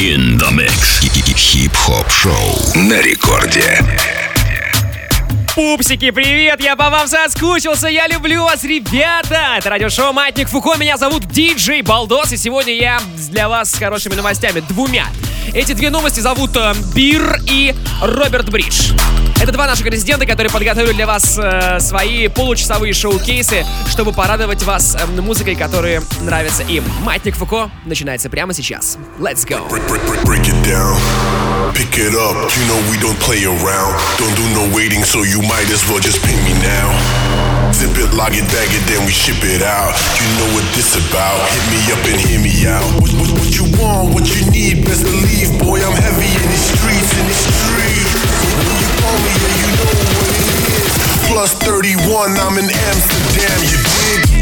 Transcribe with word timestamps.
In 0.00 0.38
the 0.38 0.48
mix. 0.52 1.00
Хип-хоп 1.34 2.08
шоу 2.08 2.32
на 2.76 3.00
рекорде. 3.00 3.80
Пупсики, 5.56 6.12
привет! 6.12 6.60
Я 6.60 6.76
по 6.76 6.88
вам 6.88 7.08
соскучился, 7.08 7.88
я 7.88 8.06
люблю 8.06 8.44
вас, 8.44 8.62
ребята! 8.62 9.56
Это 9.58 9.70
радиошоу 9.70 10.12
Маятник 10.12 10.48
Фуко, 10.48 10.76
меня 10.76 10.98
зовут 10.98 11.26
Диджей 11.26 11.82
Балдос, 11.82 12.30
и 12.30 12.36
сегодня 12.36 12.74
я 12.74 13.00
для 13.28 13.48
вас 13.48 13.72
с 13.72 13.74
хорошими 13.78 14.14
новостями, 14.14 14.62
двумя. 14.68 15.06
Эти 15.54 15.72
две 15.72 15.90
новости 15.90 16.20
зовут 16.20 16.56
э, 16.56 16.74
Bear 16.94 17.40
и 17.46 17.74
Роберт 18.02 18.50
Бридж. 18.50 18.92
Это 19.40 19.50
два 19.52 19.66
наших 19.66 19.86
резидента, 19.86 20.26
которые 20.26 20.52
подготовили 20.52 20.92
для 20.92 21.06
вас 21.06 21.38
э, 21.38 21.80
свои 21.80 22.28
получасовые 22.28 22.92
шоу-кейсы, 22.92 23.64
чтобы 23.88 24.12
порадовать 24.12 24.62
вас 24.64 24.94
э, 24.94 25.20
музыкой, 25.20 25.54
которая 25.54 26.02
нравится 26.20 26.62
им. 26.64 26.84
Маятник 27.02 27.36
Фуко 27.36 27.70
начинается 27.86 28.28
прямо 28.28 28.52
сейчас. 28.52 28.98
Let's 29.18 29.46
go! 29.46 29.66
Break, 30.24 30.46
it 30.48 30.62
down. 30.64 30.96
Pick 31.72 31.96
it 31.98 32.14
up. 32.14 32.36
You 32.56 32.64
know 32.66 32.78
we 32.90 32.98
don't 32.98 33.18
play 33.20 33.44
around. 33.44 33.94
Don't 34.18 34.34
do 34.36 34.44
no 34.54 34.74
waiting, 34.74 35.02
so 35.02 35.22
you 35.22 35.40
might 35.42 35.70
as 35.72 35.88
well 35.88 36.00
just 36.00 36.22
pay 36.22 36.36
me 36.44 36.52
now. 36.62 37.27
Zip 37.78 37.94
it, 37.94 38.10
lock 38.12 38.34
it, 38.34 38.42
bag 38.50 38.66
it, 38.74 38.82
then 38.90 39.06
we 39.06 39.12
ship 39.14 39.38
it 39.46 39.62
out. 39.62 39.94
You 40.18 40.26
know 40.34 40.50
what 40.58 40.66
this 40.74 40.98
about. 40.98 41.38
Hit 41.46 41.62
me 41.70 41.78
up 41.94 42.02
and 42.10 42.18
hear 42.18 42.42
me 42.42 42.66
out. 42.66 42.82
What, 42.98 43.14
what, 43.14 43.30
what 43.38 43.54
you 43.54 43.70
want, 43.78 44.18
what 44.18 44.26
you 44.34 44.50
need, 44.50 44.82
best 44.82 45.06
believe, 45.06 45.54
boy. 45.62 45.78
I'm 45.78 45.94
heavy 45.94 46.26
in 46.26 46.48
the 46.50 46.58
streets, 46.58 47.14
in 47.14 47.22
the 47.22 47.38
streets. 47.38 48.18
When 48.66 48.66
you 48.82 48.90
call 48.98 49.14
me, 49.22 49.30
yeah, 49.30 49.62
you 49.62 49.68
know 49.78 49.94
what 49.94 50.26
it 50.26 50.42
is. 50.74 50.94
Plus 51.30 51.54
31, 51.54 52.34
I'm 52.34 52.58
in 52.58 52.66
Amsterdam, 52.66 53.58
you 53.70 53.78
dig? 53.78 54.37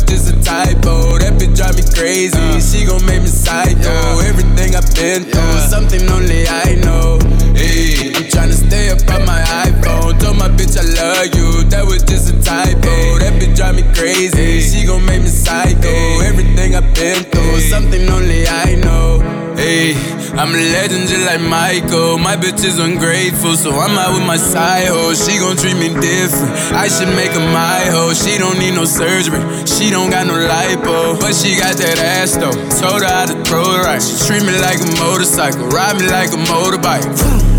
Was 0.00 0.10
just 0.10 0.32
a 0.32 0.36
typo. 0.42 1.18
That 1.18 1.34
bitch 1.38 1.56
drive 1.56 1.76
me 1.76 1.84
crazy. 1.94 2.60
She 2.60 2.86
gon' 2.86 3.04
make 3.06 3.22
me 3.22 3.28
psycho. 3.28 4.20
Everything 4.24 4.76
I've 4.76 4.88
been 4.94 5.24
through, 5.24 5.58
something 5.68 6.08
only 6.10 6.46
I 6.46 6.76
know. 6.76 7.18
Hey, 7.54 8.12
I'm 8.14 8.24
tryna 8.28 8.54
stay 8.54 8.90
up 8.90 9.00
on 9.10 9.26
my 9.26 9.40
iPhone. 9.66 10.18
Told 10.20 10.38
my 10.38 10.48
bitch 10.48 10.76
I 10.78 10.84
love 10.84 11.34
you. 11.34 11.64
That 11.70 11.84
was 11.86 12.02
just 12.02 12.32
a 12.32 12.36
typo. 12.42 13.18
That 13.18 13.34
bitch 13.40 13.56
drive 13.56 13.76
me 13.76 13.84
crazy. 13.94 14.60
She 14.60 14.86
gon' 14.86 15.04
make 15.04 15.22
me 15.22 15.28
psycho. 15.28 16.20
Everything 16.24 16.74
I've 16.74 16.94
been 16.94 17.24
through, 17.24 17.60
something 17.60 18.08
only 18.10 18.46
I 18.46 18.76
know. 18.76 19.19
Hey, 19.60 19.92
I'm 20.40 20.54
a 20.54 20.56
legend 20.56 21.06
just 21.06 21.26
like 21.26 21.42
Michael. 21.42 22.16
My 22.16 22.34
bitch 22.34 22.64
is 22.64 22.78
ungrateful, 22.78 23.56
so 23.56 23.72
I'm 23.72 23.98
out 23.98 24.14
with 24.16 24.26
my 24.26 24.38
side 24.38 24.88
hoe. 24.88 25.12
She 25.12 25.36
gon' 25.36 25.54
treat 25.58 25.76
me 25.76 25.88
different. 26.00 26.50
I 26.72 26.88
should 26.88 27.12
make 27.14 27.32
her 27.32 27.44
my 27.52 27.84
hoe. 27.92 28.14
She 28.14 28.38
don't 28.38 28.58
need 28.58 28.74
no 28.74 28.86
surgery. 28.86 29.36
She 29.66 29.90
don't 29.90 30.08
got 30.08 30.26
no 30.26 30.32
lipo, 30.32 31.20
but 31.20 31.34
she 31.34 31.58
got 31.60 31.76
that 31.76 31.98
ass 31.98 32.38
though. 32.40 32.56
Told 32.80 33.02
her 33.02 33.08
how 33.12 33.26
to 33.26 33.36
throw 33.44 33.76
it 33.76 33.84
right. 33.84 34.00
She 34.00 34.16
treat 34.24 34.42
me 34.48 34.56
like 34.56 34.80
a 34.80 34.88
motorcycle, 34.96 35.68
ride 35.68 36.00
me 36.00 36.08
like 36.08 36.32
a 36.32 36.40
motorbike. 36.48 37.49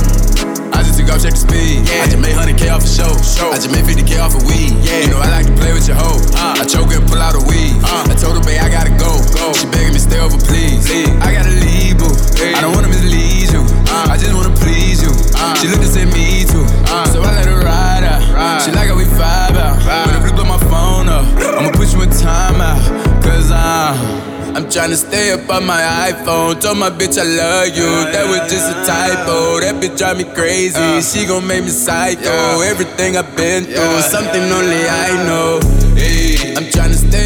Just 1.12 1.28
check 1.28 1.36
the 1.38 1.44
speed. 1.44 1.86
I 2.02 2.10
just 2.10 2.18
made 2.18 2.34
100k 2.34 2.74
off 2.74 2.82
a 2.82 2.90
show. 2.90 3.14
I 3.52 3.62
just 3.62 3.70
made 3.70 3.86
50k 3.86 4.18
off 4.18 4.34
a 4.34 4.42
weed. 4.42 4.74
Yeah. 4.82 5.06
You 5.06 5.14
know 5.14 5.22
I 5.22 5.30
like 5.30 5.46
to 5.46 5.54
play 5.54 5.70
with 5.70 5.86
your 5.86 5.94
hoe. 6.00 6.18
I 6.34 6.66
choke 6.66 6.90
and 6.98 7.06
pull 7.06 7.22
out 7.22 7.38
a 7.38 7.44
weed. 7.46 7.78
I 7.86 8.16
told 8.18 8.42
her, 8.42 8.44
babe, 8.44 8.58
I 8.58 8.74
gotta 8.74 8.90
go. 8.98 9.22
go. 9.30 9.54
She 9.54 9.70
begging 9.70 9.94
me 9.94 10.02
stay 10.02 10.18
over, 10.18 10.40
please. 10.42 10.90
I 11.22 11.30
gotta 11.30 11.54
leave, 11.54 12.02
boo. 12.02 12.10
I 12.42 12.58
don't 12.58 12.74
wanna 12.74 12.90
mislead 12.90 13.54
you. 13.54 13.62
I 14.10 14.18
just 14.18 14.34
wanna 14.34 14.56
please 14.58 15.06
you. 15.06 15.14
She 15.62 15.70
looked 15.70 15.86
and 15.86 15.94
said 15.94 16.10
me 16.10 16.42
too. 16.50 16.66
So 17.14 17.22
I 17.22 17.38
let 17.38 17.46
her 17.46 17.62
ride 17.62 18.02
out. 18.02 18.66
She 18.66 18.74
like 18.74 18.90
how 18.90 18.98
we 18.98 19.06
vibe 19.06 19.62
out. 19.62 19.78
When 20.10 20.18
the 20.18 20.22
blue 20.26 20.34
blow 20.42 20.50
my 20.50 20.62
phone 20.74 21.06
up, 21.06 21.30
I'ma 21.38 21.70
put 21.78 21.94
you 21.94 22.02
in 22.02 22.10
timeout. 22.10 22.82
Cause 23.22 23.52
I'm. 23.54 24.41
I'm 24.54 24.66
tryna 24.66 24.96
stay 24.96 25.32
up 25.32 25.50
on 25.50 25.66
my 25.66 25.80
iPhone. 26.12 26.60
Told 26.60 26.78
my 26.78 26.90
bitch 26.90 27.18
I 27.18 27.24
love 27.24 27.68
you. 27.68 28.12
That 28.12 28.28
was 28.28 28.52
just 28.52 28.70
a 28.70 28.76
typo. 28.86 29.62
That 29.62 29.82
bitch 29.82 29.98
drive 29.98 30.18
me 30.18 30.26
crazy. 30.26 31.02
She 31.02 31.26
gon' 31.26 31.48
make 31.48 31.64
me 31.64 31.70
psycho. 31.70 32.60
Everything 32.60 33.16
I've 33.16 33.34
been 33.38 33.64
through, 33.64 34.02
something 34.02 34.44
only 34.52 34.84
I 34.88 35.24
know. 35.26 35.81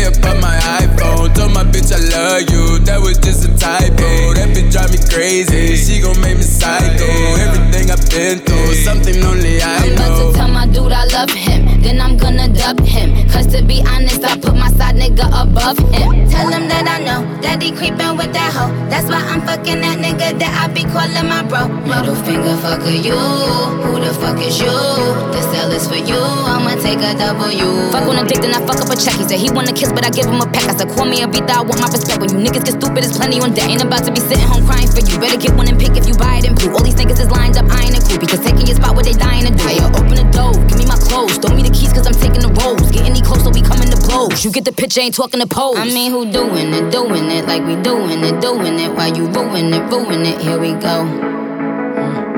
Up 0.06 0.16
on 0.26 0.40
my 0.40 0.56
iPhone. 0.80 1.34
Told 1.34 1.54
my 1.54 1.64
bitch 1.64 1.92
I 1.92 2.00
love 2.14 2.50
you. 2.50 2.80
That 2.86 3.02
was 3.02 3.18
just 3.18 3.46
a 3.46 3.52
typo. 3.58 4.34
That 4.38 4.54
bitch 4.54 4.72
drive 4.72 4.92
me 4.94 5.00
crazy. 5.10 5.76
She 5.76 6.02
gon' 6.02 6.20
make 6.22 6.38
me 6.38 6.44
psycho. 6.46 7.10
Everything 7.42 7.92
I've 7.92 8.06
been 8.10 8.40
through, 8.46 8.74
something 8.86 9.18
only 9.26 9.62
I 9.62 9.90
know. 9.94 9.94
I'm 9.94 9.94
about 9.94 10.32
to 10.32 10.38
tell 10.38 10.48
my 10.50 10.66
dude 10.68 10.92
I 10.92 11.06
love 11.12 11.32
him. 11.32 11.82
Then 11.82 12.00
I'm 12.00 12.18
gonna 12.18 12.48
dub 12.48 12.80
him. 12.80 13.28
Cause 13.30 13.48
to 13.48 13.64
be 13.64 13.82
honest, 13.88 14.24
I 14.24 14.38
put 14.38 14.56
my 14.56 14.70
side 14.78 14.96
nigga 14.96 15.28
above 15.34 15.78
him. 15.92 16.30
Tell 16.30 16.50
him 16.50 16.68
that 16.70 16.86
I 16.88 17.04
know 17.04 17.26
that 17.42 17.62
he 17.62 17.72
creepin' 17.72 18.18
with 18.18 18.34
that 18.34 18.54
hoe. 18.54 18.74
That's 18.90 19.10
why 19.10 19.22
I'm 19.22 19.42
fucking 19.42 19.82
that 19.82 19.98
nigga 20.00 20.38
that 20.40 20.54
I 20.62 20.72
be 20.72 20.84
calling 20.84 21.28
my 21.28 21.42
bro. 21.44 21.68
Middle 21.90 22.16
finger 22.24 22.56
fucker 22.62 22.94
you. 22.94 23.18
Who 23.86 24.00
the 24.00 24.14
fuck 24.14 24.38
is 24.42 24.60
you? 24.60 24.72
This 25.34 25.48
L 25.58 25.72
is 25.72 25.88
for 25.88 25.96
you. 25.98 26.20
I'ma 26.20 26.76
take 26.82 27.02
a 27.02 27.14
W. 27.18 27.92
Fuck 27.92 28.08
on 28.10 28.18
a 28.18 28.24
dick, 28.28 28.42
then 28.42 28.54
I 28.54 28.60
fuck 28.66 28.82
up 28.82 28.90
a 28.90 28.96
check. 28.96 29.16
He 29.16 29.24
said 29.24 29.40
he 29.40 29.50
wanna 29.50 29.74
kiss, 29.74 29.92
but 29.96 30.04
I 30.04 30.12
give 30.12 30.28
him 30.28 30.44
a 30.44 30.48
pack. 30.52 30.68
I 30.68 30.76
said, 30.76 30.92
call 30.92 31.08
me 31.08 31.24
a 31.24 31.28
beat 31.28 31.48
that 31.48 31.58
I 31.58 31.64
want 31.64 31.80
my 31.80 31.88
respect. 31.88 32.20
When 32.20 32.30
you 32.30 32.44
niggas 32.44 32.68
get 32.68 32.76
stupid, 32.76 33.00
there's 33.00 33.16
plenty 33.16 33.40
on 33.40 33.56
deck. 33.56 33.72
Ain't 33.72 33.82
about 33.82 34.04
to 34.04 34.12
be 34.12 34.20
sitting 34.20 34.44
home 34.44 34.68
crying 34.68 34.92
for 34.92 35.00
you. 35.00 35.16
Better 35.18 35.40
get 35.40 35.56
one 35.56 35.72
and 35.72 35.80
pick 35.80 35.96
if 35.96 36.06
you 36.06 36.14
buy 36.20 36.44
it 36.44 36.46
in 36.46 36.54
blue. 36.54 36.76
All 36.76 36.84
these 36.84 37.00
niggas 37.00 37.24
is 37.24 37.32
lined 37.32 37.56
up, 37.56 37.72
I 37.72 37.88
ain't 37.88 37.96
a 37.96 38.02
cool. 38.04 38.20
Because 38.20 38.44
taking 38.44 38.68
your 38.68 38.76
spot 38.76 38.94
where 38.94 39.08
they 39.08 39.16
dying 39.16 39.48
to 39.48 39.56
do. 39.56 39.64
Hey, 39.64 39.80
yo, 39.80 39.88
open 39.96 40.20
the 40.20 40.28
door, 40.36 40.52
give 40.68 40.78
me 40.78 40.86
my 40.86 41.00
clothes. 41.00 41.40
Throw 41.40 41.56
me 41.56 41.64
the 41.64 41.72
keys, 41.72 41.96
cause 41.96 42.06
I'm 42.06 42.14
taking 42.14 42.44
the 42.44 42.52
roles. 42.60 42.92
Get 42.92 43.08
any 43.08 43.24
closer, 43.24 43.50
we 43.50 43.64
coming 43.64 43.88
to 43.88 43.98
blows. 44.04 44.44
You 44.44 44.52
get 44.52 44.68
the 44.68 44.76
picture, 44.76 45.00
ain't 45.00 45.16
talking 45.16 45.40
to 45.40 45.48
pose. 45.48 45.80
I 45.80 45.88
mean, 45.88 46.12
who 46.12 46.28
doing 46.28 46.76
it, 46.76 46.92
doing 46.92 47.32
it 47.32 47.48
like 47.48 47.64
we 47.64 47.80
doing 47.80 48.20
it, 48.20 48.42
doing 48.44 48.76
it. 48.84 48.92
While 48.92 49.16
you 49.16 49.32
ruin 49.32 49.72
it, 49.72 49.84
ruin 49.88 50.28
it. 50.28 50.44
Here 50.44 50.60
we 50.60 50.76
go. 50.76 51.08
Mm. 51.08 52.36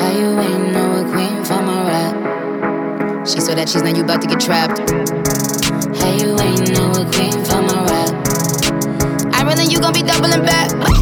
How 0.00 0.10
you 0.16 0.32
ain't 0.40 0.72
know 0.72 1.04
a 1.04 1.04
queen 1.12 1.44
from 1.44 1.68
a 1.68 1.84
rap? 1.84 3.26
She 3.28 3.40
saw 3.40 3.54
that 3.54 3.68
she's 3.68 3.82
now 3.82 3.92
you 3.94 4.04
about 4.04 4.22
to 4.22 4.28
get 4.28 4.40
trapped 4.40 5.27
say 6.08 6.24
you 6.24 6.38
ain't 6.40 6.70
no 6.70 6.92
queen 7.12 7.44
for 7.44 7.60
my 7.62 7.84
rap. 7.90 9.34
I'd 9.34 9.46
rather 9.46 9.62
you 9.62 9.80
gon' 9.80 9.92
be 9.92 10.02
doubling 10.02 10.42
back. 10.44 10.97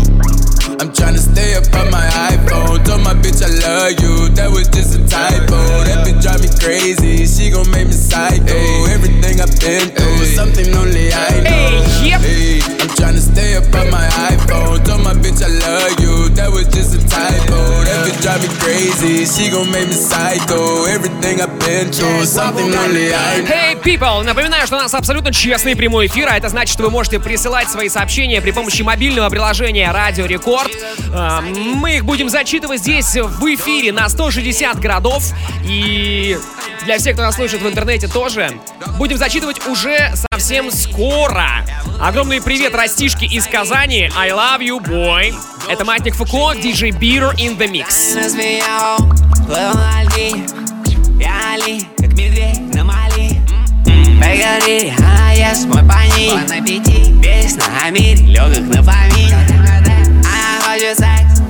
I'm 0.79 0.93
tryna 0.93 1.19
stay 1.19 1.55
up 1.55 1.65
on 1.75 1.91
my 1.91 2.05
iPhone. 2.29 2.85
Told 2.85 3.03
my 3.03 3.15
bitch 3.15 3.41
I 3.41 3.49
love 3.49 3.97
you. 4.01 4.29
That 4.37 4.51
was 4.51 4.69
just 4.69 4.95
a 4.95 5.01
typo. 5.09 5.57
That 5.89 6.05
bitch 6.05 6.21
drive 6.21 6.43
me 6.45 6.51
crazy. 6.61 7.25
She 7.25 7.51
gon' 7.51 7.71
make 7.71 7.89
me 7.89 7.97
psycho. 7.97 8.85
Everything 8.93 9.41
I've 9.41 9.57
been 9.59 9.89
through, 9.97 10.25
something 10.37 10.69
only 10.77 11.13
I 11.13 11.41
know. 11.41 11.81
Hey, 12.05 12.09
yep. 12.09 12.21
Hey, 12.21 12.61
I'm 12.61 12.93
tryna 12.93 13.25
stay 13.25 13.57
up 13.57 13.73
on 13.73 13.91
my 13.91 14.05
iPhone. 14.29 14.85
Told 14.85 15.03
my 15.03 15.15
bitch 15.15 15.41
I 15.41 15.49
love 15.49 15.97
you. 15.99 16.29
That 16.37 16.53
was 16.53 16.69
just 16.69 16.93
a 16.93 17.01
typo. 17.09 17.57
That 17.89 18.05
bitch 18.05 18.21
drive 18.21 18.43
me 18.45 18.53
crazy. 18.61 19.25
She 19.25 19.51
gon' 19.51 19.71
make 19.73 19.89
me 19.89 19.97
psycho. 19.97 20.85
Everything 20.85 21.41
I've 21.41 21.57
been 21.59 21.89
through, 21.89 22.27
something 22.27 22.69
only 22.75 23.15
I 23.15 23.41
know. 23.41 23.49
Hey, 23.49 23.77
people! 23.81 24.23
Напоминаю, 24.25 24.67
что 24.67 24.77
у 24.77 24.81
нас 24.81 24.93
абсолютно 24.93 25.33
честный 25.33 25.75
прямой 25.75 26.07
эфир, 26.07 26.29
а 26.29 26.37
это 26.37 26.51
значит, 26.51 26.73
что 26.73 26.83
вы 26.83 26.91
можете 26.91 27.19
присылать 27.19 27.71
свои 27.71 27.89
сообщения 27.89 28.43
при 28.43 28.51
помощи 28.51 28.83
мобильного 28.83 29.31
приложения 29.31 29.91
Радио 29.91 30.27
Рекорд. 30.27 30.66
А, 31.13 31.41
Мы 31.41 31.97
их 31.97 32.05
будем 32.05 32.29
зачитывать 32.29 32.81
здесь 32.81 33.15
в 33.17 33.55
эфире 33.55 33.93
на 33.93 34.09
160 34.09 34.79
городов. 34.79 35.25
И 35.65 36.39
для 36.85 36.99
всех, 36.99 37.15
кто 37.15 37.23
нас 37.23 37.35
слушает 37.35 37.63
в 37.63 37.69
интернете 37.69 38.09
тоже, 38.09 38.51
будем 38.99 39.17
зачитывать 39.17 39.67
уже 39.67 40.13
совсем 40.31 40.71
скоро. 40.71 41.65
Огромный 42.01 42.41
привет 42.43 42.75
Растишке 42.75 43.27
из 43.27 43.47
Казани. 43.47 44.11
I 44.17 44.31
love 44.31 44.61
you, 44.61 44.81
boy. 44.81 45.35
Это 45.69 45.85
Матник 45.85 46.15
Фуко, 46.15 46.55
диджей 46.55 46.91
Beater 46.91 47.35
in 47.37 47.57
the 47.57 47.69
Mix. 47.69 48.15
Погори, 54.19 54.93
а 54.99 55.35
я 55.35 55.55
мой 55.67 55.83
пани 55.85 56.31
Бон 56.31 56.59
аппетит, 56.59 57.25
весь 57.25 57.57
на 57.57 57.91
мире, 57.91 58.17
легок 58.27 58.75
на 58.75 58.83
помине 58.83 59.86
хочет 60.77 60.99
секс. 60.99 61.41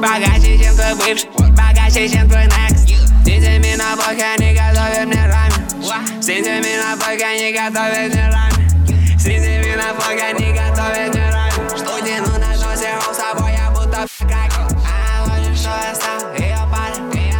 Богаче, 0.00 0.58
чем 0.58 0.74
твой 0.74 0.94
бывший, 0.94 1.28
богаче, 1.50 2.08
чем 2.08 2.28
твой 2.28 2.46
next 2.46 2.86
Птицами 3.22 3.76
пока 3.96 4.36
не 4.36 4.54
готовят 4.54 5.06
мне 5.06 5.26
рамен 5.26 6.22
Среди 6.22 6.48
меня 6.48 6.96
пока 6.96 7.34
не 7.34 7.52
готовят 7.52 8.14
мне 8.14 8.28
рамен 8.28 9.18
Среди 9.18 9.58
меня 9.58 9.92
пока 9.94 10.32
не 10.32 10.52
готовят 10.52 11.14
мне 11.14 11.30
рамен 11.30 11.68
Что 11.76 12.00
тяну 12.00 12.38
на 12.38 12.56
носе, 12.56 12.94
с 13.12 13.16
собой 13.16 13.52
я 13.52 13.70
будто 13.70 14.06
как 14.20 14.52
А 14.60 15.28
хочешь, 15.28 15.58
что 15.58 15.68
я 15.68 15.94
стал 15.94 16.32
ее 16.38 16.58
парень 16.72 17.32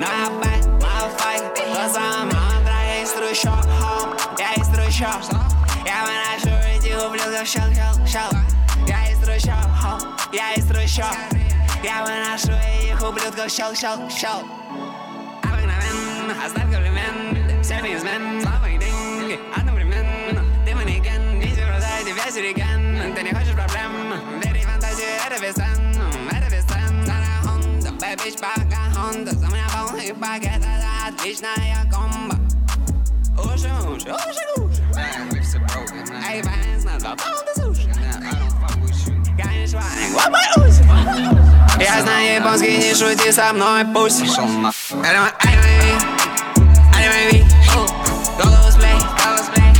Но 0.00 0.06
я 0.06 0.30
бэт, 0.30 0.62
То 1.54 1.92
самое 1.92 2.24
мантра, 2.24 2.74
я 2.86 3.02
из 3.02 3.10
трущоб 3.10 3.64
Я 4.38 4.52
из 4.54 4.68
трущоб 4.68 5.22
Я 5.84 6.04
выношу 6.04 6.56
этих 6.66 7.06
ублюдков, 7.06 7.46
щел, 7.46 7.72
щел, 7.72 8.06
щел 8.06 8.38
Я 8.88 9.12
из 9.12 9.18
трущоб, 9.18 10.23
я 10.34 10.52
из 10.54 10.66
трущоб. 10.66 11.04
Я 11.82 12.02
выношу 12.02 12.52
этих 12.52 13.00
ублюдков, 13.02 13.50
щел, 13.50 13.74
щел, 13.74 14.10
щел. 14.10 14.42
Обыкновенно, 15.42 16.34
оставь 16.44 16.70
комплимент. 16.72 17.64
Все 17.64 17.80
неизмен, 17.80 18.42
слава 18.42 18.66
и 18.66 18.76
деньги 18.78 19.40
Одновременно, 19.56 20.44
ты 20.66 20.74
манекен 20.74 21.40
Везде 21.40 21.64
бросай 21.64 22.04
тебя 22.04 22.30
сюрикен 22.30 23.14
Ты 23.14 23.22
не 23.22 23.30
хочешь 23.30 23.54
проблем? 23.54 24.12
Это 24.42 25.40
без 25.40 25.54
цен. 25.54 25.96
Это 26.30 26.50
без 26.50 26.64
цен. 26.64 27.04
Старая 27.04 27.40
Honda, 27.42 27.90
bad 27.98 28.18
bitch, 28.18 28.38
пока 28.38 28.90
Honda. 28.94 29.34
За 29.34 29.46
меня 29.46 29.66
полный 29.72 30.12
пакет, 30.14 30.58
это 30.58 31.08
отличная 31.08 31.90
комбо. 31.90 32.36
Уши, 33.38 33.70
уши, 33.88 34.12
уши, 34.12 34.44
уши. 34.56 34.82
Эй, 36.28 36.42
Бенz, 36.42 36.84
на 36.84 36.98
два 36.98 37.16
Я 41.80 42.00
знаю 42.00 42.34
японский, 42.36 42.78
не 42.78 42.94
шути 42.94 43.32
со 43.32 43.52
мной, 43.52 43.84
пусть. 43.84 44.22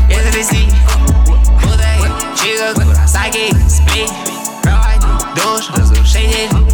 Если 0.09 0.43
спи. 3.69 4.07
Душ, 5.35 5.71
разрушитель 5.71 6.74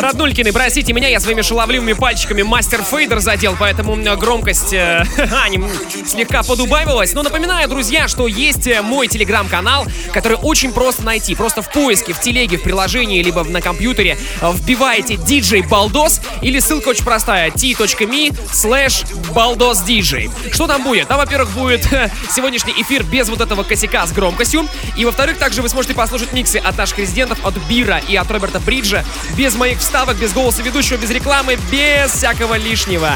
Роднулькины, 0.00 0.50
простите 0.50 0.94
меня, 0.94 1.08
я 1.08 1.20
своими 1.20 1.42
шаловливыми 1.42 1.92
пальчиками 1.92 2.40
мастер 2.40 2.82
фейдер 2.82 3.20
задел, 3.20 3.54
поэтому 3.58 3.92
у 3.92 3.96
меня 3.96 4.16
громкость 4.16 4.72
э, 4.72 5.04
слегка 6.06 6.42
подубавилась. 6.42 7.12
Но 7.12 7.22
напоминаю, 7.22 7.68
друзья, 7.68 8.08
что 8.08 8.26
есть 8.26 8.66
э, 8.66 8.80
мой 8.80 9.08
телеграм-канал, 9.08 9.86
который 10.12 10.38
очень 10.40 10.72
просто 10.72 11.02
найти. 11.02 11.34
Просто 11.34 11.60
в 11.60 11.70
поиске, 11.70 12.14
в 12.14 12.20
телеге, 12.20 12.56
в 12.56 12.62
приложении, 12.62 13.22
либо 13.22 13.44
на 13.44 13.60
компьютере 13.60 14.16
вбиваете 14.40 15.14
DJ 15.14 15.68
Балдос 15.68 16.22
или 16.40 16.60
ссылка 16.60 16.88
очень 16.88 17.04
простая 17.04 17.50
t.me 17.50 18.30
slash 18.52 19.04
baldosdj. 19.34 20.30
Что 20.50 20.66
там 20.66 20.82
будет? 20.82 21.08
Там, 21.08 21.18
во-первых, 21.18 21.50
будет 21.50 21.86
сегодняшний 22.30 22.72
эфир 22.80 23.02
без 23.02 23.28
вот 23.28 23.42
этого 23.42 23.64
косяка 23.64 24.06
с 24.06 24.12
громкостью. 24.12 24.66
И, 24.96 25.04
во-вторых, 25.04 25.36
также 25.36 25.60
вы 25.60 25.68
сможете 25.68 25.92
послушать 25.92 26.32
миксы 26.32 26.56
от 26.56 26.78
наших 26.78 26.98
резидентов, 26.98 27.44
от 27.44 27.54
Бира 27.68 28.00
и 28.08 28.16
от 28.16 28.30
Роберта 28.30 28.60
Бриджа 28.60 29.04
без 29.36 29.54
моих 29.56 29.80
вставок, 29.90 30.18
без 30.18 30.32
голоса 30.32 30.62
ведущего, 30.62 30.98
без 30.98 31.10
рекламы, 31.10 31.58
без 31.68 32.12
всякого 32.12 32.54
лишнего. 32.54 33.10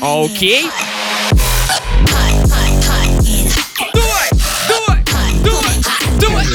Окей? 0.00 0.68
Давай! 3.94 4.30
Давай! 4.68 5.04
Давай! 5.44 5.76
Давай! 6.20 6.46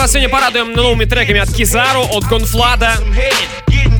Вас 0.00 0.12
сегодня 0.12 0.30
порадуем 0.30 0.72
новыми 0.72 1.04
треками 1.04 1.40
от 1.40 1.52
Кизару, 1.52 2.00
от 2.10 2.24
Гонфлада, 2.24 2.94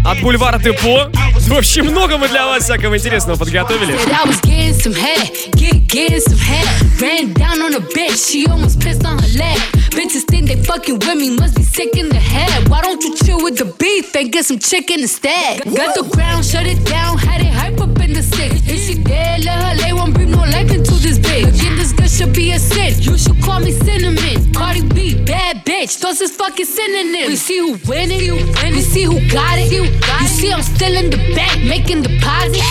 от 0.02 0.20
Бульвара 0.23 0.58
Депо. 0.58 1.11
В 1.47 1.52
общем, 1.55 1.88
много 1.88 2.17
мы 2.17 2.26
для 2.29 2.47
вас 2.47 2.64
всякого 2.64 2.97
интересного 2.97 3.37
подготовили. 3.37 3.99
Bitches 9.91 10.25
think 10.31 10.47
they 10.47 10.56
fucking 10.64 11.00
with 11.00 11.17
me, 11.17 11.31
must 11.37 11.56
be 11.56 11.64
sick 11.64 11.97
in 11.97 12.08
the 12.08 12.20
head. 12.20 12.69
Why 12.69 12.81
don't 12.81 13.03
you 13.03 13.12
chill 13.17 13.43
with 13.43 13.58
the 13.58 13.67
beef 13.76 14.14
and 14.14 14.31
get 14.31 14.46
some 14.46 14.61
chicken 14.61 15.00
instead? 15.00 15.64
Got 15.64 15.96
the 15.96 16.08
crown, 16.08 16.44
shut 16.44 16.64
it 16.64 16.79
down, 16.87 17.19
had 17.19 17.41
it 17.41 17.53
hype 17.53 17.81
up 17.81 17.99
in 17.99 18.12
the 18.12 18.23
six. 18.23 18.55
If 18.69 18.79
she 18.87 18.94
dead, 19.03 19.44
let 19.44 19.58
her 19.61 19.75
lay 19.82 19.93
one, 19.93 20.12
breathe 20.12 20.31
no 20.31 20.43
life 20.43 20.70
into 20.70 20.94
this 20.94 21.19
bitch. 21.19 21.69
Should 22.11 22.35
be 22.35 22.53
a 22.53 22.59
sin. 22.59 23.01
You 23.01 23.17
should 23.17 23.41
call 23.43 23.61
me 23.61 23.73
cinnamon. 23.73 24.53
Cardi 24.53 24.83
B, 24.83 25.25
bad 25.25 25.65
bitch, 25.65 26.01
those 26.01 26.21
is 26.21 26.35
fucking 26.37 26.67
synonyms. 26.67 27.29
We 27.29 27.37
see 27.37 27.59
who 27.59 27.79
winning, 27.89 28.47
we 28.75 28.83
see 28.83 29.05
who 29.05 29.19
got 29.31 29.59
it. 29.59 29.73
You 29.73 29.85
you 29.85 30.29
see 30.29 30.53
I'm 30.53 30.62
still 30.62 30.95
in 30.95 31.09
the 31.09 31.17
bank 31.35 31.65
making 31.65 32.03
deposits. 32.03 32.62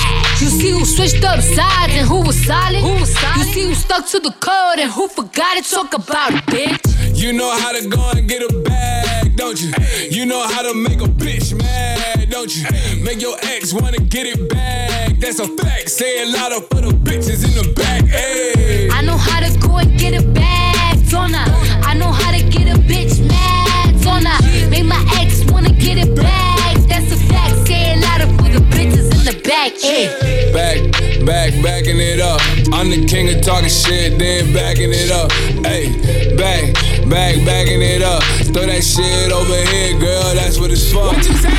You 0.42 0.48
see 0.48 0.72
who 0.72 0.86
switched 0.86 1.24
up 1.24 1.40
sides 1.42 1.94
and 1.94 2.08
who 2.08 2.22
was 2.22 2.38
solid. 2.46 2.84
You 2.84 3.44
see 3.54 3.64
who 3.64 3.74
stuck 3.74 4.08
to 4.10 4.20
the 4.20 4.32
code 4.40 4.80
and 4.80 4.92
who 4.92 5.08
forgot 5.08 5.58
it. 5.58 5.66
Talk 5.66 5.94
about 5.94 6.32
it, 6.34 6.44
bitch. 6.46 7.18
You 7.18 7.34
know 7.34 7.50
how 7.50 7.72
to 7.72 7.88
go 7.88 8.12
and 8.12 8.30
get 8.30 8.44
a 8.44 8.54
bag, 8.62 9.19
don't 9.40 9.62
you? 9.62 9.72
You 10.12 10.26
know 10.26 10.42
how 10.42 10.62
to 10.62 10.74
make 10.74 11.00
a 11.00 11.08
bitch 11.08 11.58
mad, 11.58 12.30
don't 12.30 12.54
you? 12.54 12.66
Make 13.02 13.22
your 13.22 13.38
ex 13.42 13.74
wanna 13.74 14.00
get 14.00 14.28
it 14.28 14.50
back. 14.50 15.18
That's 15.18 15.40
a 15.40 15.48
fact. 15.48 15.90
Say 15.90 16.22
it 16.22 16.28
louder 16.28 16.60
for 16.68 16.82
the 16.82 16.92
bitches 16.92 17.46
in 17.48 17.54
the 17.56 17.74
back. 17.74 18.04
Hey. 18.04 18.90
I 18.92 19.02
know 19.02 19.16
how 19.16 19.40
to 19.40 19.58
go 19.60 19.78
and 19.78 19.98
get 19.98 20.22
a 20.22 20.28
bag, 20.28 21.10
don't 21.10 21.34
I? 21.34 21.46
I 21.86 21.94
know 21.94 22.12
how 22.12 22.32
to 22.32 22.44
get 22.50 22.68
a 22.68 22.80
bitch 22.82 23.26
mad, 23.26 24.02
don't 24.02 24.28
I? 24.28 24.68
Make 24.70 24.86
my 24.86 25.02
ex 25.22 25.50
wanna 25.50 25.72
get 25.72 25.98
it 25.98 26.14
back. 26.18 26.76
That's 26.90 27.10
a 27.14 27.18
fact. 27.32 27.66
Say 27.66 27.94
it 27.94 28.02
louder 28.02 28.28
for 28.36 28.50
the 28.52 28.60
bitches 28.76 29.08
in 29.18 29.24
the 29.24 29.42
back. 29.48 29.72
Hey. 29.80 30.30
Back, 30.52 31.26
back, 31.26 31.54
backing 31.64 32.00
it 32.00 32.20
up. 32.20 32.42
I'm 32.74 32.90
the 32.90 33.06
king 33.08 33.30
of 33.34 33.42
talking 33.42 33.70
shit, 33.70 34.20
then 34.20 34.52
backing 34.54 34.92
it 34.92 35.12
up. 35.12 35.32
Hey, 35.64 36.36
back, 36.36 36.76
back, 37.10 37.36
backing 37.46 37.82
it 37.82 38.02
up. 38.02 38.24
Throw 38.54 38.66
that 38.66 38.84
shit 38.84 39.32
over 39.32 39.58
here, 39.74 40.00
girl. 40.00 40.36
That's 40.36 40.60
what 40.60 40.72
it's 40.72 40.92
for. 40.92 41.08
What 41.08 41.26
you 41.26 41.34
say? 41.34 41.50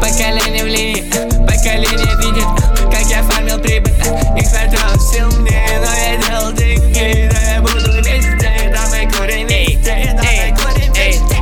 Поколение 0.00 0.64
влияет, 0.64 1.10
поколение 1.46 2.16
видит 2.18 2.46
Как 2.90 3.06
я 3.10 3.22
фармил 3.22 3.58
прибыль, 3.58 3.92
не 4.34 4.42
хватало 4.42 4.98
сил 4.98 5.28
мне 5.40 5.62
Но 5.78 5.92
я 5.94 6.16
делал 6.16 6.52
деньги, 6.52 7.28
да 7.30 7.54
я 7.54 7.60
буду 7.60 7.92
вместе 7.92 8.72
Да 8.72 8.88
мы 8.90 9.10
курим 9.12 9.46
вместе, 9.46 10.16
да 10.16 10.22
мы 10.22 10.56
курим 10.56 10.92
вместе 10.92 11.36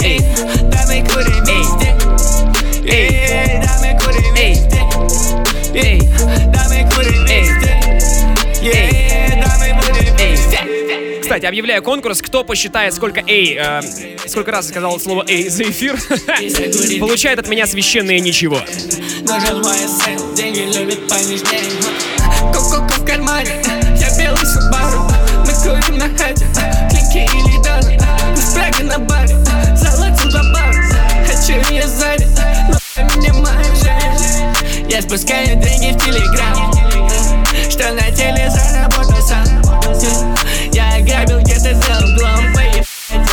Эй, 0.00 0.20
Да 0.70 0.84
мы 0.88 1.02
курим 1.06 1.44
вместе 1.44 1.94
Эй, 2.84 3.62
Да 3.62 3.78
мы 3.80 3.98
курим 4.00 4.32
вместе 4.32 4.80
Эй, 5.74 6.00
Кстати, 11.30 11.46
объявляю 11.46 11.80
конкурс. 11.80 12.22
Кто 12.22 12.42
посчитает, 12.42 12.92
сколько 12.92 13.22
«эй», 13.24 13.56
э, 13.56 13.82
сколько 14.26 14.50
раз 14.50 14.66
сказал 14.66 14.98
слово 14.98 15.24
«эй» 15.28 15.48
за 15.48 15.62
эфир, 15.62 15.96
получает 16.98 17.38
от 17.38 17.46
меня 17.46 17.68
священное 17.68 18.18
ничего. 18.18 18.58
Ку-ку-ку 22.52 23.00
в 23.00 23.06
кармане, 23.06 23.62
я 23.96 24.18
белый 24.18 24.44
Субару 24.44 25.08
Мы 25.46 25.52
курим 25.62 25.98
на 25.98 26.08
хате, 26.18 26.48
клики 26.90 27.18
или 27.18 27.58
Мы 28.32 28.36
спряги 28.36 28.82
на 28.82 28.98
баре, 28.98 29.36
золото 29.76 30.28
за 30.32 30.42
бар 30.52 30.74
Хочу 31.28 31.72
я 31.72 31.86
сзади, 31.86 32.26
но 32.66 33.20
меня 33.20 33.32
жизнь 33.76 34.90
Я 34.90 35.00
спускаю 35.00 35.46
деньги 35.46 35.96
в 35.96 36.04
телеграм 36.04 36.72
Что 37.70 37.92
на 37.92 38.10
теле 38.10 38.50
заработал 38.50 39.22
сам 39.22 39.60
ограбил 41.00 41.40
где-то 41.40 41.74
за 41.74 42.04
углом 42.04 42.50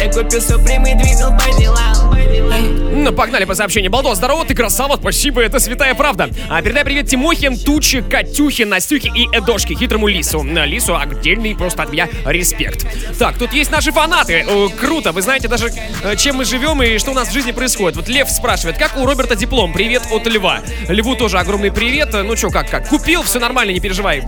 я 0.01 0.11
купил 0.11 0.41
суприм 0.41 0.83
и 0.85 0.93
двинул 0.95 1.31
по 1.37 1.59
делам 1.59 3.03
Ну, 3.03 3.11
погнали 3.13 3.45
по 3.45 3.53
сообщению. 3.53 3.91
Балдо, 3.91 4.15
здорово, 4.15 4.45
ты 4.45 4.55
красава, 4.55 4.97
спасибо, 4.97 5.41
это 5.41 5.59
святая 5.59 5.93
правда. 5.93 6.29
А, 6.49 6.61
передай 6.61 6.83
привет 6.83 7.07
Тимохин, 7.07 7.57
Тучи, 7.57 8.01
Катюхе, 8.01 8.65
Настюхе 8.65 9.11
и 9.13 9.27
Эдошке, 9.31 9.75
хитрому 9.75 10.07
Лису. 10.07 10.43
На 10.43 10.65
Лису 10.65 10.95
отдельный 10.95 11.55
просто 11.55 11.83
от 11.83 11.91
меня 11.91 12.09
респект. 12.25 12.85
Так, 13.19 13.37
тут 13.37 13.53
есть 13.53 13.71
наши 13.71 13.91
фанаты. 13.91 14.45
О, 14.47 14.69
круто, 14.69 15.11
вы 15.11 15.21
знаете 15.21 15.47
даже, 15.47 15.71
э, 16.03 16.15
чем 16.15 16.37
мы 16.37 16.45
живем 16.45 16.81
и 16.81 16.97
что 16.97 17.11
у 17.11 17.13
нас 17.13 17.29
в 17.29 17.33
жизни 17.33 17.51
происходит. 17.51 17.97
Вот 17.97 18.07
Лев 18.07 18.29
спрашивает, 18.29 18.77
как 18.77 18.97
у 18.97 19.05
Роберта 19.05 19.35
диплом? 19.35 19.73
Привет 19.73 20.03
от 20.11 20.25
Льва. 20.27 20.61
Льву 20.87 21.15
тоже 21.15 21.37
огромный 21.37 21.71
привет. 21.71 22.09
Ну 22.13 22.35
что, 22.35 22.49
как, 22.49 22.69
как? 22.69 22.87
Купил, 22.87 23.23
все 23.23 23.39
нормально, 23.39 23.71
не 23.71 23.79
переживай. 23.79 24.23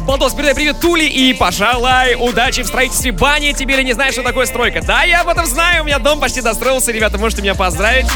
Балдос, 0.00 0.34
передай 0.34 0.54
привет 0.54 0.80
Тули 0.80 1.04
и, 1.04 1.32
пожалуй, 1.32 2.14
удачи 2.18 2.62
в 2.62 2.66
строительстве 2.66 3.10
бани. 3.12 3.52
Тебе 3.52 3.76
ли 3.76 3.84
не 3.84 3.92
знаешь, 3.92 4.12
что 4.12 4.22
такое 4.22 4.46
стройка? 4.46 4.80
Да, 4.82 5.02
я 5.02 5.22
об 5.22 5.28
этом 5.28 5.46
знаю, 5.46 5.82
у 5.82 5.86
меня 5.86 5.98
дом 5.98 6.20
почти 6.20 6.40
достроился, 6.40 6.92
ребята, 6.92 7.18
можете 7.18 7.42
меня 7.42 7.54
поздравить. 7.54 8.06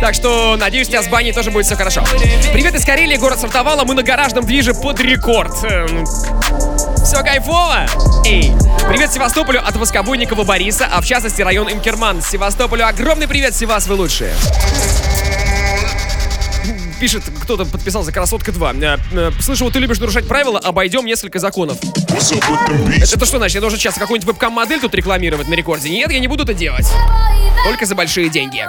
Так 0.00 0.14
что, 0.14 0.56
надеюсь, 0.56 0.88
у 0.88 0.90
тебя 0.90 1.02
с 1.02 1.08
баней 1.08 1.32
тоже 1.32 1.50
будет 1.50 1.66
все 1.66 1.76
хорошо. 1.76 2.02
Привет 2.52 2.74
из 2.74 2.84
Карелии, 2.84 3.16
город 3.16 3.40
Сартовала, 3.40 3.84
мы 3.84 3.94
на 3.94 4.02
гаражном 4.02 4.44
движе 4.46 4.72
под 4.74 5.00
рекорд. 5.00 5.52
Эм, 5.64 6.06
Все 7.04 7.22
кайфово? 7.22 7.86
Эй, 8.24 8.52
привет 8.88 9.12
Севастополю 9.12 9.60
от 9.66 9.76
Воскобойникова 9.76 10.44
Бориса, 10.44 10.88
а 10.90 11.00
в 11.00 11.06
частности 11.06 11.42
район 11.42 11.70
Инкерман. 11.70 12.22
Севастополю 12.22 12.86
огромный 12.86 13.28
привет, 13.28 13.54
Севас, 13.54 13.86
вы 13.86 13.96
лучшие 13.96 14.32
пишет, 17.02 17.24
кто-то 17.42 17.64
подписал 17.64 18.04
за 18.04 18.12
красотка 18.12 18.52
2. 18.52 18.72
Э, 18.74 18.96
э, 19.10 19.30
Слышал, 19.40 19.72
ты 19.72 19.80
любишь 19.80 19.98
нарушать 19.98 20.28
правила, 20.28 20.60
обойдем 20.60 21.04
несколько 21.04 21.40
законов. 21.40 21.76
Это, 21.82 23.16
это 23.16 23.26
что 23.26 23.38
значит? 23.38 23.56
Я 23.56 23.60
должен 23.60 23.76
сейчас 23.76 23.96
какую-нибудь 23.96 24.28
вебкам-модель 24.28 24.78
тут 24.80 24.94
рекламировать 24.94 25.48
на 25.48 25.54
рекорде? 25.54 25.90
Нет, 25.90 26.12
я 26.12 26.20
не 26.20 26.28
буду 26.28 26.44
это 26.44 26.54
делать. 26.54 26.86
Только 27.64 27.86
за 27.86 27.96
большие 27.96 28.28
деньги. 28.28 28.64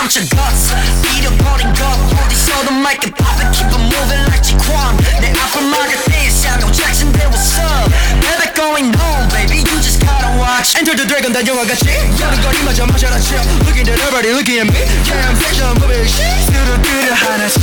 넘쳐 0.00 0.20
guts. 0.32 0.72
Eat 1.12 1.26
a 1.26 1.32
body 1.44 1.68
gut, 1.76 1.98
어디서도 2.16 2.70
make 2.80 3.04
it 3.04 3.12
pop 3.16 3.36
and 3.40 3.52
keep 3.52 3.68
it 3.68 3.82
moving 3.92 4.24
like 4.32 4.42
Jaquan. 4.42 4.96
내 5.20 5.32
앞을 5.36 5.62
막을 5.62 5.92
때 6.08 6.28
Samuel 6.32 6.72
Jackson, 6.72 7.12
they 7.12 7.28
was 7.28 7.58
up. 7.60 7.92
Never 8.24 8.48
going 8.56 8.88
home, 8.94 9.28
baby, 9.30 9.60
you 9.60 9.76
just 9.84 10.00
gotta 10.00 10.32
watch. 10.40 10.76
Enter 10.76 10.96
the 10.96 11.06
dragon, 11.06 11.32
난 11.32 11.46
영화같이. 11.46 11.84
여름거리마저 12.18 12.86
마셔라 12.86 13.20
chill. 13.20 13.42
Looking 13.68 13.88
at 13.88 14.00
everybody, 14.00 14.32
looking 14.32 14.58
at 14.60 14.66
me. 14.66 14.80
Yeah, 15.04 15.28
I'm 15.28 15.36
fashion 15.36 15.76
moving 15.76 16.08
shit. 16.08 16.24
스르르르 16.48 17.12
하나씩. 17.12 17.60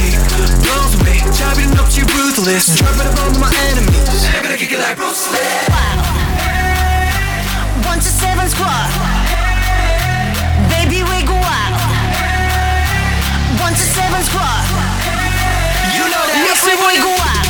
Blows 0.62 0.93
me. 1.01 1.17
자비는 1.33 1.79
없지 1.79 2.01
ruthless. 2.13 2.77
Trying 2.77 3.01
to 3.01 3.09
bomb 3.17 3.39
my 3.41 3.50
enemies. 3.73 4.27
I'm 4.38 4.43
gonna 4.43 4.57
kick 4.57 4.71
it 4.71 4.79
like 4.79 4.95
Bruce 4.97 5.27
Lee. 5.33 5.41
One 7.83 8.00
to 8.00 8.09
seven 8.09 8.47
squad. 8.50 9.37
Know 16.76 17.16
that. 17.16 17.46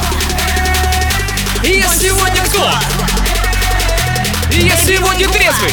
Я 1.65 1.89
сегодня... 1.89 2.43
out. 2.63 2.83
Я 4.53 4.77
сегодня 4.77 5.29
трезвый. 5.29 5.73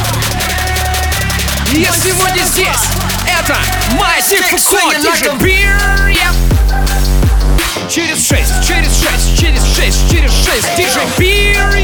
Я 1.73 1.91
сегодня 1.91 2.43
здесь. 2.45 2.87
Это 3.27 3.57
Ко, 3.97 4.95
диджей 4.99 5.31
Бир. 5.39 6.07
Я- 6.09 6.33
Через 7.89 8.27
шесть, 8.27 8.53
через 8.67 8.87
шесть, 8.99 9.39
через 9.39 9.61
шесть, 9.75 10.09
через 10.09 10.31
шесть, 10.43 10.75
диджей. 10.75 11.07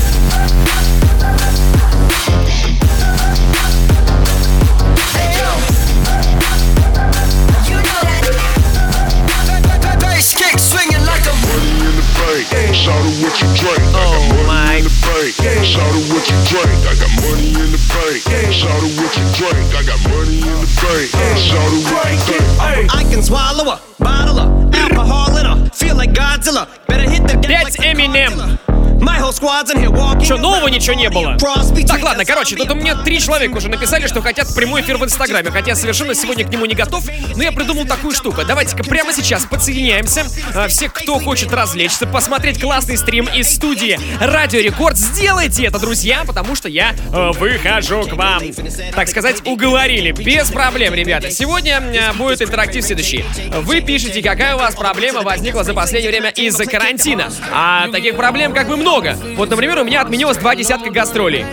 Shout 12.88 12.96
out 12.96 13.20
what 13.20 13.42
you 13.42 13.48
drink. 13.60 13.84
I 13.84 14.00
got 14.00 14.16
oh 14.16 14.30
money 14.32 14.48
my. 14.48 14.76
in 14.78 14.84
the 14.88 14.96
bank. 15.04 15.66
Shout 15.68 15.84
out 15.84 16.08
what 16.08 16.24
you 16.24 16.40
drink. 16.48 16.80
I 16.88 16.96
got 16.96 17.12
money 17.20 17.50
in 17.52 17.70
the 17.76 17.82
bank. 17.92 18.54
Shout 18.56 18.72
out 18.72 18.92
what 18.96 19.12
you 19.12 19.26
drink. 19.36 19.76
I 19.76 19.84
got 19.84 20.00
money 20.08 20.40
in 20.40 20.56
the 20.56 20.70
bank. 20.80 21.12
Shout 21.36 21.60
out 21.60 21.84
what 21.92 22.16
you 22.16 22.40
drink. 22.64 22.90
I 22.90 23.04
can 23.12 23.22
swallow 23.22 23.74
a 23.74 23.82
bottle 24.00 24.40
of 24.40 24.74
alcohol 24.74 25.36
in 25.36 25.46
her. 25.46 25.70
Feel 25.72 25.98
like 25.98 26.14
Godzilla. 26.14 26.66
Better 26.88 27.10
hit 27.10 27.28
the. 27.28 27.36
gas. 27.36 27.76
That's 27.76 27.78
like 27.78 27.98
Eminem. 27.98 28.30
Godzilla. 28.30 28.67
Что, 30.24 30.38
нового 30.38 30.68
ничего 30.68 30.96
не 30.96 31.10
было? 31.10 31.38
Так, 31.88 32.04
ладно, 32.04 32.26
короче, 32.26 32.56
тут 32.56 32.70
у 32.72 32.76
меня 32.76 32.96
три 32.96 33.20
человека 33.20 33.58
уже 33.58 33.70
написали, 33.70 34.08
что 34.08 34.22
хотят 34.22 34.54
прямой 34.56 34.82
эфир 34.82 34.98
в 34.98 35.04
Инстаграме, 35.06 35.52
хотя 35.52 35.70
я 35.72 35.76
совершенно 35.76 36.16
сегодня 36.16 36.46
к 36.46 36.50
нему 36.50 36.66
не 36.66 36.74
готов, 36.76 37.04
но 37.36 37.44
я 37.44 37.52
придумал 37.52 37.86
такую 37.86 38.14
штуку. 38.14 38.42
Давайте-ка 38.46 38.84
прямо 38.84 39.14
сейчас 39.14 39.46
подсоединяемся. 39.46 40.26
А, 40.56 40.68
Все, 40.68 40.90
кто 40.90 41.20
хочет 41.20 41.52
развлечься, 41.54 42.08
посмотреть 42.08 42.60
классный 42.60 42.98
стрим 42.98 43.28
из 43.34 43.54
студии 43.54 44.00
Радио 44.20 44.60
Рекорд, 44.60 44.98
сделайте 44.98 45.66
это, 45.66 45.80
друзья, 45.80 46.24
потому 46.26 46.56
что 46.56 46.68
я 46.68 46.94
э, 47.14 47.32
выхожу 47.38 48.04
к 48.04 48.14
вам. 48.14 48.42
Так 48.96 49.08
сказать, 49.10 49.46
уговорили. 49.46 50.12
Без 50.12 50.50
проблем, 50.50 50.94
ребята. 50.94 51.30
Сегодня 51.32 51.82
э, 51.82 52.14
будет 52.14 52.42
интерактив 52.42 52.84
следующий. 52.84 53.24
Вы 53.62 53.82
пишете, 53.82 54.22
какая 54.24 54.56
у 54.56 54.60
вас 54.60 54.76
проблема 54.76 55.22
возникла 55.22 55.64
за 55.64 55.74
последнее 55.74 56.12
время 56.12 56.30
из-за 56.32 56.66
карантина. 56.66 57.32
А 57.54 57.88
таких 57.92 58.16
проблем, 58.16 58.54
как 58.54 58.68
бы 58.68 58.76
много. 58.78 58.87
Вот, 59.36 59.50
например, 59.50 59.80
у 59.80 59.84
меня 59.84 60.02
отменилось 60.02 60.38
два 60.38 60.56
десятка 60.56 60.90
гастролей. 60.90 61.46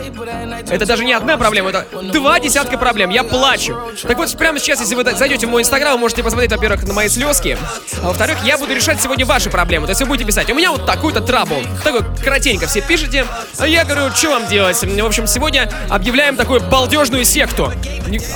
Это 0.68 0.86
даже 0.86 1.04
не 1.04 1.12
одна 1.12 1.36
проблема, 1.36 1.70
это 1.70 1.86
два 2.12 2.40
десятка 2.40 2.78
проблем. 2.78 3.10
Я 3.10 3.22
плачу. 3.22 3.76
Так 4.02 4.16
вот, 4.16 4.36
прямо 4.36 4.58
сейчас, 4.58 4.80
если 4.80 4.94
вы 4.94 5.04
зайдете 5.04 5.46
в 5.46 5.50
мой 5.50 5.62
инстаграм, 5.62 5.94
вы 5.94 5.98
можете 5.98 6.22
посмотреть, 6.22 6.50
во-первых, 6.52 6.84
на 6.84 6.94
мои 6.94 7.08
слезки. 7.08 7.58
А 8.02 8.08
во-вторых, 8.08 8.38
я 8.44 8.58
буду 8.58 8.74
решать 8.74 9.00
сегодня 9.00 9.26
ваши 9.26 9.50
проблемы. 9.50 9.86
То 9.86 9.90
есть 9.90 10.00
вы 10.00 10.06
будете 10.06 10.26
писать, 10.26 10.50
у 10.50 10.54
меня 10.54 10.70
вот 10.70 10.86
такой-то 10.86 11.20
трабл. 11.20 11.56
Такой 11.82 12.00
коротенько 12.22 12.66
все 12.66 12.80
пишете. 12.80 13.26
А 13.58 13.66
я 13.66 13.84
говорю, 13.84 14.10
что 14.14 14.30
вам 14.30 14.46
делать? 14.48 14.82
В 14.82 15.06
общем, 15.06 15.26
сегодня 15.26 15.70
объявляем 15.90 16.36
такую 16.36 16.60
балдежную 16.60 17.24
секту. 17.24 17.72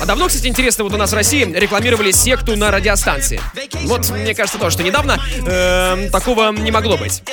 А 0.01 0.05
давно, 0.05 0.27
кстати, 0.27 0.47
интересно, 0.47 0.83
вот 0.83 0.93
у 0.93 0.97
нас 0.97 1.11
в 1.11 1.15
России 1.15 1.43
рекламировали 1.43 2.11
секту 2.11 2.55
на 2.55 2.71
радиостанции. 2.71 3.41
Вот, 3.85 4.09
мне 4.09 4.35
кажется, 4.35 4.59
то, 4.59 4.69
что 4.69 4.83
недавно 4.83 5.19
э, 5.45 6.09
такого 6.11 6.51
не 6.51 6.71
могло 6.71 6.97
быть. 6.97 7.23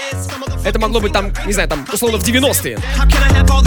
Это 0.65 0.79
могло 0.79 1.01
быть 1.01 1.13
там, 1.13 1.33
не 1.47 1.53
знаю, 1.53 1.69
там, 1.69 1.87
условно, 1.93 2.19
в 2.19 2.27
90-е. 2.27 2.79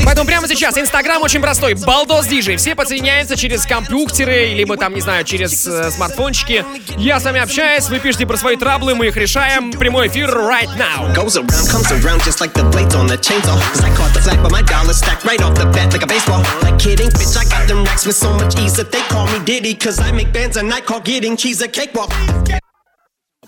Поэтому 0.05 0.27
прямо 0.27 0.47
сейчас 0.47 0.77
Инстаграм 0.77 1.18
очень 1.21 1.41
простой. 1.41 1.73
Балдос 1.73 2.27
Диджей. 2.27 2.57
Все 2.57 2.75
подсоединяются 2.75 3.35
через 3.35 3.65
компьютеры, 3.65 4.53
либо 4.53 4.77
там, 4.77 4.93
не 4.93 5.01
знаю, 5.01 5.23
через 5.25 5.65
э, 5.67 5.91
смартфончики. 5.91 6.65
Я 6.97 7.19
с 7.19 7.23
вами 7.23 7.39
общаюсь, 7.39 7.89
вы 7.89 7.99
пишите 7.99 8.25
про 8.25 8.37
свои 8.37 8.55
траблы, 8.55 8.95
мы 8.95 9.07
их 9.07 9.17
решаем. 9.17 9.71
Прямой 9.71 10.07
эфир 10.07 10.29
right 10.29 10.69
now. 10.77 11.13
Goes 11.13 11.35
around, 11.35 11.67
comes 11.69 11.91
around 11.91 12.21
just 12.23 12.39
like 12.39 12.53
the 12.53 12.63
blades 12.71 12.95
on 12.95 13.07
the 13.07 13.17
chainsaw. 13.17 13.59
Cause 13.71 13.83
I 13.83 13.95
caught 13.95 14.13
the 14.13 14.21
flag, 14.21 14.41
but 14.41 14.51
my 14.51 14.61
dollars 14.61 14.97
stacked 14.97 15.25
right 15.25 15.41
off 15.41 15.55
the 15.55 15.65
bat 15.65 15.93
like 15.93 16.03
a 16.03 16.07
baseball. 16.07 16.43
Like 16.61 16.79
kidding, 16.79 17.09
bitch, 17.09 17.37
I 17.37 17.45
got 17.45 17.67
them 17.67 17.83
racks 17.83 18.05
with 18.05 18.15
so 18.15 18.33
much 18.33 18.57
ease 18.59 18.75
that 18.77 18.91
they 18.91 19.01
call 19.09 19.25
me 19.27 19.43
Diddy. 19.45 19.75
Cause 19.75 19.99
I 19.99 20.11
make 20.11 20.31
bands 20.31 20.57
and 20.57 20.73
I 20.73 20.81
call 20.81 21.01
getting 21.01 21.35
cheese 21.35 21.61
a 21.61 21.67
cakewalk. 21.67 22.11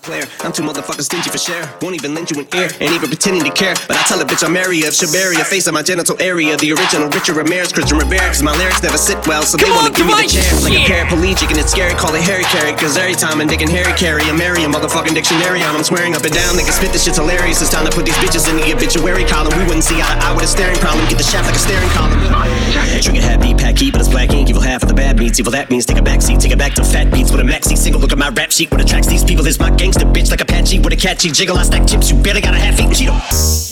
Player. 0.01 0.25
I'm 0.41 0.51
too 0.51 0.65
motherfucking 0.65 1.05
stingy 1.05 1.29
for 1.29 1.37
share. 1.37 1.61
Won't 1.81 1.95
even 1.95 2.13
lend 2.13 2.33
you 2.33 2.41
an 2.41 2.47
ear, 2.57 2.69
ain't 2.81 2.93
even 2.93 3.07
pretending 3.07 3.45
to 3.45 3.53
care. 3.53 3.77
But 3.87 3.97
I 3.97 4.03
tell 4.09 4.19
a 4.19 4.25
bitch 4.25 4.43
I'm 4.43 4.53
Mary 4.53 4.81
of 4.89 4.93
Shabaria, 4.97 5.45
face 5.45 5.67
of 5.67 5.73
my 5.73 5.85
genital 5.85 6.17
area. 6.19 6.57
The 6.57 6.73
original 6.73 7.07
Richard 7.09 7.37
Ramirez, 7.37 7.71
Christian 7.71 7.97
Rivera. 8.01 8.25
Cause 8.33 8.41
my 8.41 8.55
lyrics 8.57 8.81
never 8.81 8.97
sit 8.97 9.21
well, 9.27 9.43
so 9.43 9.57
they 9.57 9.69
Come 9.69 9.77
wanna 9.77 9.93
on, 9.93 9.97
give 9.97 10.07
me 10.09 10.17
the 10.17 10.27
chair. 10.27 10.49
Like 10.65 10.73
a 10.73 10.83
paraplegic, 10.89 11.49
and 11.53 11.59
it's 11.61 11.71
scary, 11.71 11.93
call 11.93 12.13
it 12.15 12.25
Harry 12.25 12.43
Carry. 12.49 12.73
Cause 12.73 12.97
every 12.97 13.13
time 13.13 13.39
I'm 13.39 13.47
digging 13.47 13.69
Harry 13.69 13.93
Carry, 13.93 14.25
I'm 14.25 14.37
Mary, 14.37 14.65
a 14.65 14.69
motherfucking 14.69 15.13
dictionary 15.13 15.61
on. 15.61 15.75
I'm 15.77 15.85
swearing 15.85 16.17
up 16.17 16.25
and 16.25 16.33
down, 16.33 16.57
niggas 16.57 16.81
spit 16.81 16.91
this 16.91 17.05
shit's 17.05 17.17
hilarious. 17.17 17.61
It's 17.61 17.71
time 17.71 17.85
to 17.85 17.93
put 17.93 18.05
these 18.05 18.17
bitches 18.17 18.49
in 18.49 18.57
the 18.57 18.65
obituary 18.73 19.25
column. 19.25 19.53
We 19.57 19.63
wouldn't 19.69 19.85
see 19.85 20.01
eye 20.01 20.17
to 20.17 20.25
eye 20.25 20.33
with 20.33 20.45
a 20.45 20.51
staring 20.51 20.77
problem. 20.81 21.05
Get 21.07 21.21
the 21.21 21.27
shaft 21.27 21.45
like 21.45 21.55
a 21.55 21.61
staring 21.61 21.89
column. 21.93 22.17
Trigger 23.01 23.21
hat, 23.21 23.41
beat 23.41 23.57
pack 23.57 23.77
heat, 23.77 23.93
but 23.93 24.01
it's 24.01 24.09
black 24.09 24.33
ink. 24.33 24.49
Evil 24.49 24.61
half 24.61 24.81
of 24.81 24.89
the 24.89 24.95
bad 24.95 25.17
beats. 25.17 25.39
Evil 25.39 25.51
that 25.53 25.69
means 25.69 25.85
take 25.85 25.97
a 25.97 26.01
back 26.01 26.21
seat, 26.21 26.39
take 26.39 26.51
it 26.51 26.57
back 26.57 26.73
to 26.73 26.83
fat 26.83 27.11
beats 27.13 27.31
with 27.31 27.41
a 27.41 27.43
maxi 27.43 27.77
single. 27.77 28.01
Look 28.01 28.11
at 28.11 28.17
my 28.17 28.29
rap 28.29 28.51
sheet, 28.51 28.71
what 28.71 28.81
attracts 28.81 29.07
these 29.07 29.23
people 29.23 29.45
is 29.47 29.59
my 29.59 29.69
gangster 29.91 30.05
bitch 30.05 30.31
like 30.31 30.41
Apache 30.41 30.79
with 30.79 30.93
a 30.93 30.95
catchy 30.95 31.31
jiggle. 31.31 31.57
I 31.57 31.63
stack 31.63 31.87
chips, 31.87 32.11
you 32.11 32.21
barely 32.21 32.41
got 32.41 32.53
a 32.53 32.57
half 32.57 32.79
eaten 32.79 32.91
Cheeto. 32.91 33.70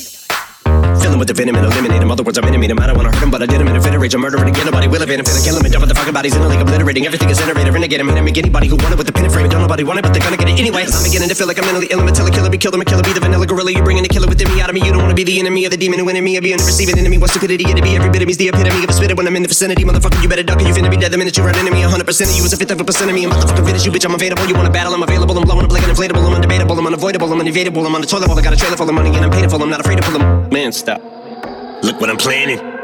Fill 1.00 1.14
'em 1.14 1.20
with 1.20 1.28
the 1.28 1.34
venom 1.34 1.56
and 1.56 1.66
eliminate 1.66 2.02
'em. 2.02 2.12
Other 2.12 2.24
words, 2.24 2.38
I'm 2.38 2.46
intimate 2.46 2.72
'em. 2.72 2.80
I 2.80 2.88
don't 2.88 2.98
wanna 2.98 3.12
hurt 3.12 3.24
him, 3.24 3.32
but 3.32 3.42
I 3.42 3.46
did 3.46 3.60
'em 3.62 3.68
in 3.68 3.76
a 3.76 3.82
fit 3.82 3.94
of 3.96 4.02
rage. 4.02 4.14
I'm 4.14 4.22
murdering 4.22 4.50
again. 4.50 4.66
Nobody 4.66 4.88
will 4.88 5.02
evade 5.02 5.20
'em. 5.20 5.26
Finna 5.26 5.44
kill 5.44 5.58
'em 5.58 5.66
and 5.66 5.74
dump 5.74 5.88
the 5.88 5.96
fucking 5.96 6.14
bodies 6.14 6.36
in 6.36 6.42
the 6.42 6.48
lake, 6.48 6.60
obliterating 6.60 7.06
everything 7.06 7.30
is 7.30 7.40
iterated. 7.40 7.74
Renegade 7.74 8.00
'em 8.00 8.10
and 8.10 8.26
make 8.26 8.38
anybody 8.38 8.68
who 8.68 8.76
want 8.76 8.94
it 8.94 8.98
with 8.98 9.08
the 9.08 9.14
pin 9.14 9.26
and 9.26 9.34
frame. 9.34 9.46
it. 9.46 9.52
Don't 9.52 9.62
nobody 9.62 9.84
want 9.84 10.00
it, 10.00 10.04
but 10.04 10.14
they're 10.14 10.22
gonna 10.22 10.38
get 10.38 10.50
it 10.50 10.60
anyway. 10.60 10.86
I'm 10.86 11.04
beginning 11.04 11.30
to 11.30 11.36
feel 11.36 11.48
like 11.48 11.60
I'm 11.60 11.66
mentally 11.66 11.88
ill. 11.90 12.00
I'm 12.02 12.08
a 12.08 12.12
killer, 12.12 12.32
killer, 12.32 12.50
be 12.50 12.58
killed. 12.58 12.76
I'm 12.76 12.82
a 12.82 12.86
killer, 12.86 13.04
be 13.04 13.14
the 13.14 13.20
vanilla 13.20 13.46
gorilla. 13.46 13.72
You're 13.72 13.84
bringing 13.84 14.04
the 14.04 14.10
killer 14.10 14.28
within 14.28 14.50
me 14.54 14.62
out 14.62 14.70
of 14.70 14.76
me. 14.76 14.82
You 14.86 14.92
don't 14.92 15.02
wanna 15.02 15.14
be 15.14 15.24
the 15.24 15.40
enemy 15.40 15.66
of 15.66 15.72
the 15.72 15.78
demon 15.78 16.00
who 16.00 16.10
enemy 16.10 16.38
of 16.38 16.44
being 16.44 16.58
receiving 16.58 16.98
enemy. 17.00 17.18
What 17.18 17.30
stupidity 17.32 17.64
it'd 17.64 17.84
be. 17.84 17.96
Every 17.96 18.10
bit 18.10 18.22
of 18.22 18.28
me's 18.28 18.38
the 18.38 18.50
epitome 18.50 18.84
of 18.84 18.90
a 18.90 18.94
spitter 18.94 19.16
when 19.16 19.28
I'm 19.28 19.36
in 19.36 19.44
the 19.44 19.48
vicinity. 19.48 19.84
Motherfucker, 19.86 20.22
you 20.22 20.30
better 20.30 20.44
duck 20.44 20.60
or 20.62 20.68
you 20.68 20.74
finna 20.74 20.90
be 20.90 20.98
dead 20.98 21.12
the 21.12 21.18
minute 21.18 21.38
you 21.38 21.44
run 21.44 21.56
into 21.58 21.72
me. 21.72 21.82
100% 21.84 22.30
of 22.32 22.36
you 22.38 22.44
is 22.44 22.54
a 22.54 22.58
fifth 22.58 22.72
of 22.72 22.82
a 22.82 22.84
percent 22.84 23.10
of 23.10 23.16
me. 23.16 23.26
Motherfucker 23.26 23.66
finish 23.66 23.86
you, 23.86 23.92
bitch. 23.92 24.06
I'm 24.06 24.16
available. 24.16 24.46
You 24.50 24.56
wanna 24.56 24.70
battle? 24.70 24.94
I'm 24.94 25.04
available. 25.04 25.38
I'm 25.38 25.46
blowing 25.46 25.66
up 25.66 25.72
like 25.72 25.84
an 25.84 25.92
inflatable. 25.96 26.24
I'm 26.28 26.36
undebatable. 26.42 26.78
I'm 26.78 26.88
unavoidable. 26.88 27.32
I'm 27.32 27.40
unevadable. 27.40 27.86
I'm 27.86 27.96
on 27.96 28.02
the 28.02 28.08
toilet 28.08 28.28
bowl. 28.28 28.38
I 28.38 28.42
got 28.42 28.54
a 28.54 28.58
trailer 28.58 28.78
full 28.78 28.90
of 28.90 28.96
money 28.96 29.10
and 29.16 29.24
I'm 29.26 29.32
paid 29.32 29.50
full. 29.50 29.62
I'm 29.64 29.70
not 29.70 29.80
afraid 29.80 29.98
to 29.98 30.04
pull 30.04 30.18
them. 30.18 30.50
Man, 30.52 30.72
stop. 30.72 30.89
Look 30.98 32.00
what 32.02 32.10
I'm 32.10 32.18
planning. 32.18 32.79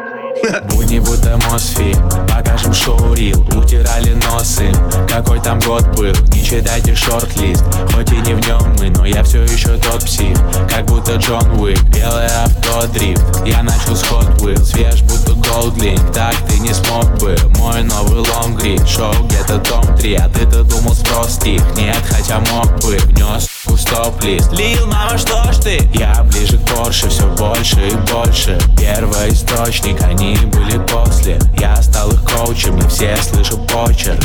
Будни 0.70 1.00
будто 1.00 1.38
Мосфильм 1.50 2.10
Покажем 2.28 2.74
шоу-рил. 2.74 3.40
Утирали 3.56 4.14
носы 4.16 4.70
Какой 5.08 5.40
там 5.40 5.60
год 5.60 5.86
был. 5.96 6.14
Не 6.34 6.44
читайте 6.44 6.94
шорт-лист 6.94 7.64
Хоть 7.94 8.12
и 8.12 8.18
не 8.18 8.34
в 8.34 8.46
нем 8.46 8.76
мы 8.80 8.90
Но 8.90 9.06
я 9.06 9.24
все 9.24 9.44
еще 9.44 9.78
тот 9.78 10.04
псих. 10.04 10.38
Как 10.70 10.86
будто 10.86 11.16
Джон 11.16 11.60
Уик 11.60 11.82
Белое 11.84 12.30
авто 12.44 12.86
дрифт 12.88 13.24
Я 13.46 13.64
начал 13.64 13.96
с 13.96 14.04
Hot 14.04 14.38
Wheels 14.40 14.66
Свеж 14.66 15.02
будто 15.04 15.34
Голдлинг. 15.34 16.12
Так 16.14 16.36
ты 16.48 16.60
не 16.60 16.74
смог 16.74 17.06
бы 17.20 17.38
Мой 17.58 17.84
новый 17.84 18.20
лонгрид. 18.30 18.88
Шоу 18.88 19.14
где-то 19.26 19.60
том 19.60 19.96
3 19.98 20.16
А 20.16 20.30
ты-то 20.30 20.64
думал 20.64 20.94
спрос 20.94 21.36
стих 21.36 21.62
Нет, 21.78 22.04
хотя 22.10 22.40
мог 22.52 22.68
бы 22.82 22.98
Внес 23.06 23.50
в 23.66 23.78
стоп-лист. 23.78 24.52
Лил, 24.52 24.86
мама, 24.88 25.18
что 25.18 25.52
ж 25.52 25.58
ты? 25.58 25.90
Я 25.94 26.24
ближе 26.24 26.58
к 26.58 26.66
Порше 26.70 27.10
Все 27.10 27.28
больше 27.36 27.88
и 27.88 27.96
больше. 28.12 28.60
Первый 28.78 29.30
источник 29.30 30.02
Они 30.26 30.36
были 30.48 30.80
после. 30.88 31.40
Я 31.60 31.80
стал 31.84 32.10
их 32.10 32.24
коучем 32.24 32.80
И 32.80 32.88
все 32.88 33.16
слышат 33.18 33.68
почерк. 33.68 34.24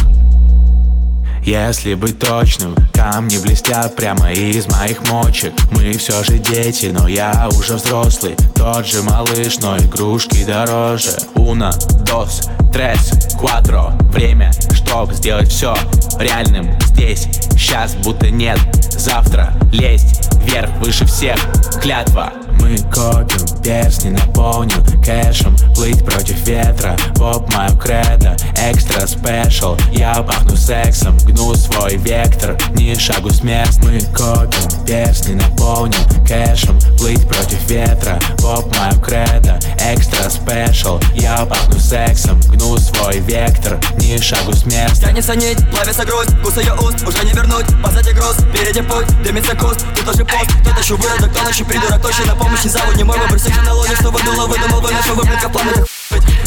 Если 1.45 1.93
быть 1.95 2.19
точным, 2.19 2.75
камни 2.95 3.37
блестят 3.39 3.97
прямо 3.97 4.33
из 4.33 4.67
моих 4.69 5.07
мочек. 5.11 5.53
Мы 5.73 5.93
все 5.93 6.25
же 6.25 6.39
дети, 6.39 6.87
но 6.87 7.07
я 7.07 7.49
уже 7.53 7.75
взрослый. 7.75 8.35
Тот 8.55 8.87
же 8.87 9.03
малыш, 9.03 9.59
но 9.59 9.77
игрушки 9.77 10.45
дороже. 10.45 11.17
Уна, 11.35 11.73
дос, 12.07 12.49
трес, 12.73 13.13
кватро 13.39 13.93
Время, 14.13 14.53
чтоб 14.73 15.13
сделать 15.13 15.49
все 15.49 15.75
реальным. 16.19 16.71
Здесь, 16.87 17.27
сейчас 17.53 17.95
будто 17.95 18.31
нет. 18.31 18.59
Завтра 18.91 19.53
лезть 19.71 20.31
вверх, 20.45 20.71
выше 20.79 21.05
всех. 21.05 21.37
Клятва 21.83 22.33
мы 22.61 22.77
копим, 22.93 23.63
перстни 23.63 24.11
наполним 24.11 24.85
кэшем 25.03 25.57
Плыть 25.75 26.05
против 26.05 26.47
ветра, 26.47 26.97
поп 27.17 27.53
мою 27.55 27.77
кредо 27.79 28.37
Экстра 28.57 29.07
спешл, 29.07 29.77
я 29.93 30.15
пахну 30.23 30.57
сексом 30.57 31.17
Гну 31.19 31.55
свой 31.55 31.97
вектор, 31.97 32.57
ни 32.75 32.95
шагу 32.99 33.31
смерть 33.31 33.79
Мы 33.83 34.01
копим, 34.15 34.85
перстни 34.87 35.35
наполним 35.35 36.01
кэшем 36.27 36.79
Плыть 36.99 37.27
против 37.27 37.69
ветра, 37.69 38.19
поп 38.39 38.75
мою 38.77 39.01
кредо 39.01 39.59
Экстра 39.81 40.29
спешл, 40.29 41.01
я 41.15 41.45
пахну 41.47 41.79
сексом 41.79 42.41
Гну 42.43 42.77
свой 42.79 43.19
вектор, 43.21 43.79
ни 43.97 44.17
шагу 44.19 44.53
смерть 44.53 45.01
Тянется 45.01 45.35
нить, 45.35 45.59
плавится 45.71 46.05
грусть, 46.05 46.31
вкус 46.31 46.57
ее 46.59 46.75
уст 46.75 47.07
Уже 47.07 47.25
не 47.25 47.33
вернуть, 47.33 47.67
позади 47.83 48.13
груз, 48.13 48.37
впереди 48.37 48.83
путь 48.83 49.07
Дымится 49.23 49.57
куст, 49.57 49.85
тут 49.95 50.05
тоже 50.05 50.25
пост 50.25 50.51
Кто-то 50.63 50.81
еще 50.81 50.95
выродок, 50.97 51.33
кто 51.33 51.49
еще 51.49 51.65
придурок 51.65 52.03
Точно 52.03 52.27
на 52.27 52.35
помощь 52.51 52.65
не 52.65 52.71
зовут, 52.71 52.97
не 52.97 53.05
мой 53.05 53.19
выбор 53.19 53.39
Всех 53.39 53.65
на 53.65 53.75
лоне, 53.75 53.95
что 53.95 54.11
выдуло, 54.11 54.47
выдумал 54.47 54.81
Выношу 54.81 55.15
выплека 55.15 55.49
планы, 55.49 55.73
как 55.73 55.87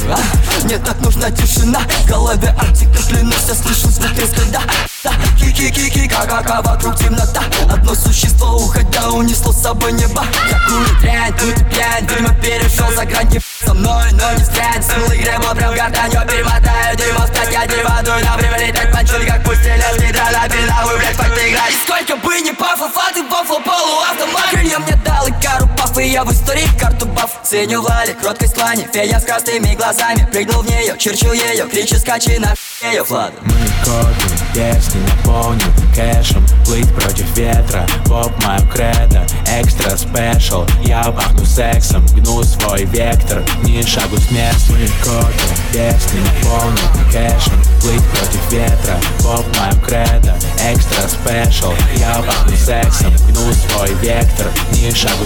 а? 0.09 0.63
Мне 0.63 0.77
так 0.77 0.99
нужна 0.99 1.31
тишина 1.31 1.79
В 1.79 2.07
голове 2.07 2.55
артикл, 2.59 3.07
клянусь, 3.07 3.47
я 3.47 3.55
слышу 3.55 3.89
звук 3.89 4.17
из 4.17 4.29
стыда 4.29 4.61
Ки-ки-ки-ки, 5.37 6.07
ка-ка-ка, 6.07 6.61
вокруг 6.63 6.95
темнота. 6.95 7.41
Одно 7.69 7.93
существо, 7.93 8.55
уходя, 8.55 9.09
унесло 9.09 9.51
с 9.51 9.61
собой 9.61 9.91
небо. 9.91 10.23
Какую 10.49 10.85
дрянь, 11.01 11.33
тут 11.33 11.55
пьянь 11.69 12.07
Дерьмо 12.07 12.29
перешел 12.41 12.89
за 12.95 13.03
грань, 13.05 13.27
не 13.29 13.39
со 13.39 13.73
мной, 13.73 14.11
но 14.13 14.31
не 14.31 14.43
стрянь 14.45 14.81
Смыл 14.81 15.07
игре, 15.07 15.37
прям 15.55 15.75
гортанью 15.75 16.21
перемотаю 16.25 16.95
Дерьмо 16.95 17.25
встать, 17.25 17.51
я 17.51 17.65
деревадую 17.65 18.23
на 18.23 18.37
время 18.37 18.57
летать 18.65 18.91
Панчули, 18.93 19.25
как 19.25 19.43
пусть 19.43 19.59
стрелял, 19.59 19.95
нейтральная 19.97 20.49
пина 20.49 20.83
Вы, 20.85 20.97
блядь, 20.97 21.15
факты 21.15 21.49
играть 21.49 21.73
И 21.73 21.77
сколько 21.85 22.15
бы 22.25 22.41
ни 22.41 22.51
пафа, 22.51 22.89
фаты, 22.89 23.23
бафло, 23.23 23.59
полу, 23.59 24.01
автомат 24.09 24.49
Крылья 24.51 24.79
мне 24.79 24.95
дал 25.03 25.27
и 25.27 25.31
кару 25.41 25.67
паф, 25.77 25.92
и 25.99 26.07
я 26.09 26.23
в 26.23 26.31
истории 26.31 26.67
карту 26.79 27.05
баф 27.05 27.39
Ценю 27.43 27.81
Вали, 27.81 28.13
кроткость 28.13 28.55
плане, 28.55 28.87
фея 28.91 29.19
с 29.19 29.25
красными 29.25 29.75
глазами. 29.75 30.27
Прыгнул 30.31 30.61
в 30.61 30.69
нее, 30.69 30.95
черчил 30.97 31.33
ее, 31.33 31.67
кричи, 31.67 31.97
скачи 31.97 32.37
на 32.39 32.53
ее 32.89 33.03
Влада. 33.03 33.33
Мы 33.43 33.53
копим, 33.83 34.53
песни 34.53 35.01
наполним 35.01 35.73
кэшем. 35.93 36.45
Плыть 36.65 36.93
против 36.95 37.37
ветра, 37.37 37.85
поп 38.05 38.31
мою 38.43 38.67
кредо. 38.69 39.25
Экстра 39.47 39.95
спешл, 39.95 40.65
я 40.83 41.03
пахну 41.03 41.45
сексом 41.45 42.05
Гну 42.07 42.43
свой 42.43 42.85
вектор, 42.85 43.43
ни 43.63 43.81
шагу 43.85 44.17
смерть 44.17 44.65
Мы 44.69 44.87
копим, 45.03 45.55
песни 45.71 46.19
наполним 46.19 47.11
кэшем. 47.11 47.61
Плыть 47.81 48.03
против 48.09 48.51
ветра, 48.51 48.99
поп 49.21 49.45
мою 49.59 49.79
кредо. 49.81 50.35
Экстра 50.59 51.07
спешл, 51.07 51.73
я 51.97 52.23
пахну 52.25 52.57
сексом 52.57 53.13
Гну 53.27 53.53
свой 53.53 53.93
вектор, 53.95 54.47
ни 54.71 54.91
шагу 54.91 55.25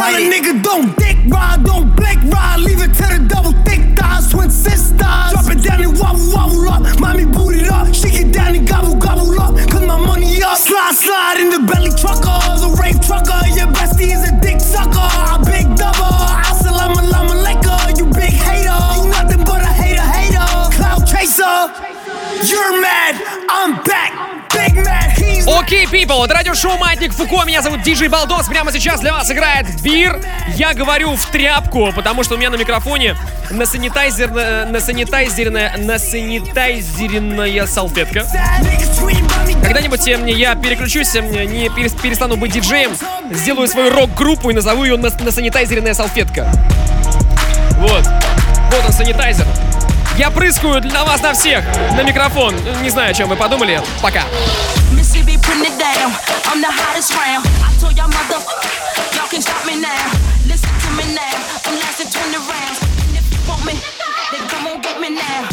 tell 0.00 0.14
a 0.14 0.30
nigga 0.32 0.62
don't 0.62 0.96
dick 0.96 1.18
ride, 1.28 1.62
don't 1.64 1.94
blick 1.94 2.18
ride, 2.32 2.60
leave 2.60 2.80
it 2.80 2.92
to 2.94 3.04
the 3.12 3.20
double 3.28 3.52
thick 3.64 3.82
thighs, 3.96 4.30
twin 4.30 4.50
sisters. 4.50 4.96
Drop 4.96 5.50
it 5.52 5.62
down 5.62 5.82
and 5.82 5.98
wobble, 5.98 6.32
wobble 6.32 6.68
up, 6.68 6.82
mommy 7.00 7.26
boot 7.26 7.54
it 7.54 7.68
up, 7.68 7.94
shake 7.94 8.14
it 8.14 8.32
down 8.32 8.54
and 8.54 8.66
gobble, 8.66 8.96
gobble 8.96 9.38
up, 9.38 9.54
cause 9.68 9.84
my 9.84 9.98
money 10.00 10.42
up. 10.42 10.56
Slide, 10.56 10.94
slide 10.94 11.38
in 11.40 11.50
the 11.50 11.60
belly 11.68 11.92
trucker, 12.00 12.40
the 12.64 12.70
rape 12.80 13.00
trucker, 13.04 13.40
your 13.52 13.68
bestie 13.76 14.12
is 14.16 14.24
a 14.24 14.32
dick 14.40 14.60
sucker, 14.60 15.08
a 15.34 15.36
big 15.44 15.68
double, 15.76 16.16
assalamu 16.48 16.96
alaikum, 17.04 17.28
alaikum, 17.36 17.98
you 17.98 18.06
big 18.16 18.32
hater, 18.32 18.80
you 18.96 19.04
nothing 19.12 19.44
but 19.44 19.60
a 19.60 19.72
hater, 19.82 20.06
hater, 20.16 20.48
cloud 20.76 21.04
chaser. 21.04 21.68
You're 22.48 22.80
mad, 22.80 23.20
I'm 23.50 23.76
back, 23.84 24.48
big 24.48 24.74
mad, 24.80 25.19
Окей, 25.58 25.84
people, 25.86 26.24
это 26.24 26.34
радиошоу 26.34 26.78
Маятник 26.78 27.12
Фуко, 27.12 27.44
меня 27.44 27.60
зовут 27.60 27.82
Диджей 27.82 28.08
Балдос, 28.08 28.46
прямо 28.46 28.72
сейчас 28.72 29.00
для 29.00 29.12
вас 29.12 29.30
играет 29.30 29.66
Бир. 29.82 30.22
Я 30.54 30.74
говорю 30.74 31.16
в 31.16 31.26
тряпку, 31.26 31.92
потому 31.92 32.22
что 32.22 32.34
у 32.34 32.38
меня 32.38 32.50
на 32.50 32.56
микрофоне 32.56 33.16
на 33.50 33.66
санитайзер, 33.66 34.30
на 34.30 34.80
санитайзерная, 34.80 35.76
на 35.76 35.98
санитайзерная 35.98 37.66
салфетка. 37.66 38.26
Когда-нибудь 39.62 40.06
э, 40.06 40.16
мне- 40.18 40.32
я 40.34 40.54
переключусь, 40.54 41.14
э, 41.16 41.20
не 41.20 41.68
перес- 41.68 42.00
перестану 42.00 42.36
быть 42.36 42.52
диджеем, 42.52 42.96
сделаю 43.32 43.66
свою 43.66 43.90
рок-группу 43.90 44.50
и 44.50 44.54
назову 44.54 44.84
ее 44.84 44.96
на, 44.96 45.10
на 45.10 45.32
санитайзерная 45.32 45.94
салфетка. 45.94 46.48
Вот. 47.78 48.06
Вот 48.70 48.84
он, 48.86 48.92
санитайзер. 48.92 49.46
Я 50.16 50.30
прыскаю 50.30 50.80
для 50.80 51.02
вас 51.04 51.20
на 51.22 51.32
всех 51.32 51.64
на 51.96 52.02
микрофон. 52.02 52.54
Не 52.82 52.90
знаю, 52.90 53.10
о 53.10 53.14
чем 53.14 53.28
вы 53.28 53.36
подумали. 53.36 53.80
Пока. 54.02 54.22
Be 55.26 55.36
putting 55.50 55.66
it 55.66 55.78
down. 55.78 56.14
I'm 56.46 56.60
the 56.62 56.70
hottest 56.70 57.10
round. 57.18 57.42
I 57.66 57.74
told 57.82 57.96
y'all 57.98 58.06
mother, 58.08 58.38
y'all 59.16 59.26
can 59.26 59.42
stop 59.42 59.66
me 59.66 59.80
now. 59.80 60.04
Listen 60.46 60.70
to 60.70 60.90
me 60.94 61.04
now. 61.14 61.34
I'm 61.66 61.74
lasting 61.82 62.10
20 62.10 62.38
rounds. 62.46 62.78
And 63.10 63.18
if 63.18 63.26
you 63.34 63.40
want 63.50 63.66
me, 63.66 63.74
then 64.30 64.46
come 64.48 64.66
on 64.70 64.80
get 64.80 65.00
me 65.00 65.10
now. 65.10 65.48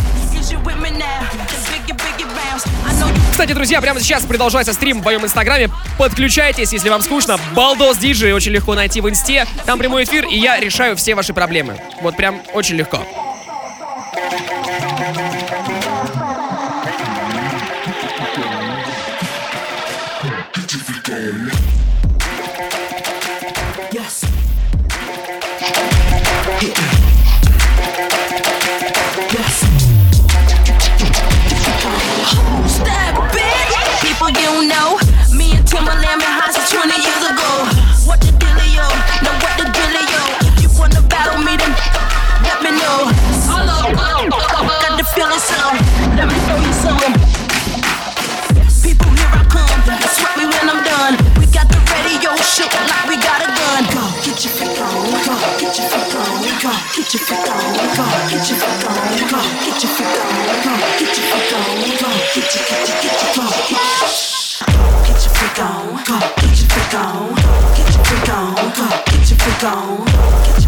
Кстати, 3.31 3.53
друзья, 3.53 3.81
прямо 3.81 3.99
сейчас 3.99 4.23
продолжается 4.23 4.73
стрим 4.73 5.01
в 5.01 5.03
моем 5.03 5.25
инстаграме. 5.25 5.69
Подключайтесь, 5.97 6.71
если 6.71 6.89
вам 6.89 7.01
скучно. 7.01 7.37
Балдос 7.53 7.97
Диджей 7.97 8.31
очень 8.33 8.51
легко 8.51 8.73
найти 8.73 9.01
в 9.01 9.09
инсте. 9.09 9.45
Там 9.65 9.77
прямой 9.77 10.05
эфир, 10.05 10.25
и 10.25 10.37
я 10.37 10.59
решаю 10.59 10.95
все 10.95 11.15
ваши 11.15 11.33
проблемы. 11.33 11.77
Вот 12.01 12.15
прям 12.15 12.41
очень 12.53 12.75
легко. 12.75 13.05
People, 48.79 49.11
here 49.11 49.27
I 49.27 49.43
come. 49.51 49.67
Sweat 50.07 50.39
me 50.39 50.45
when 50.47 50.71
I'm 50.71 50.79
done. 50.87 51.19
We 51.35 51.45
got 51.51 51.67
the 51.67 51.75
radio 51.91 52.31
shook 52.39 52.71
like 52.71 53.03
we 53.11 53.19
got 53.19 53.43
a 53.43 53.51
gun. 53.51 53.83
Go, 53.91 54.07
get 54.23 54.39
your 54.39 54.55
freak 54.55 54.79
on. 54.79 54.95
Go, 55.27 55.35
get 55.59 55.75
your 55.75 55.83
freak 55.91 56.15
on. 56.15 56.47
Go, 56.63 56.71
get 56.95 57.11
your 57.11 57.19
freak 57.19 57.51
on. 57.51 57.75
Go, 57.91 58.07
get 58.31 58.47
your 58.47 58.55
freak 58.55 58.87
on. 58.87 59.19
Go, 59.27 59.43
get 59.67 59.83
your 59.83 59.91
freak 59.91 60.15
on. 60.15 60.79
Get 60.95 61.11
your 61.11 61.27
freak 61.27 61.51
on. 61.51 61.75
Get 62.31 62.55
your, 62.55 62.63
get 62.63 62.87
your, 62.87 63.03
get 63.03 63.19
your, 63.19 63.35
go. 63.35 63.51
Get 65.03 65.19
your 65.19 65.33
freak 65.35 65.59
on. 65.59 65.91
Go, 66.07 66.15
get 66.39 66.55
your 66.55 66.71
freak 66.71 66.95
on. 66.95 67.35
Get 67.75 67.91
your 67.91 68.03
freak 68.07 68.31
on. 68.31 68.55
Go, 68.55 68.87
get 69.11 69.27
your 69.27 69.35
freak 69.43 69.63
on. 69.67 70.07
Get 70.07 70.63
your 70.63 70.66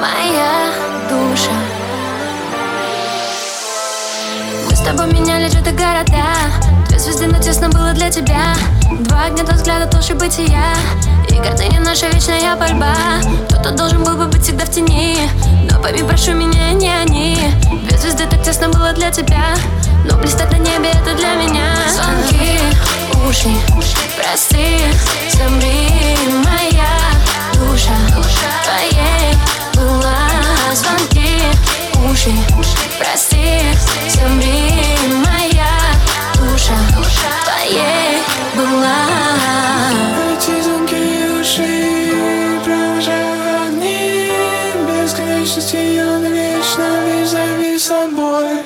Моя 0.00 0.72
душа. 1.08 1.52
Мы 4.68 4.76
с 4.76 4.80
тобой 4.80 5.06
меняли 5.06 5.48
что-то 5.48 5.70
города 5.72 6.24
Две 6.88 6.98
звезды, 6.98 7.26
но 7.26 7.38
тесно 7.38 7.70
было 7.70 7.92
для 7.92 8.10
тебя. 8.10 8.54
Два 9.00 9.24
огня, 9.24 9.44
два 9.44 9.54
взгляда, 9.54 9.86
толще 9.86 10.14
бытия. 10.14 10.74
И 11.30 11.34
гордыня 11.34 11.80
наша 11.80 12.08
вечная 12.08 12.56
борьба. 12.56 12.94
Кто-то 13.48 13.70
должен 13.70 14.04
был 14.04 14.16
бы 14.16 14.26
быть 14.26 14.42
всегда 14.42 14.66
в 14.66 14.70
тени. 14.70 15.18
Но 15.70 15.80
пойми, 15.80 16.02
прошу 16.02 16.32
меня, 16.32 16.72
не 16.72 16.90
они. 16.90 17.38
Две 17.88 17.96
звезды 17.96 18.26
так 18.26 18.42
тесно 18.42 18.68
было 18.68 18.92
для 18.92 19.10
тебя. 19.10 19.54
Но 20.04 20.18
блистать 20.18 20.52
на 20.52 20.56
небе 20.56 20.90
это 20.90 21.16
для 21.16 21.34
меня. 21.34 21.74
Звонки 21.88 22.60
ушли, 23.26 23.56
прости, 24.16 24.78
замри 25.32 25.88
Моя 26.44 26.86
душа. 27.54 27.96
Твоей 28.64 28.92
была 28.92 29.25
Звонки 29.25 29.25
ушли, 32.16 32.32
прости, 32.98 33.62
замри 34.08 34.72
Моя 35.24 35.68
душа 36.38 36.74
твоей 37.44 38.22
была. 38.56 38.96
Эти 40.32 40.62
звонки 40.62 41.40
ушли, 41.40 42.60
провожая 42.64 43.66
огни 43.66 44.30
Бесконечности 44.88 45.76
ее 45.76 46.18
навечно 46.18 46.84
весь 47.04 47.30
завис 47.30 47.86
собой. 47.86 48.62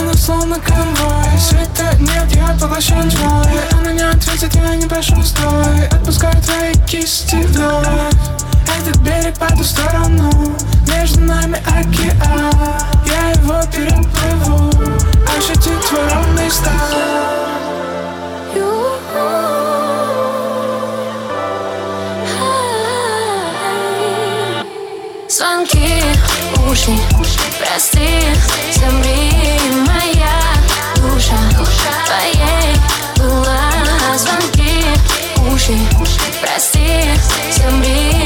Она 0.00 0.14
словно 0.14 0.58
конвой, 0.58 1.38
света 1.38 1.94
нет, 2.00 2.34
я 2.34 2.56
поглощен 2.60 3.08
тьмой 3.08 3.60
Она 3.78 3.92
не 3.92 4.02
ответит, 4.02 4.52
я 4.56 4.74
не 4.74 4.86
прошу 4.86 5.22
стой. 5.22 5.86
Отпускаю 5.92 6.42
твои 6.42 6.74
кисти 6.86 7.36
вновь 7.36 7.86
Этот 8.80 8.96
берег 8.98 9.38
по 9.38 9.46
ту 9.46 9.62
сторону 9.62 10.56
Между 11.04 11.20
нами 11.20 11.58
океан. 11.66 12.50
Я 13.04 13.32
его 13.32 13.60
переплыву 13.70 14.70
Ощутить 15.36 15.78
твой 15.86 16.08
ровный 16.08 16.50
стан 16.50 16.72
Звонки 25.28 26.02
ушли, 26.70 26.98
прости, 27.60 28.24
замри 28.72 29.30
Моя 29.86 30.40
душа 30.96 31.36
твоей 32.06 32.78
была. 33.18 33.70
Звонки 34.16 34.86
ушли, 35.52 35.86
прости, 36.40 37.10
замри 37.50 38.23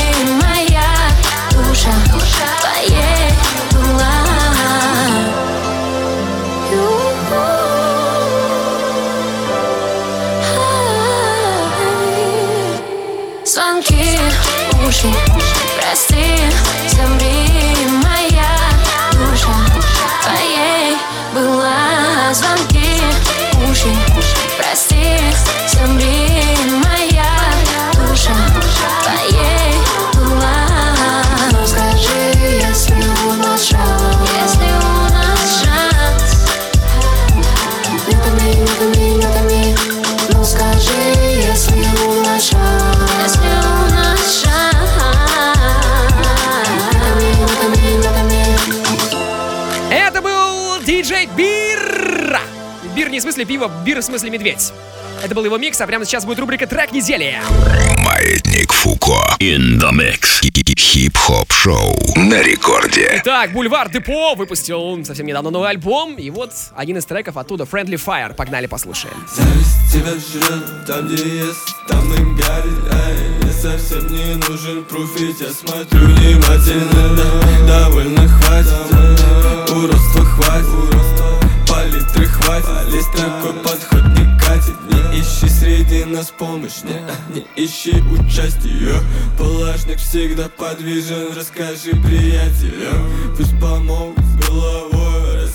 Замри, 25.72 26.56
моя 26.82 27.30
душа, 27.94 28.34
твоей 29.02 29.74
была 30.14 30.66
Но 31.52 31.66
скажи, 31.66 32.20
если 32.66 32.94
у 33.26 33.32
нас 33.34 33.62
шанс. 33.64 34.16
Если 34.34 34.70
у 34.72 35.12
нас 35.12 35.40
шанс. 35.62 36.24
Не 38.06 38.14
томи, 38.16 38.50
не 38.96 39.26
томи, 39.26 39.76
скажи, 40.42 41.02
если 41.36 41.84
у 42.02 42.22
нас 42.24 42.42
шанс. 42.48 43.10
Если 43.22 43.48
у 43.48 43.94
нас 43.94 44.20
шанс. 44.42 44.92
Не 47.18 47.46
томи, 47.60 47.90
не 47.96 49.94
Это 49.94 50.18
был 50.22 50.80
диджей 50.82 51.26
Бир! 51.36 52.40
Bear 52.94 53.10
не 53.10 53.20
в 53.20 53.22
смысле 53.22 53.44
пива, 53.44 53.70
bear 53.84 54.00
в 54.00 54.02
смысле 54.02 54.30
медведь. 54.30 54.72
Это 55.28 55.34
был 55.34 55.44
его 55.44 55.58
микс, 55.58 55.78
а 55.78 55.86
прямо 55.86 56.06
сейчас 56.06 56.24
будет 56.24 56.38
рубрика 56.38 56.66
«Трек 56.66 56.90
недели». 56.90 57.36
Маятник 57.98 58.72
Фуко. 58.72 59.36
In 59.40 59.78
the 59.78 59.92
mix. 59.92 60.40
Хип-хоп 60.78 61.52
шоу 61.52 61.94
на 62.16 62.40
рекорде. 62.42 63.20
Итак, 63.22 63.52
Бульвар 63.52 63.90
Депо 63.90 64.34
выпустил 64.34 65.04
совсем 65.04 65.26
недавно 65.26 65.50
новый 65.50 65.68
альбом, 65.68 66.14
и 66.14 66.30
вот 66.30 66.52
один 66.74 66.96
из 66.96 67.04
треков 67.04 67.36
оттуда, 67.36 67.64
Friendly 67.64 68.02
Fire. 68.02 68.34
Погнали, 68.34 68.66
послушаем. 68.66 69.14
Зависть 69.30 69.92
тебя 69.92 70.12
жрет, 70.12 70.86
там 70.86 71.06
где 71.06 71.22
есть, 71.40 71.58
там 71.86 72.10
им 72.14 72.34
горит 72.34 72.78
Эй, 72.90 73.28
мне 73.42 73.52
совсем 73.52 74.06
не 74.10 74.34
нужен 74.36 74.82
пруфить, 74.84 75.40
я 75.40 75.52
смотрю 75.52 76.06
внимательно 76.06 77.16
да, 77.66 77.84
Довольно 77.84 78.26
хватит, 78.26 79.17
помощь, 86.36 86.82
не, 86.82 87.34
не 87.34 87.46
ищи 87.64 87.94
участие 88.12 89.00
Палашник 89.38 89.98
всегда 89.98 90.48
подвижен, 90.48 91.32
расскажи 91.36 91.90
приятелям. 91.90 93.34
Пусть 93.36 93.58
помогут 93.60 94.24
головой, 94.46 94.97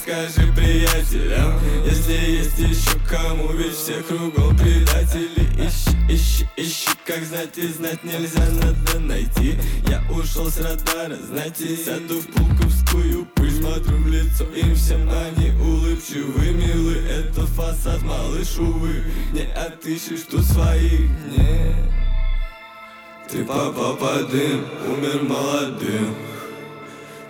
расскажи 0.04 0.52
приятелям 0.54 1.60
Если 1.86 2.14
есть 2.14 2.60
еще 2.60 2.98
кому, 3.10 3.52
ведь 3.54 3.74
все 3.74 4.02
кругом 4.04 4.56
предатели. 4.58 5.48
Ищи, 5.58 5.96
ищи, 6.10 6.50
ищи, 6.58 6.90
как 7.06 7.24
знать 7.24 7.58
и 7.58 7.68
знать 7.68 8.04
нельзя, 8.04 8.46
надо 8.52 9.00
найти. 9.00 9.58
Я 9.88 10.04
ушел 10.12 10.50
с 10.50 10.60
радара, 10.60 11.16
знаете, 11.16 11.76
сяду 11.78 12.20
в 12.20 12.28
пулковскую 12.28 13.26
пыль 13.36 13.52
Смотрю 13.52 13.98
в 13.98 14.08
лицо 14.08 14.46
им 14.56 14.76
всем, 14.76 15.10
они 15.10 15.52
улыбчивы, 15.62 16.52
милы. 16.52 16.98
Это 17.08 17.46
фасад, 17.46 18.02
малыш, 18.02 18.58
увы, 18.58 19.04
не 19.32 19.52
отыщешь 19.54 20.26
тут 20.30 20.44
своих, 20.44 21.10
не 21.38 21.76
Ты 23.30 23.46
папа 23.46 23.94
под 23.94 24.32
дым, 24.32 24.66
умер 24.88 25.24
молодым 25.24 26.16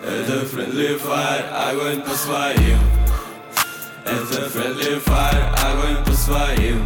Это 0.06 0.46
friendly 0.46 1.00
fire, 1.00 1.46
огонь 1.50 2.02
по 2.02 2.14
своим. 2.14 2.78
Это 4.04 4.50
friendly 4.50 5.02
fire, 5.02 5.56
огонь 5.64 6.04
по 6.04 6.12
своим. 6.12 6.84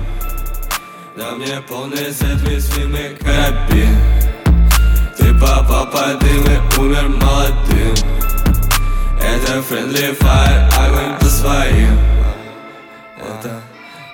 На 1.15 1.31
мне 1.31 1.59
полный 1.67 2.13
сет, 2.13 2.39
весь 2.41 2.67
фильмы 2.67 3.17
карабин. 3.19 3.97
Ты 5.17 5.33
папа 5.33 5.87
под 5.91 6.19
дым 6.19 6.45
и 6.45 6.79
умер 6.79 7.09
молодым. 7.09 7.95
Это 9.19 9.63
friendly 9.67 10.15
fire, 10.15 10.69
огонь 10.77 11.17
по 11.19 11.25
своим. 11.25 11.99
Это 13.17 13.61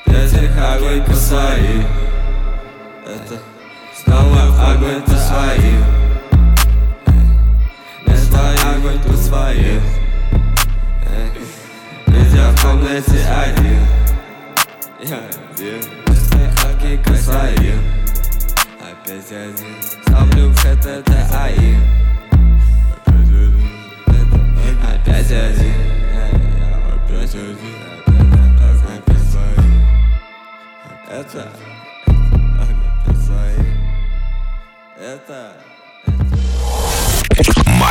песня 0.06 0.76
огонь 0.76 1.04
по 1.04 1.14
своим. 1.14 1.86
Это 3.06 3.38
снова 4.02 4.72
огонь 4.72 5.02
по 5.02 5.18
своим 5.18 6.03
Это 8.34 8.76
огонь 8.76 9.00
по 9.00 9.14
своим 9.14 9.82
Ведь 12.08 12.34
я 12.34 12.50
в 12.52 12.62
комнате 12.62 13.24
один 13.30 13.80
Я 15.02 15.20
один 15.52 15.84
огонь 16.64 17.04
по 17.04 17.14
своим 17.16 17.80
Опять 18.82 19.32
один 19.32 19.82
Ставлю 19.82 20.50
в 20.50 20.58
хэт 20.58 20.86
это 20.86 21.28
АИ 21.44 21.76
Опять 24.82 25.32
один 25.32 25.74
Опять 26.92 27.36
один 27.36 27.64
Опять 28.90 29.22
своим 29.30 29.74
Это 31.10 31.52
Это 35.00 35.73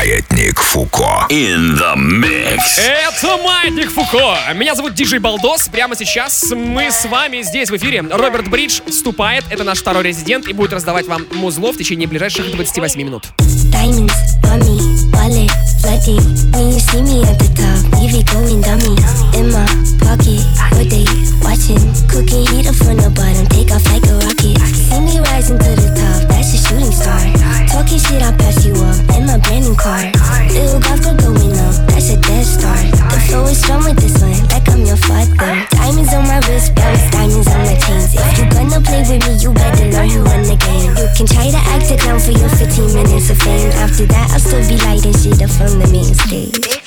Маятник 0.03 0.59
Фуко. 0.59 1.29
In 1.31 1.79
the 1.79 1.95
mix. 1.95 2.59
Это 2.77 3.37
Маятник 3.37 3.89
Фуко. 3.89 4.37
Меня 4.53 4.75
зовут 4.75 4.95
Диджей 4.95 5.21
Балдос. 5.21 5.69
Прямо 5.69 5.95
сейчас 5.95 6.51
мы 6.51 6.91
с 6.91 7.05
вами 7.05 7.43
здесь 7.43 7.71
в 7.71 7.77
эфире. 7.77 8.01
Роберт 8.11 8.49
Бридж 8.49 8.81
вступает. 8.85 9.45
Это 9.49 9.63
наш 9.63 9.79
второй 9.79 10.03
резидент 10.03 10.49
и 10.49 10.53
будет 10.55 10.73
раздавать 10.73 11.07
вам 11.07 11.25
музло 11.31 11.73
в 11.73 11.77
течение 11.77 12.09
ближайших 12.09 12.51
28 12.51 13.01
минут. 13.01 13.27
Diamonds 13.71 15.12
wallet 15.23 15.51
flooding. 15.79 16.23
When 16.51 16.75
you 16.75 16.81
see 16.83 17.03
me 17.03 17.23
at 17.23 17.39
the 17.39 17.49
top, 17.55 17.79
leave 18.03 18.15
it 18.15 18.27
going 18.27 18.61
dummy. 18.61 18.99
In 19.39 19.55
my 19.55 19.67
pocket, 20.03 20.43
what 20.75 20.91
they 20.91 21.07
watching? 21.47 21.83
Cooking 22.11 22.43
heater 22.51 22.75
from 22.75 22.99
the 22.99 23.11
bottom, 23.15 23.47
take 23.55 23.71
off 23.71 23.87
like 23.87 24.03
a 24.11 24.19
rocket. 24.19 24.59
See 24.59 24.99
me 24.99 25.23
rising 25.31 25.59
to 25.63 25.73
the 25.79 25.91
top, 25.95 26.27
that's 26.27 26.55
a 26.55 26.59
shooting 26.59 26.91
star. 26.91 27.23
Talking 27.71 28.03
shit, 28.03 28.23
I 28.23 28.35
pass 28.35 28.67
you 28.67 28.75
up 28.83 28.99
in 29.15 29.27
my 29.27 29.39
brand 29.39 29.65
new 29.65 29.77
car. 29.79 30.11
Little 30.51 30.83
golf 30.83 30.99
girl 31.03 31.15
going 31.15 31.55
up, 31.55 31.75
that's 31.95 32.11
a 32.11 32.19
death 32.19 32.47
star. 32.47 32.79
The 33.15 33.19
flow 33.31 33.47
is 33.47 33.63
strong 33.63 33.87
with 33.87 33.99
this 34.03 34.19
one, 34.19 34.35
like 34.51 34.67
I'm 34.69 34.83
your 34.83 34.99
father. 34.99 35.55
Diamonds 35.71 36.13
on 36.15 36.27
my 36.27 36.43
wrist, 36.51 36.75
bounce 36.75 37.07
diamonds 37.15 37.47
on 37.47 37.63
my 37.63 37.77
chains. 37.79 38.11
If 38.15 38.39
you 38.39 38.47
gonna 38.51 38.81
play 38.83 39.07
with 39.07 39.23
me, 39.23 39.33
you 39.39 39.55
better 39.55 39.87
learn 39.95 40.11
who 40.11 40.21
run 40.27 40.43
the 40.43 40.59
game. 40.59 40.91
You 40.99 41.09
can 41.15 41.27
try 41.27 41.47
to 41.49 41.61
act 41.73 41.91
a 41.91 41.97
clown 41.97 42.21
for 42.21 42.35
your 42.35 42.51
15 42.51 42.95
minutes 42.95 43.31
of 43.31 43.39
fame. 43.39 43.71
After 43.81 44.07
that, 44.07 44.31
I'll 44.33 44.43
still 44.43 44.63
be 44.69 44.77
lighting 44.85 45.12
up 45.43 45.51
from 45.51 45.79
the 45.79 45.89
main 45.93 46.15
stage. 46.15 46.81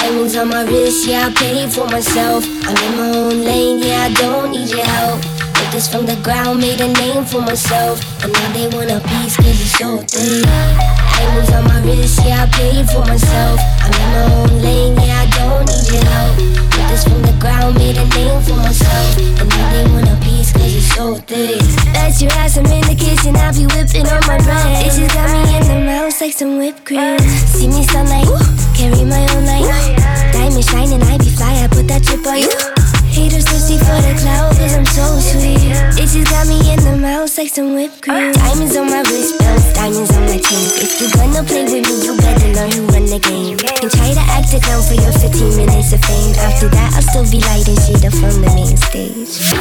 Diamonds 0.00 0.36
on 0.36 0.48
my 0.48 0.62
wrist, 0.62 1.06
yeah, 1.06 1.26
I 1.26 1.34
paid 1.34 1.72
for 1.72 1.86
myself. 1.86 2.44
I'm 2.46 2.76
in 2.76 2.96
my 2.96 3.10
own 3.18 3.44
lane, 3.44 3.82
yeah, 3.82 4.04
I 4.04 4.12
don't 4.14 4.50
need 4.52 4.70
your 4.70 4.84
help. 4.84 5.39
This 5.70 5.86
from 5.86 6.04
the 6.04 6.18
ground, 6.26 6.58
made 6.58 6.80
a 6.80 6.88
name 6.88 7.24
for 7.24 7.40
myself. 7.40 8.02
And 8.24 8.32
now 8.32 8.52
they 8.52 8.66
want 8.74 8.90
a 8.90 8.98
piece, 9.06 9.36
cause 9.36 9.54
it's 9.54 9.78
so 9.78 9.98
thick. 10.02 10.42
Diamonds 10.42 11.50
on 11.54 11.62
my 11.62 11.78
wrist, 11.86 12.18
yeah, 12.26 12.42
I 12.42 12.46
paid 12.50 12.90
for 12.90 13.06
myself. 13.06 13.60
I'm 13.78 13.94
in 13.94 14.08
my 14.10 14.24
own 14.34 14.62
lane, 14.66 14.98
yeah, 14.98 15.22
I 15.22 15.30
don't 15.30 15.62
need 15.70 15.94
your 15.94 16.02
help. 16.10 16.36
Built 16.74 16.88
this 16.90 17.04
from 17.06 17.22
the 17.22 17.36
ground, 17.38 17.78
made 17.78 17.96
a 17.96 18.04
name 18.18 18.42
for 18.42 18.58
myself. 18.58 19.14
And 19.38 19.46
now 19.46 19.70
they 19.70 19.86
want 19.94 20.10
a 20.10 20.18
piece, 20.26 20.50
cause 20.50 20.74
it's 20.74 20.90
so 20.90 21.14
thick. 21.22 21.62
That's 21.94 22.20
your 22.20 22.34
ass, 22.34 22.58
I'm 22.58 22.66
in 22.66 22.82
the 22.90 22.98
kitchen, 22.98 23.38
I 23.38 23.54
be 23.54 23.70
whipping 23.70 24.10
on 24.10 24.20
my 24.26 24.42
bread. 24.42 24.84
It 24.84 24.90
just 24.90 25.14
got 25.14 25.30
me 25.30 25.54
in 25.54 25.64
the 25.70 25.86
mouth 25.86 26.18
like 26.20 26.34
some 26.34 26.58
whipped 26.58 26.84
cream. 26.84 27.22
See 27.46 27.70
me 27.70 27.86
sunlight, 27.86 28.26
carry 28.74 29.06
my 29.06 29.22
own 29.38 29.46
light. 29.46 29.70
Diamond 30.34 30.66
shining, 30.66 31.02
I 31.06 31.16
be 31.16 31.30
fly, 31.30 31.62
I 31.62 31.70
put 31.70 31.86
that 31.86 32.02
chip 32.02 32.26
on 32.26 32.42
you. 32.42 32.79
Haters 33.20 33.44
thirsty 33.44 33.76
for 33.76 34.00
the 34.00 34.16
cloud, 34.16 34.56
cause 34.56 34.72
I'm 34.72 34.88
so 34.96 35.04
sweet. 35.20 35.76
It 36.00 36.08
just 36.08 36.24
got 36.32 36.48
me 36.48 36.56
in 36.72 36.80
the 36.80 36.96
mouth 36.96 37.28
like 37.36 37.52
some 37.52 37.74
whipped 37.76 38.00
cream. 38.00 38.32
Diamonds 38.32 38.74
on 38.80 38.88
my 38.88 39.04
wrist, 39.12 39.36
bounce, 39.38 39.74
diamonds 39.76 40.08
on 40.16 40.24
my 40.24 40.40
chains. 40.40 40.80
If 40.80 40.96
you 41.04 41.12
gonna 41.12 41.44
play 41.44 41.68
with 41.68 41.84
me, 41.84 41.94
you 42.00 42.16
better 42.16 42.48
learn 42.56 42.72
who 42.72 42.88
run 42.88 43.04
the 43.04 43.20
game. 43.20 43.60
And 43.60 43.92
try 43.92 44.16
to 44.16 44.24
act 44.32 44.56
a 44.56 44.60
clown 44.64 44.80
for 44.80 44.96
your 44.96 45.12
15 45.12 45.52
minutes 45.52 45.92
of 45.92 46.00
fame. 46.00 46.32
After 46.40 46.72
that, 46.72 46.96
I'll 46.96 47.04
still 47.04 47.28
be 47.28 47.44
lighting 47.44 47.76
shit 47.84 48.08
up 48.08 48.16
from 48.16 48.40
the 48.40 48.48
main 48.56 48.72
stage. 48.88 49.52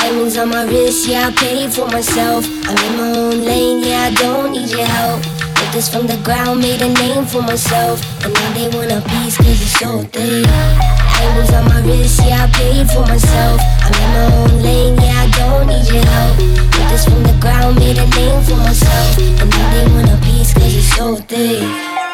Diamonds 0.00 0.40
on 0.40 0.48
my 0.48 0.64
wrist, 0.64 1.06
yeah, 1.06 1.28
I 1.28 1.36
paid 1.36 1.76
for 1.76 1.84
myself. 1.92 2.48
I'm 2.64 2.80
in 2.80 2.92
my 2.96 3.12
own 3.12 3.44
lane, 3.44 3.84
yeah, 3.84 4.08
I 4.08 4.14
don't 4.16 4.56
need 4.56 4.72
your 4.72 4.88
help. 4.88 5.45
Built 5.66 5.74
this 5.74 5.88
from 5.88 6.06
the 6.06 6.16
ground, 6.22 6.60
made 6.60 6.80
a 6.80 6.88
name 6.88 7.24
for 7.26 7.42
myself. 7.42 7.98
And 8.24 8.32
now 8.32 8.52
they 8.54 8.68
want 8.68 8.92
a 8.92 9.00
piece, 9.08 9.36
cause 9.36 9.48
it's 9.48 9.74
so 9.80 9.98
thick. 10.14 10.46
Diamonds 10.46 11.52
on 11.54 11.64
my 11.64 11.82
wrist, 11.82 12.20
yeah, 12.22 12.46
I 12.46 12.50
paid 12.54 12.86
for 12.86 13.00
myself. 13.00 13.60
I'm 13.82 13.94
in 13.98 14.10
my 14.14 14.26
own 14.36 14.62
lane, 14.62 14.94
yeah, 14.94 15.24
I 15.24 15.30
don't 15.34 15.66
need 15.66 15.86
your 15.90 16.06
help. 16.06 16.38
Built 16.38 16.88
this 16.90 17.04
from 17.04 17.22
the 17.24 17.36
ground, 17.40 17.80
made 17.80 17.98
a 17.98 18.06
name 18.14 18.40
for 18.44 18.54
myself. 18.56 19.18
And 19.18 19.50
now 19.50 19.72
they 19.74 19.86
want 19.90 20.08
a 20.08 20.16
piece, 20.24 20.54
cause 20.54 20.72
it's 20.72 20.94
so 20.94 21.16
thick. 21.16 21.58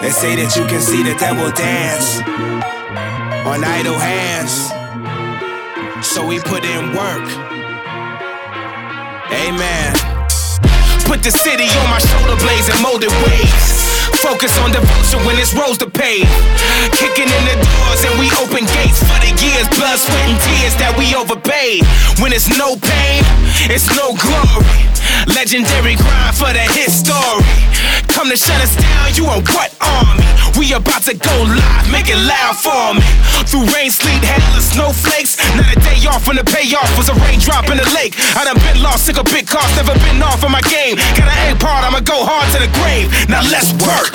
They 0.00 0.10
say 0.10 0.34
that 0.36 0.56
you 0.56 0.64
can 0.64 0.80
see 0.80 1.02
the 1.02 1.14
devil 1.20 1.50
dance 1.52 2.24
on 3.44 3.62
idle 3.64 3.98
hands. 3.98 4.72
So 6.06 6.26
we 6.26 6.40
put 6.40 6.64
in 6.64 6.94
work. 6.96 7.28
Amen. 9.30 10.11
Put 11.12 11.20
the 11.20 11.30
city 11.30 11.68
on 11.68 11.90
my 11.92 12.00
shoulder 12.00 12.40
blades 12.40 12.72
and 12.72 12.80
molded 12.80 13.12
waves. 13.20 13.84
Focus 14.24 14.48
on 14.64 14.72
devotion 14.72 15.20
when 15.28 15.36
it's 15.36 15.52
rows 15.52 15.76
to 15.84 15.90
pay. 15.90 16.24
Kicking 16.88 17.28
in 17.28 17.42
the 17.44 17.52
doors 17.52 18.00
and 18.08 18.16
we 18.16 18.32
open 18.40 18.64
gates 18.80 19.04
for 19.04 19.20
the 19.20 19.28
years, 19.36 19.68
blood, 19.76 20.00
sweat, 20.00 20.24
and 20.24 20.40
tears 20.40 20.72
that 20.80 20.96
we 20.96 21.12
overpaid. 21.12 21.84
When 22.16 22.32
it's 22.32 22.48
no 22.56 22.80
pain, 22.80 23.20
it's 23.68 23.92
no 23.92 24.16
glory. 24.16 24.88
Legendary 25.36 26.00
grind 26.00 26.32
for 26.32 26.48
the 26.48 26.64
hit 26.72 26.88
story. 26.88 27.44
Come 28.08 28.32
to 28.32 28.36
shut 28.40 28.64
us 28.64 28.72
down, 28.80 29.12
you 29.12 29.28
on 29.28 29.44
what 29.52 29.68
army? 29.84 30.31
We 30.58 30.72
about 30.72 31.02
to 31.08 31.14
go 31.16 31.36
live, 31.48 31.86
make 31.90 32.08
it 32.12 32.20
loud 32.28 32.54
for 32.54 32.94
me. 32.94 33.04
Through 33.48 33.66
rain, 33.74 33.90
sleet, 33.90 34.22
hail, 34.22 34.52
and 34.54 34.62
snowflakes. 34.62 35.40
Not 35.56 35.66
a 35.68 35.78
day 35.80 35.98
off 36.06 36.28
when 36.28 36.36
the 36.36 36.44
payoff 36.44 36.88
was 36.96 37.08
a 37.08 37.16
raindrop 37.24 37.68
in 37.72 37.80
the 37.80 37.88
lake. 37.96 38.14
I 38.36 38.44
done 38.44 38.60
been 38.60 38.82
lost, 38.82 39.06
sick 39.08 39.18
of 39.18 39.26
big 39.26 39.48
cars, 39.48 39.68
never 39.76 39.96
been 40.06 40.22
off 40.22 40.44
of 40.44 40.52
my 40.52 40.62
game. 40.68 40.96
Got 41.18 41.28
an 41.28 41.52
A 41.52 41.58
part, 41.58 41.82
I'ma 41.82 42.00
go 42.00 42.22
hard 42.22 42.46
to 42.54 42.58
the 42.62 42.70
grave. 42.78 43.10
Now 43.28 43.42
let's 43.50 43.72
work. 43.82 44.12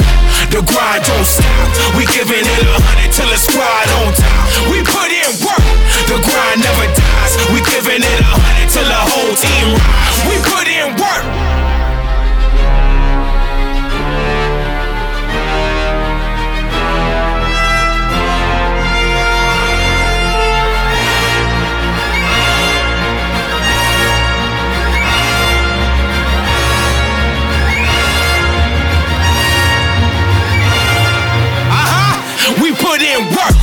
The 0.54 0.63
grind 0.63 1.04
don't 1.04 1.28
stop. 1.28 1.67
We 2.00 2.08
giving 2.15 2.45
it 2.45 2.63
a 2.63 2.80
hundred 2.80 3.12
till 3.12 3.28
it's 3.34 3.43
squad 3.43 3.88
on 4.00 4.13
top. 4.15 4.47
We 4.71 4.80
put 4.88 5.12
in 5.12 5.30
work. 5.43 5.65
The 6.08 6.17
grind 6.21 6.63
never 6.63 6.88
dies. 6.95 7.34
We 7.52 7.60
giving 7.67 8.00
it 8.00 8.19
a 8.23 8.34
hundred 8.39 8.69
till 8.71 8.88
the 8.88 9.02
whole 9.12 9.36
team 9.36 9.76
rides. 9.76 10.17
We 10.30 10.36
put 10.47 10.65
in 10.69 10.95
work. 10.95 11.37
it 32.98 33.00
didn't 33.00 33.30
work. 33.36 33.57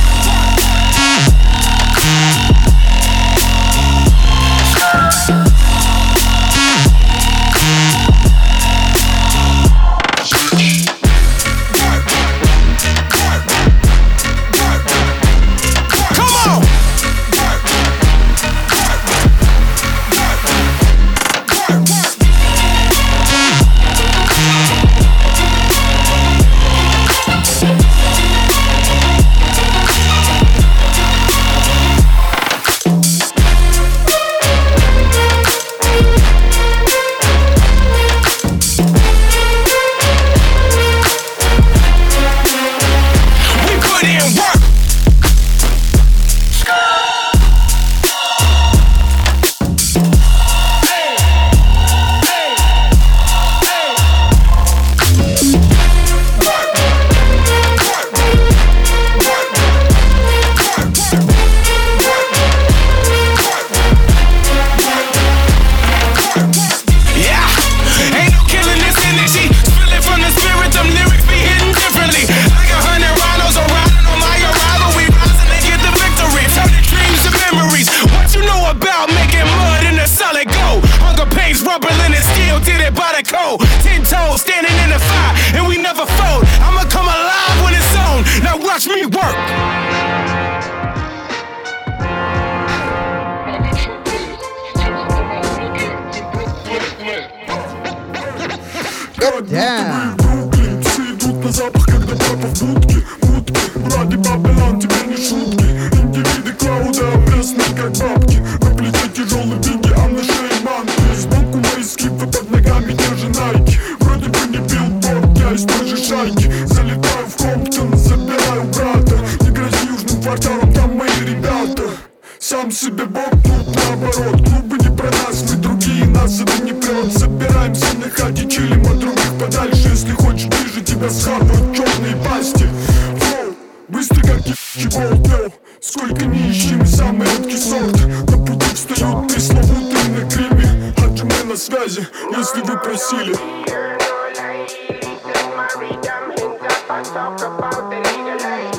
I 146.87 147.01
talk 147.01 147.39
about 147.41 147.89
the 147.89 147.97
legal 147.97 148.37
life, 148.45 148.77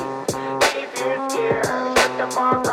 if 0.77 0.97
you 0.97 1.29
scared, 1.29 1.65
shut 1.65 2.17
the 2.17 2.27
fuck 2.33 2.65
up. 2.65 2.66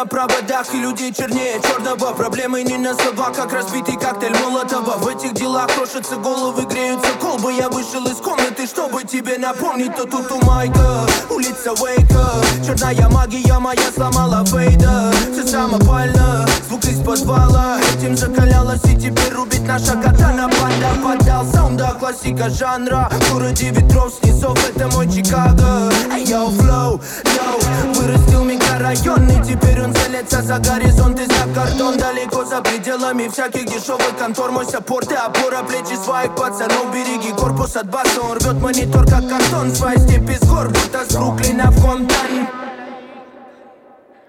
На 0.00 0.06
проводах 0.06 0.74
и 0.74 0.78
людей 0.78 1.12
чернее 1.12 1.60
черного. 1.60 2.14
Проблемы 2.14 2.62
не 2.62 2.78
на 2.78 2.94
словах, 2.94 3.34
как 3.34 3.52
разбитый 3.52 3.98
коктейль 3.98 4.34
Молотова. 4.38 4.96
В 4.96 5.06
этих 5.08 5.34
делах 5.34 5.66
крошатся 5.74 6.16
головы, 6.16 6.64
греются 6.64 7.10
колбы. 7.20 7.52
Я 7.52 7.68
вышел 7.68 8.06
из 8.06 8.16
комнаты, 8.16 8.66
чтобы 8.66 9.04
тебе 9.04 9.36
напомнить. 9.36 9.94
То 9.96 10.06
тут 10.06 10.32
у 10.32 10.42
Майка, 10.46 11.06
улица 11.28 11.72
Уэйка. 11.72 12.32
Черная 12.64 13.10
магия 13.10 13.58
моя 13.58 13.92
сломала 13.94 14.42
Фейда. 14.46 15.12
Все 15.32 15.46
самопально, 15.46 16.46
звук 16.66 16.84
из 16.84 17.00
подвала. 17.04 17.78
Этим 17.94 18.16
закалялась 18.16 18.84
и 18.84 18.96
теперь 18.96 19.34
рубит 19.34 19.66
наша 19.66 19.96
катана. 19.96 20.48
Банда 20.48 20.94
поддал 21.04 21.44
саунда, 21.52 21.94
классика 22.00 22.48
жанра. 22.48 23.10
В 23.10 23.34
городе 23.34 23.68
ветров 23.70 24.14
снизов, 24.14 24.56
это 24.66 24.88
мой 24.96 25.10
Чикаго. 25.12 25.92
Эй, 26.14 26.24
йоу, 26.24 26.50
флоу, 26.52 27.00
yo. 27.36 27.94
Вырастил 27.94 28.44
микрорайон 28.90 29.28
и 29.30 29.44
теперь 29.44 29.82
он 29.82 29.94
целится 29.94 30.42
за 30.42 30.58
горизонт 30.58 31.20
и 31.20 31.24
за 31.24 31.54
кордон 31.54 31.96
Далеко 31.96 32.44
за 32.44 32.60
пределами 32.60 33.28
всяких 33.28 33.66
дешевых 33.66 34.16
контор 34.18 34.50
Мой 34.50 34.64
support 34.64 35.10
и 35.12 35.14
опора 35.14 35.62
плечи 35.62 35.96
своих 35.96 36.34
пацанов 36.34 36.92
Береги 36.92 37.32
корпус 37.32 37.76
от 37.76 37.90
баса, 37.90 38.20
он 38.20 38.38
рвет 38.38 38.60
монитор 38.60 39.06
как 39.06 39.28
картон 39.28 39.70
Свои 39.74 39.96
степи 39.98 40.34
с 40.34 40.46
гор, 40.48 40.68
будто 40.68 41.04
с 41.04 41.14
Бруклина 41.14 41.70
в 41.70 41.82
Комптон 41.82 42.48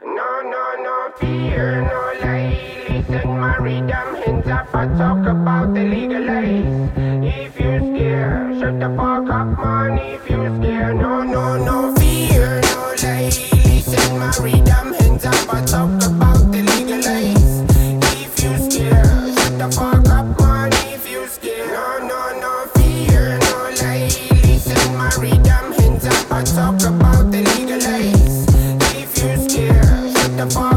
No, 0.03 0.41
no, 0.43 0.65
no 0.83 1.11
fear, 1.19 1.81
no 1.81 2.01
lie. 2.21 2.57
Listen, 2.89 3.39
my 3.39 3.55
rhythm, 3.57 4.15
hands 4.25 4.47
up. 4.47 4.67
I 4.73 4.87
talk 4.97 5.25
about 5.25 5.73
the 5.73 5.83
legalize. 5.83 6.89
If 7.23 7.59
you 7.59 7.95
scared, 7.95 8.59
shut 8.59 8.79
the 8.79 8.89
fuck 8.97 9.29
up, 9.29 9.57
man. 9.57 9.97
If 9.99 10.29
you 10.29 10.43
scared, 10.57 10.97
no, 10.97 11.23
no, 11.23 11.57
no 11.63 11.95
fear, 11.95 12.61
no 12.61 12.95
lie. 13.01 13.50
Talk 15.71 16.03
about 16.03 16.51
the 16.51 16.61
legalized 16.75 17.63
If 18.19 18.43
you 18.43 18.57
scare 18.69 19.05
shut 19.35 19.57
the 19.57 19.71
fuck 19.71 20.07
up 20.09 20.41
on 20.41 20.69
if 20.93 21.09
you 21.09 21.25
scare 21.27 21.67
No 21.67 21.99
no 21.99 22.39
no 22.39 22.65
fear 22.75 23.39
no 23.39 23.69
lay 23.81 24.09
send 24.59 24.97
my 24.97 25.09
readum 25.21 25.73
hands 25.79 26.05
up 26.05 26.29
but 26.29 26.45
talk 26.45 26.81
about 26.83 27.31
the 27.31 27.41
legalize. 27.55 28.45
If 28.95 29.17
you 29.23 29.49
scared, 29.49 30.11
shut 30.13 30.37
the 30.37 30.47
fuck 30.53 30.70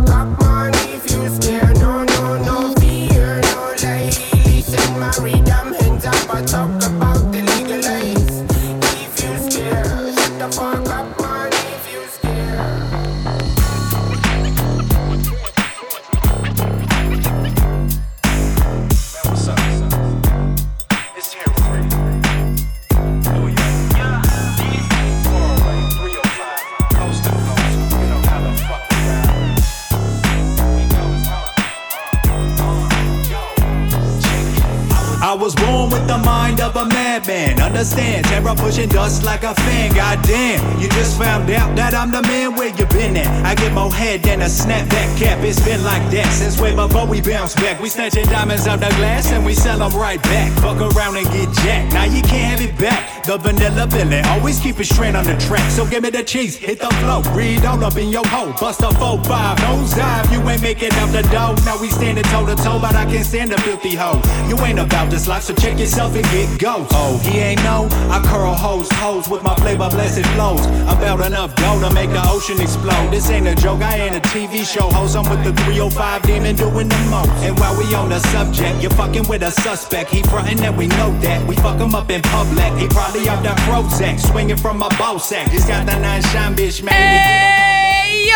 dust 38.87 39.25
like 39.25 39.43
a 39.43 39.55
fan. 39.55 39.95
Goddamn, 39.95 40.81
you 40.81 40.89
just 40.91 41.19
found 41.19 41.51
out 41.51 41.75
that 41.77 41.95
I'm 41.95 42.11
the 42.11 42.23
man 42.23 42.55
where 42.55 42.69
you 42.69 42.84
at. 43.17 43.29
I 43.45 43.55
get 43.55 43.73
more 43.73 43.93
head 43.93 44.23
than 44.23 44.41
a 44.43 44.47
snapback 44.47 45.19
cap. 45.19 45.45
It's 45.45 45.61
been 45.65 45.83
like 45.85 46.03
that 46.11 46.31
since 46.33 46.61
way 46.61 46.75
before 46.75 47.07
we 47.07 47.21
bounce 47.21 47.55
back. 47.55 47.81
We 47.81 47.89
snatching 47.89 48.25
diamonds 48.27 48.67
out 48.67 48.81
the 48.81 48.89
glass 48.97 49.31
and 49.33 49.45
we 49.45 49.55
sell 49.55 49.79
them 49.79 49.93
right 49.93 50.23
back. 50.23 50.53
Fuck 50.61 50.81
around 50.81 51.17
and 51.17 51.27
get 51.29 51.53
jacked. 51.63 51.93
Now 51.93 52.05
you 52.05 52.23
can't 52.23 52.59
have 52.59 52.63
it 52.63 52.79
back. 52.79 53.25
The 53.25 53.39
vanilla 53.39 53.87
villain 53.87 54.25
always 54.27 54.61
keep 54.61 54.81
it 54.81 54.87
straight 54.87 55.15
on 55.15 55.25
the 55.25 55.37
track. 55.37 55.71
So 55.71 55.87
give 55.87 56.03
me 56.03 56.11
the 56.11 56.23
cheese, 56.23 56.57
hit 56.57 56.79
the 56.81 56.91
flow, 57.01 57.23
read 57.35 57.65
all 57.65 57.83
up 57.83 57.97
in 57.97 58.09
your 58.09 58.27
hole. 58.27 58.53
Bust 58.61 58.81
a 58.83 58.89
4-5, 58.89 59.61
nose 59.63 59.95
dive. 59.95 60.31
You 60.33 60.41
ain't 60.49 60.63
making 60.63 60.93
out 60.95 61.11
the 61.13 61.23
dough. 61.33 61.57
Now 61.65 61.81
we 61.81 61.89
standing 61.89 62.25
toe 62.25 62.47
to 62.47 62.57
toe, 62.57 62.79
but 62.79 62.95
I 62.95 63.05
can't 63.07 63.25
stand 63.25 63.53
a 63.53 63.61
filthy 63.63 63.95
hoe. 63.95 64.21
You 64.49 64.59
ain't 64.65 64.79
about 64.79 65.11
this 65.11 65.27
life, 65.27 65.45
so 65.45 65.55
check 65.55 65.79
yourself 65.79 66.15
and 66.15 66.25
get 66.25 66.61
ghost. 66.61 66.91
Oh, 66.95 67.19
he 67.19 67.39
ain't 67.39 67.63
know. 67.65 67.89
I 68.11 68.23
curl 68.27 68.55
hoes, 68.55 68.89
hoes 68.93 69.29
with 69.29 69.43
my 69.43 69.55
flavor 69.57 69.89
blessed 69.91 70.27
flows. 70.35 70.65
About 70.87 71.25
enough 71.27 71.55
dough 71.57 71.81
to 71.81 71.95
make 71.95 72.11
the 72.11 72.23
ocean 72.29 72.61
explode. 72.61 72.94
This 73.11 73.31
ain't 73.31 73.47
a 73.47 73.55
joke, 73.55 73.81
I 73.81 73.97
ain't 73.97 74.17
a 74.17 74.21
TV 74.21 74.65
show 74.65 74.91
host. 74.91 75.17
I'm 75.17 75.29
with 75.31 75.45
the 75.45 75.53
305 75.65 76.23
demon 76.23 76.57
doing 76.57 76.89
the 76.89 76.99
most. 77.11 77.31
And 77.45 77.59
while 77.59 77.77
we 77.79 77.95
on 77.95 78.09
the 78.09 78.19
subject, 78.19 78.83
you're 78.83 78.91
fucking 78.93 79.29
with 79.29 79.43
a 79.43 79.51
suspect. 79.51 80.11
He 80.11 80.23
frontin' 80.23 80.59
that 80.59 80.77
we 80.77 80.89
know 80.89 81.17
that. 81.21 81.47
We 81.47 81.57
fuck 81.57 81.79
him 81.79 81.95
up 81.95 82.11
in 82.11 82.23
public. 82.23 82.73
He 82.79 82.89
probably 82.89 83.29
up 83.29 83.43
that 83.45 83.57
Prozac, 83.69 84.19
swinging 84.19 84.57
from 84.57 84.83
a 84.83 84.89
bow 84.99 85.19
sack. 85.19 85.49
He's 85.49 85.65
got 85.65 85.87
the 85.87 85.99
nine 85.99 86.23
shine, 86.23 86.55
bitch, 86.55 86.83
man. 86.83 87.55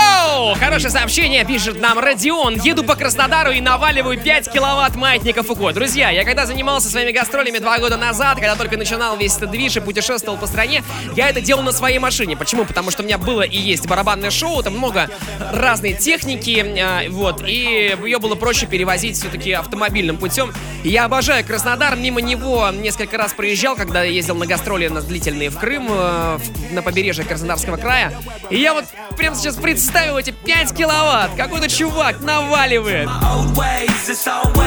Йоу! 0.08 0.54
Хорошее 0.54 0.90
сообщение 0.90 1.44
пишет 1.44 1.80
нам 1.80 1.98
Родион. 1.98 2.54
Еду 2.56 2.84
по 2.84 2.94
Краснодару 2.94 3.50
и 3.50 3.60
наваливаю 3.60 4.18
5 4.18 4.50
киловатт 4.50 4.96
маятников 4.96 5.50
УКО. 5.50 5.72
Друзья, 5.72 6.10
я 6.10 6.24
когда 6.24 6.46
занимался 6.46 6.88
своими 6.88 7.10
гастролями 7.10 7.58
два 7.58 7.78
года 7.78 7.96
назад, 7.96 8.36
когда 8.36 8.54
только 8.56 8.76
начинал 8.76 9.16
весь 9.16 9.36
этот 9.36 9.50
движ 9.50 9.76
и 9.76 9.80
путешествовал 9.80 10.38
по 10.38 10.46
стране, 10.46 10.82
я 11.16 11.28
это 11.28 11.40
делал 11.40 11.62
на 11.62 11.72
своей 11.72 11.98
машине. 11.98 12.36
Почему? 12.36 12.64
Потому 12.64 12.90
что 12.90 13.02
у 13.02 13.06
меня 13.06 13.18
было 13.18 13.42
и 13.42 13.58
есть 13.58 13.86
барабанное 13.86 14.30
шоу, 14.30 14.62
там 14.62 14.78
много 14.78 15.10
разной 15.52 15.94
техники, 15.94 16.64
э, 16.64 17.08
вот, 17.10 17.42
и 17.46 17.96
ее 18.04 18.18
было 18.18 18.34
проще 18.34 18.66
перевозить 18.66 19.16
все-таки 19.16 19.52
автомобильным 19.52 20.16
путем. 20.16 20.52
Я 20.84 21.04
обожаю 21.04 21.44
Краснодар, 21.44 21.96
мимо 21.96 22.20
него 22.20 22.70
несколько 22.70 23.18
раз 23.18 23.32
проезжал, 23.32 23.76
когда 23.76 24.04
ездил 24.04 24.36
на 24.36 24.46
гастроли 24.46 24.88
на 24.88 25.00
длительные 25.00 25.50
в 25.50 25.58
Крым, 25.58 25.88
э, 25.90 26.38
на 26.70 26.82
побережье 26.82 27.24
Краснодарского 27.24 27.76
края. 27.76 28.12
И 28.50 28.58
я 28.58 28.72
вот 28.72 28.84
прямо 29.16 29.36
сейчас 29.36 29.56
представил 29.98 30.18
эти 30.18 30.30
5 30.30 30.74
киловатт. 30.74 31.34
Какой-то 31.36 31.68
чувак 31.68 32.20
наваливает. 32.20 33.08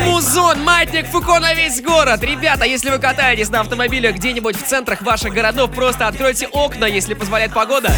Музон, 0.06 0.62
маятник 0.64 1.08
Фуко 1.08 1.40
на 1.40 1.54
весь 1.54 1.82
город. 1.82 2.22
Ребята, 2.22 2.66
если 2.66 2.90
вы 2.90 3.00
катаетесь 3.00 3.50
на 3.50 3.62
автомобилях 3.62 4.16
где-нибудь 4.16 4.58
в 4.58 4.68
центрах 4.68 5.02
ваших 5.02 5.34
городов, 5.34 5.72
просто 5.72 6.08
откройте 6.08 6.48
окна, 6.48 6.86
если 6.86 7.14
позволяет 7.14 7.54
погода. 7.54 7.94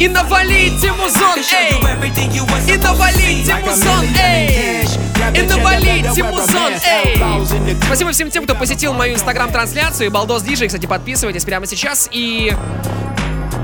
И 0.00 0.08
навалите 0.08 0.92
музон, 0.92 1.38
эй! 1.52 2.74
И 2.74 2.76
навалите 2.76 3.54
музон, 3.64 4.04
эй! 4.20 4.88
И 5.34 5.42
навалите 5.42 6.24
музон, 6.24 6.72
эй! 6.84 7.76
Спасибо 7.86 8.10
всем 8.10 8.30
тем, 8.30 8.44
кто 8.44 8.56
посетил 8.56 8.94
мою 8.94 9.14
инстаграм-трансляцию. 9.14 10.10
Балдос 10.10 10.42
Диджей, 10.42 10.66
кстати, 10.66 10.86
подписывайтесь 10.86 11.44
прямо 11.44 11.66
сейчас. 11.66 12.08
И 12.10 12.52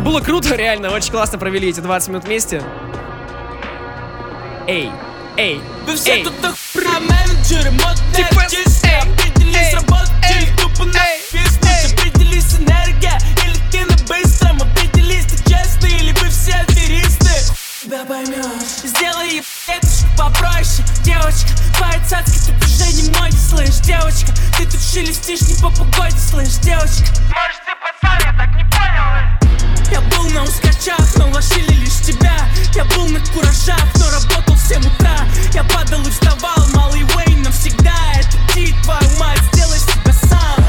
было 0.05 0.21
круто, 0.21 0.55
реально, 0.55 0.91
очень 0.91 1.11
классно 1.11 1.39
провели 1.39 1.71
эти 1.71 1.81
20 1.81 2.09
минут 2.11 2.25
вместе. 2.25 2.63
Эй, 4.67 4.91
эй, 5.37 5.61
Вы 5.87 5.95
все 5.95 6.12
эй. 6.17 6.25
тут 6.25 6.33
нахуя 6.41 6.99
менеджеры, 7.01 7.71
модные 7.73 8.27
артисты. 8.35 8.89
Определись, 8.89 9.75
работать 9.75 10.49
тупо 10.59 10.85
на 10.87 11.01
фиснуть 11.31 11.93
Определись, 11.93 12.55
энергия 12.55 13.19
или 13.45 13.57
ты 13.71 13.85
на 13.85 13.97
быстром 14.09 14.62
Определись, 14.62 15.27
ты 15.27 15.51
честный 15.51 15.91
или 15.99 16.12
вы 16.12 16.29
все 16.31 16.55
аферисты. 16.55 17.31
Тебя 17.83 18.05
поймешь 18.07 18.85
Сделай 18.85 19.43
это 19.69 19.87
ж 19.87 20.05
попроще 20.17 20.85
Девочка, 21.03 21.51
по-цацки 21.79 22.39
тут 22.47 22.65
уже 22.65 22.93
не 22.93 23.11
моде 23.19 23.37
Слышь, 23.37 23.81
девочка, 23.81 24.33
ты 24.57 24.67
тут 24.67 24.81
шелестишь 24.81 25.43
не 25.43 25.55
по 25.62 25.71
погоде 25.71 26.19
Слышь, 26.19 26.57
девочка. 26.61 27.05
Может 27.29 27.61
ты 27.65 27.73
пацан, 27.81 28.19
я 28.25 28.33
так 28.33 28.55
не 28.57 28.65
понял 28.65 29.91
Я 29.91 30.01
был 30.01 30.31
на 30.31 30.43
ускачах, 30.45 31.17
но 31.17 31.31
лошили 31.31 31.75
лишь 31.75 32.01
тебя. 32.01 32.37
Я 32.75 32.85
был 32.85 33.07
на 33.09 33.21
куражах, 33.21 33.85
но 33.97 34.11
работал 34.11 34.55
в 34.55 34.61
7 34.61 34.81
утра. 34.81 35.21
Я 35.53 35.65
падал 35.65 36.01
и 36.07 36.11
вставал, 36.11 36.67
малый 36.75 37.05
Уэйн 37.05 37.43
навсегда. 37.43 37.95
Это 38.17 38.55
ти, 38.55 38.75
твою 38.83 39.19
мать, 39.19 39.41
сделай 39.53 39.79
себя 39.79 40.12
сам. 40.12 40.65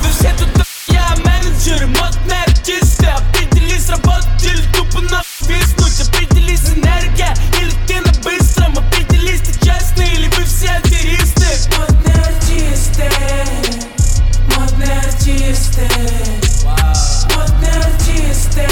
Вы 0.00 0.10
все 0.10 0.32
тут 0.38 0.71
я 0.92 1.16
менеджеры, 1.24 1.86
модные 1.86 2.42
артисты 2.46 3.06
Определись, 3.06 3.88
работать 3.88 4.44
или 4.44 4.62
тупо 4.72 5.00
на 5.00 5.22
виснуть 5.42 6.08
Определись, 6.08 6.68
энергия 6.70 7.34
или 7.60 7.72
ты 7.86 8.00
на 8.00 8.12
быстром. 8.22 8.78
Определись, 8.78 9.40
ты 9.40 9.52
честный 9.64 10.08
или 10.14 10.28
вы 10.28 10.44
все 10.44 10.70
аферисты. 10.70 11.46
Модные 11.78 12.22
артисты 12.24 13.10
Модные 14.56 14.98
артисты 14.98 15.88
Модные 17.34 17.72
артисты 17.72 18.68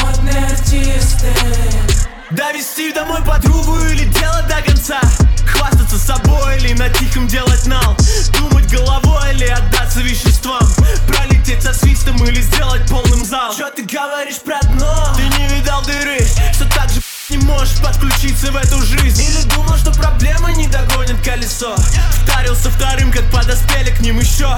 Модные 0.00 0.44
артисты 0.46 1.89
Довести 2.30 2.92
домой 2.92 3.20
подругу 3.26 3.76
или 3.86 4.04
делать 4.04 4.46
до 4.46 4.62
конца. 4.62 5.00
Хвастаться 5.44 5.98
собой 5.98 6.58
или 6.58 6.74
на 6.74 6.88
тихом 6.88 7.26
делать 7.26 7.66
нал. 7.66 7.96
Думать 8.38 8.70
головой 8.70 9.34
или 9.34 9.46
отдаться 9.46 10.00
веществам. 10.00 10.62
Пролететь 11.08 11.60
со 11.62 11.74
свистом 11.74 12.24
или 12.24 12.40
сделать 12.40 12.88
полным 12.88 13.24
зал. 13.24 13.52
Чё 13.56 13.68
ты 13.70 13.82
говоришь 13.82 14.38
про 14.44 14.60
дно? 14.68 15.12
Ты 15.16 15.22
не 15.38 15.48
видал 15.48 15.82
дыры, 15.82 16.20
что 16.52 16.66
так 16.72 16.88
же 16.90 17.00
не 17.30 17.38
можешь 17.38 17.80
подключиться 17.82 18.52
в 18.52 18.56
эту 18.56 18.80
жизнь. 18.82 19.22
Или 19.22 19.42
думал, 19.54 19.76
что 19.76 19.90
проблемы 19.90 20.52
не 20.52 20.68
догонят 20.68 21.20
колесо. 21.24 21.74
Втарился 22.22 22.70
вторым, 22.70 23.10
как 23.10 23.24
подоспели 23.32 23.90
к 23.90 23.98
ним 24.00 24.20
еще 24.20 24.56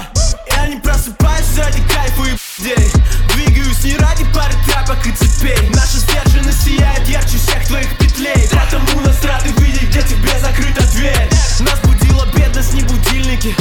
Я 0.51 0.67
не 0.67 0.77
просыпаюсь 0.77 1.57
ради 1.57 1.83
кайфа 1.89 2.23
и 2.25 2.37
дей 2.59 2.93
Двигаюсь 3.35 3.85
не 3.85 3.97
ради 3.97 4.25
пары 4.33 4.53
тряпок 4.67 5.07
и 5.07 5.13
цепей. 5.13 5.71
Наша 5.75 5.99
сдержанность 5.99 6.65
сияет 6.65 7.09
ярче 7.09 7.39
всех 7.39 7.67
твоих 7.67 7.97
петлей. 7.97 8.49
Потому 8.51 9.01
нас 9.01 9.23
рады 9.25 9.51
видеть, 9.59 9.89
где 9.89 10.03
тебе 10.03 10.39
закрыта 10.41 10.83
дверь. 10.93 11.29
Нас 11.61 11.81
будила 11.81 12.27
бедность, 12.35 12.75
не 12.75 12.83
будильники 12.83 13.57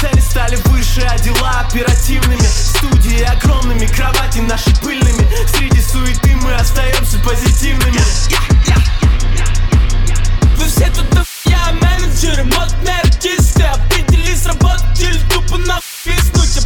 Цели 0.00 0.20
стали 0.20 0.56
выше, 0.66 1.06
а 1.08 1.16
дела 1.18 1.64
оперативными. 1.68 2.42
Студии 2.42 3.22
огромными, 3.22 3.86
кровати 3.86 4.38
наши 4.38 4.74
пыльными. 4.80 5.28
Среди 5.56 5.80
суеты 5.80 6.34
мы 6.42 6.54
остаемся 6.54 7.18
позитивными. 7.20 8.00
Вы 10.56 10.66
все 10.66 10.90
тут 10.90 11.06
я 11.44 11.72
менеджеры, 11.80 12.44
модные 12.44 13.00
артисты. 13.04 13.62
Определись, 13.62 14.44
работать 14.46 15.00
или 15.00 15.18
тупо 15.30 15.56
на 15.58 15.80
виснуть 16.04 16.56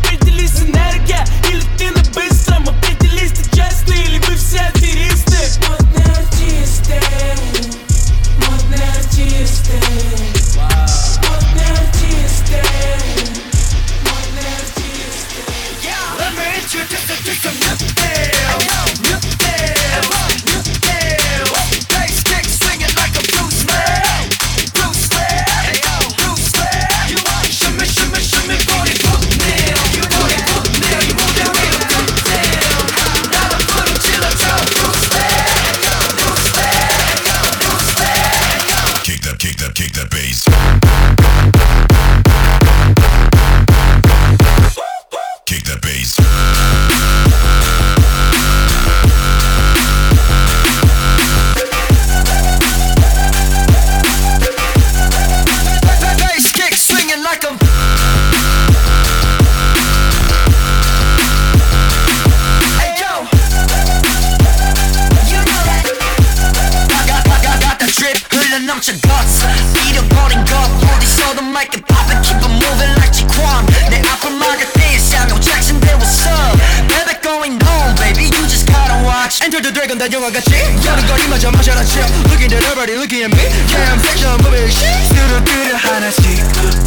흘러넘쳐 68.76 68.92
guts 69.00 69.48
잃어버린 69.88 70.44
것 70.44 70.56
어디서도 70.84 71.42
마이크 71.42 71.80
poppin' 71.88 72.22
keep 72.22 72.36
it 72.36 72.52
moving 72.60 72.92
like 73.00 73.12
Chiquan 73.16 73.64
내 73.90 74.02
앞을 74.04 74.30
막을 74.32 74.68
때 74.74 74.96
Samuel 75.00 75.40
Jackson 75.40 75.80
there 75.80 75.96
was 75.96 76.28
up 76.28 76.60
Never 76.92 77.16
going 77.24 77.56
home 77.64 77.96
baby 77.96 78.28
you 78.28 78.44
just 78.52 78.68
gotta 78.68 79.00
watch 79.08 79.40
Enter 79.40 79.64
the 79.64 79.72
Dragon 79.72 79.98
다 79.98 80.12
영화같이 80.12 80.52
여름거리마저 80.84 81.52
마셔라 81.52 81.80
chill 81.88 82.04
Looking 82.28 82.52
at 82.52 82.60
everybody 82.60 83.00
looking 83.00 83.24
at 83.24 83.32
me 83.32 83.48
Yeah 83.72 83.96
I'm 83.96 84.00
section 84.04 84.36
moving 84.44 84.68
shit 84.68 85.00
뚜루뚜루 85.16 85.72
하나씩 85.72 86.20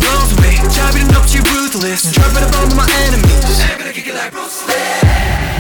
Rolls 0.05 0.37
away 0.37 0.61
자비는 0.69 1.17
없지 1.17 1.41
ruthless 1.49 2.13
Dropping 2.13 2.45
a 2.45 2.51
bomb 2.53 2.77
on 2.77 2.85
my 2.85 2.87
enemies 3.09 3.41
Never 3.57 3.81
gonna 3.81 3.93
kick 3.97 4.05
it 4.05 4.13
like 4.13 4.37
Bruce 4.37 4.69
Lee 4.69 5.58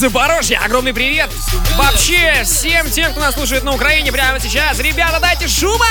Запорожья. 0.06 0.62
Огромный 0.64 0.94
привет. 0.94 1.32
Вообще, 1.78 2.44
всем 2.44 2.92
тем, 2.92 3.12
кто 3.12 3.22
нас 3.22 3.34
слушает 3.34 3.64
на 3.64 3.74
Украине 3.74 4.12
прямо 4.12 4.40
сейчас. 4.40 4.78
Ребята, 4.78 5.20
дайте 5.20 5.48
шума! 5.48 5.84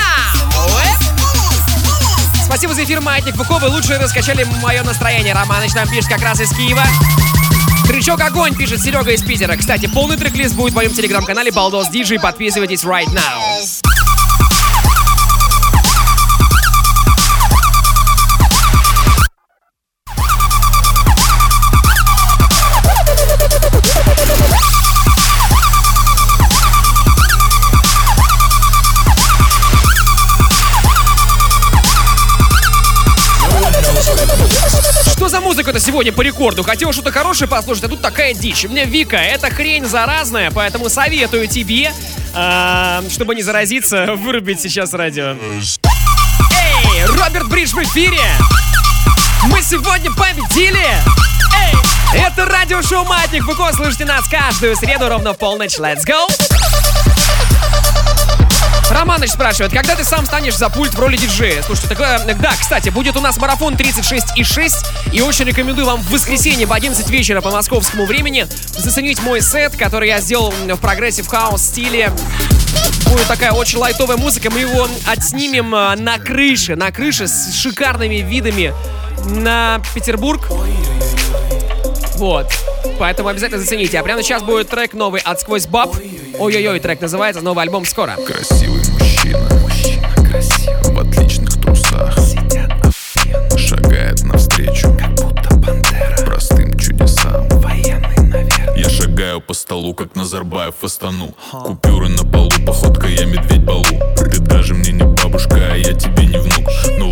Спасибо 2.45 2.73
за 2.73 2.85
эфир, 2.85 3.01
Маятник 3.01 3.35
Фуко. 3.35 3.59
Вы 3.59 3.67
лучше 3.67 3.97
раскачали 3.97 4.45
мое 4.61 4.83
настроение. 4.83 5.33
Романыч 5.33 5.73
нам 5.73 5.89
пишет 5.89 6.07
как 6.07 6.21
раз 6.21 6.39
из 6.39 6.49
Киева. 6.51 6.85
Трючок 7.87 8.21
огонь, 8.21 8.55
пишет 8.55 8.81
Серега 8.81 9.11
из 9.11 9.21
Питера. 9.21 9.57
Кстати, 9.57 9.87
полный 9.87 10.15
трек-лист 10.15 10.55
будет 10.55 10.71
в 10.71 10.75
моем 10.75 10.93
телеграм-канале 10.93 11.51
Балдос 11.51 11.89
Диджей. 11.89 12.17
Подписывайтесь 12.17 12.85
right 12.85 13.09
now. 13.09 13.94
Музыка-то 35.75 35.79
сегодня 35.79 36.13
по 36.13 36.21
рекорду. 36.21 36.63
Хотел 36.63 36.91
что-то 36.93 37.11
хорошее 37.11 37.49
послушать, 37.49 37.83
а 37.85 37.87
тут 37.89 38.01
такая 38.01 38.33
дичь. 38.33 38.65
Мне 38.65 38.85
Вика, 38.85 39.17
это 39.17 39.49
хрень 39.49 39.85
заразная, 39.85 40.51
поэтому 40.51 40.89
советую 40.89 41.47
тебе, 41.47 41.91
э, 42.33 43.01
чтобы 43.11 43.35
не 43.35 43.41
заразиться, 43.41 44.13
вырубить 44.15 44.61
сейчас 44.61 44.93
радио. 44.93 45.35
Эй, 46.51 47.05
Роберт 47.05 47.49
Бридж 47.49 47.73
в 47.73 47.83
эфире! 47.83 48.23
Мы 49.43 49.61
сегодня 49.61 50.11
победили! 50.11 50.85
Эй, 51.57 52.21
это 52.21 52.45
радиошоу 52.45 53.05
Матник. 53.05 53.45
Вы 53.45 53.73
слышите 53.73 54.05
нас 54.05 54.27
каждую 54.29 54.75
среду 54.75 55.09
ровно 55.09 55.33
в 55.33 55.37
полночь. 55.37 55.77
Let's 55.77 56.05
go! 56.05 56.74
Романыч 58.91 59.31
спрашивает, 59.31 59.73
когда 59.73 59.95
ты 59.95 60.03
сам 60.03 60.25
станешь 60.25 60.55
за 60.55 60.69
пульт 60.69 60.93
в 60.93 60.99
роли 60.99 61.17
диджея? 61.17 61.61
Слушайте, 61.63 61.89
такое... 61.89 62.19
Да, 62.35 62.53
кстати, 62.59 62.89
будет 62.89 63.15
у 63.17 63.21
нас 63.21 63.37
марафон 63.37 63.73
36,6, 63.73 64.73
и 65.11 65.21
очень 65.21 65.45
рекомендую 65.45 65.87
вам 65.87 66.01
в 66.01 66.11
воскресенье 66.11 66.67
в 66.67 66.73
11 66.73 67.09
вечера 67.09 67.41
по 67.41 67.51
московскому 67.51 68.05
времени 68.05 68.47
заценить 68.77 69.21
мой 69.23 69.41
сет, 69.41 69.75
который 69.75 70.09
я 70.09 70.21
сделал 70.21 70.51
в 70.51 70.77
progressive 70.77 71.27
house 71.27 71.61
стиле. 71.61 72.11
Будет 73.09 73.27
такая 73.27 73.53
очень 73.53 73.79
лайтовая 73.79 74.17
музыка, 74.17 74.51
мы 74.51 74.59
его 74.59 74.87
отснимем 75.07 75.73
а, 75.73 75.95
на 75.95 76.17
крыше, 76.17 76.75
на 76.75 76.91
крыше 76.91 77.27
с 77.27 77.53
шикарными 77.55 78.15
видами 78.15 78.73
на 79.25 79.81
Петербург. 79.93 80.47
Вот. 82.15 82.47
Поэтому 82.99 83.29
обязательно 83.29 83.59
зацените. 83.59 83.99
А 83.99 84.03
прямо 84.03 84.23
сейчас 84.23 84.41
будет 84.43 84.69
трек 84.69 84.93
новый 84.93 85.21
от 85.21 85.41
Сквозь 85.41 85.67
Баб. 85.67 85.95
Ой-ой-ой, 86.39 86.79
трек 86.79 87.01
называется, 87.01 87.41
новый 87.41 87.63
альбом 87.63 87.85
скоро. 87.85 88.15
Красивый 88.15 88.74
мужчина, 89.33 89.59
мужчина 89.61 90.09
красивый. 90.29 90.93
в 90.93 90.99
отличных 90.99 91.61
трусах. 91.61 92.19
Сидят 92.19 92.71
офигенно. 92.85 93.57
Шагает 93.57 94.23
навстречу, 94.23 94.95
как 94.97 95.09
будто 95.15 95.49
пантера. 95.49 96.25
Простым 96.25 96.77
чудесам. 96.77 97.47
Военный, 97.49 98.17
наверное. 98.17 98.75
Я 98.75 98.89
шагаю 98.89 99.41
по 99.41 99.53
столу, 99.53 99.93
как 99.93 100.15
Назарбаев 100.15 100.75
Астану. 100.83 101.33
Купюры 101.51 102.09
на 102.09 102.23
полу, 102.23 102.51
походка 102.65 103.07
я 103.07 103.25
медведь 103.25 103.63
балу. 103.63 103.85
Ты 104.15 104.39
даже 104.39 104.73
мне 104.75 104.91
не 104.91 105.03
бабушка, 105.03 105.55
а 105.71 105.75
я 105.75 105.93
тебе 105.93 106.25
не 106.25 106.37
внук. 106.37 106.69
Ну 106.99 107.04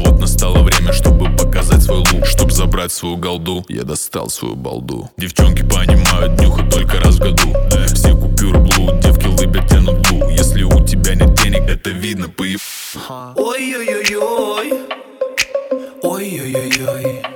забрать 2.73 2.91
свою 2.91 3.17
голду, 3.17 3.63
я 3.69 3.83
достал 3.83 4.29
свою 4.29 4.55
балду. 4.55 5.07
Девчонки 5.17 5.61
понимают, 5.61 6.41
нюхать 6.41 6.71
только 6.71 6.99
раз 7.01 7.17
в 7.17 7.19
году. 7.19 7.53
Все 7.93 8.15
купюры 8.15 8.59
блуд, 8.61 8.99
девки 8.99 9.27
лыбят, 9.27 9.67
тянут 9.67 9.99
блу. 10.09 10.27
Если 10.31 10.63
у 10.63 10.83
тебя 10.83 11.13
нет 11.13 11.35
денег, 11.35 11.69
это 11.69 11.91
видно 11.91 12.29
по. 12.29 12.45
Ой-ой-ой-ой. 13.35 14.73
Ой-ой-ой-ой. 16.01 17.32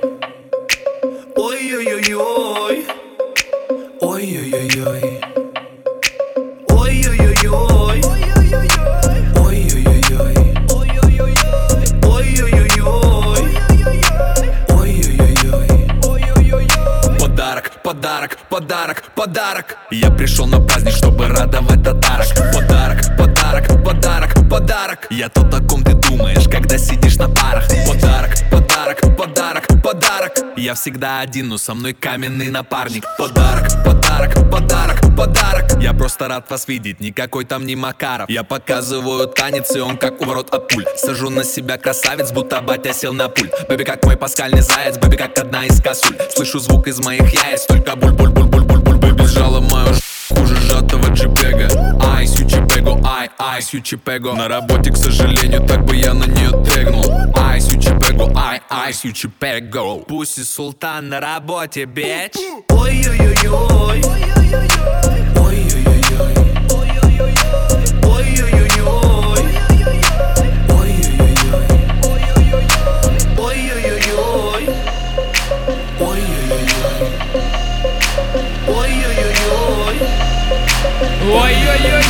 Подарок, 19.38 19.76
Я 19.92 20.10
пришел 20.10 20.46
на 20.46 20.60
праздник, 20.60 20.94
чтобы 20.94 21.28
радовать 21.28 21.84
татарок. 21.84 22.26
Подарок, 22.52 23.16
подарок, 23.16 23.84
подарок, 23.84 24.50
подарок. 24.50 25.06
Я 25.10 25.28
то, 25.28 25.42
о 25.42 25.60
ком 25.62 25.84
ты 25.84 25.94
думаешь, 25.94 26.48
когда 26.48 26.76
сидишь 26.76 27.16
на 27.16 27.28
парах. 27.28 27.68
Подарок, 27.86 28.32
подарок, 28.50 29.16
подарок, 29.16 29.66
подарок. 29.82 30.32
Я 30.56 30.74
всегда 30.74 31.20
один, 31.20 31.48
но 31.48 31.58
со 31.58 31.74
мной 31.74 31.92
каменный 31.92 32.48
напарник. 32.48 33.04
Подарок, 33.16 33.68
подарок, 33.84 34.34
подарок, 34.50 35.00
подарок. 35.16 35.80
Я 35.80 35.92
просто 35.92 36.26
рад 36.26 36.50
вас 36.50 36.66
видеть, 36.66 36.98
никакой 36.98 37.44
там 37.44 37.64
не 37.64 37.76
Макаров. 37.76 38.28
Я 38.28 38.42
показываю 38.42 39.28
танец, 39.28 39.70
и 39.76 39.78
он 39.78 39.98
как 39.98 40.20
уворот 40.20 40.52
от 40.52 40.66
пуль. 40.66 40.84
Сажу 40.96 41.30
на 41.30 41.44
себя 41.44 41.78
красавец, 41.78 42.32
будто 42.32 42.60
батя 42.60 42.92
сел 42.92 43.12
на 43.12 43.28
пульт. 43.28 43.52
Бэби 43.68 43.84
как 43.84 44.04
мой 44.04 44.16
паскальный 44.16 44.62
заяц, 44.62 44.98
бэби 44.98 45.16
как 45.16 45.38
одна 45.38 45.64
из 45.64 45.80
косуль. 45.80 46.16
Слышу 46.34 46.58
звук 46.58 46.88
из 46.88 46.98
моих 46.98 47.32
яиц, 47.32 47.66
только 47.66 47.92
буль-буль-буль-буль-буль-буль 47.92 48.97
Сжала 49.28 49.60
мою 49.60 49.94
хуже 50.28 50.56
сжатого 50.56 51.08
джипега 51.08 51.68
Ай, 52.02 52.26
сючипего, 52.26 52.98
ай, 53.04 53.30
ай, 53.38 53.62
сючипего 53.62 54.34
На 54.34 54.48
работе, 54.48 54.90
к 54.90 54.96
сожалению, 54.96 55.66
так 55.66 55.84
бы 55.84 55.96
я 55.96 56.14
на 56.14 56.24
нее 56.24 56.50
тегнул 56.64 57.04
Ай, 57.36 57.60
сючипего, 57.60 58.32
ай, 58.34 58.60
ай, 58.70 58.92
сючипего 58.92 59.98
Пусть 60.06 60.44
султан 60.46 61.08
на 61.08 61.20
работе, 61.20 61.84
бич. 61.84 62.32
Ой-ой-ой-ой. 62.68 64.02
Ой-ой-ой-ой 64.02 65.07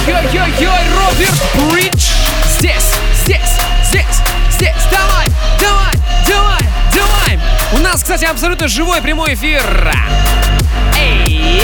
Ой-ой-ой-ой-ой-ой, 0.08 0.88
Роберт 0.96 1.70
Бридж! 1.70 2.12
Здесь, 2.58 2.94
здесь, 3.12 3.40
здесь, 3.84 4.06
здесь, 4.50 4.74
давай, 4.90 5.26
давай, 5.60 5.92
давай, 6.26 6.62
давай! 6.94 7.38
У 7.72 7.78
нас, 7.78 8.00
кстати, 8.00 8.24
абсолютно 8.24 8.68
живой 8.68 9.02
прямой 9.02 9.34
эфир. 9.34 9.62
Эй! 10.98 11.62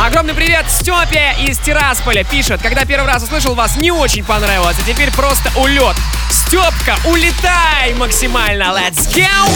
Огромный 0.00 0.34
привет 0.34 0.66
Степе 0.68 1.34
из 1.40 1.58
Тирасполя 1.58 2.22
пишет, 2.22 2.62
когда 2.62 2.84
первый 2.84 3.08
раз 3.08 3.24
услышал 3.24 3.56
вас, 3.56 3.74
не 3.74 3.90
очень 3.90 4.22
понравилось, 4.22 4.76
а 4.80 4.88
теперь 4.88 5.10
просто 5.10 5.50
улет. 5.56 5.96
Степка, 6.30 6.96
улетай 7.04 7.92
максимально, 7.94 8.72
let's 8.72 9.12
go! 9.12 9.50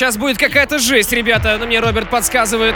Сейчас 0.00 0.16
будет 0.16 0.38
какая-то 0.38 0.78
жесть, 0.78 1.12
ребята, 1.12 1.58
на 1.58 1.66
мне 1.66 1.78
Роберт 1.78 2.08
подсказывает. 2.08 2.74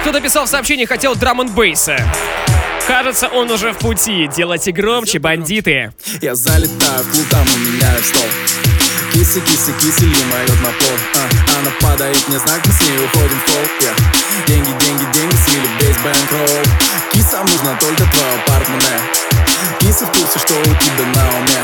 Кто-то 0.00 0.20
писал 0.20 0.46
в 0.46 0.48
сообщении, 0.48 0.86
хотел 0.86 1.14
драм 1.14 1.40
н 1.40 1.48
бейса. 1.48 1.96
Кажется, 2.88 3.28
он 3.28 3.48
уже 3.48 3.72
в 3.72 3.78
пути. 3.78 4.28
Делайте 4.34 4.72
громче, 4.72 5.20
бандиты. 5.20 5.92
Я 6.20 6.34
залетаю 6.34 7.04
в 7.04 7.12
клуб, 7.12 7.26
там 7.30 7.46
у 7.46 7.58
меня 7.58 7.92
стол 8.02 8.26
Кисы, 9.12 9.40
кисы, 9.42 9.72
кисы, 9.80 10.04
лимает 10.06 10.50
на 10.62 10.70
пол 10.70 10.98
а, 11.14 11.58
Она 11.60 11.70
падает 11.80 12.28
мне 12.28 12.38
знак, 12.40 12.60
мы 12.66 12.72
с 12.72 12.80
ней 12.80 12.96
уходим 13.04 13.38
в 13.38 13.44
пол 13.44 13.62
yeah. 13.82 14.46
Деньги, 14.48 14.70
деньги, 14.84 15.04
деньги, 15.12 15.36
слили 15.46 15.68
весь 15.80 15.96
бэнкролл 15.98 16.64
Кисам 17.12 17.46
нужно 17.46 17.76
только 17.80 18.02
твое 18.02 18.42
портмоне 18.46 19.29
Кисы 19.80 20.04
в 20.04 20.12
курсе, 20.12 20.38
что 20.38 20.54
у 20.60 20.64
тебя 20.64 21.06
на 21.14 21.28
уме. 21.38 21.60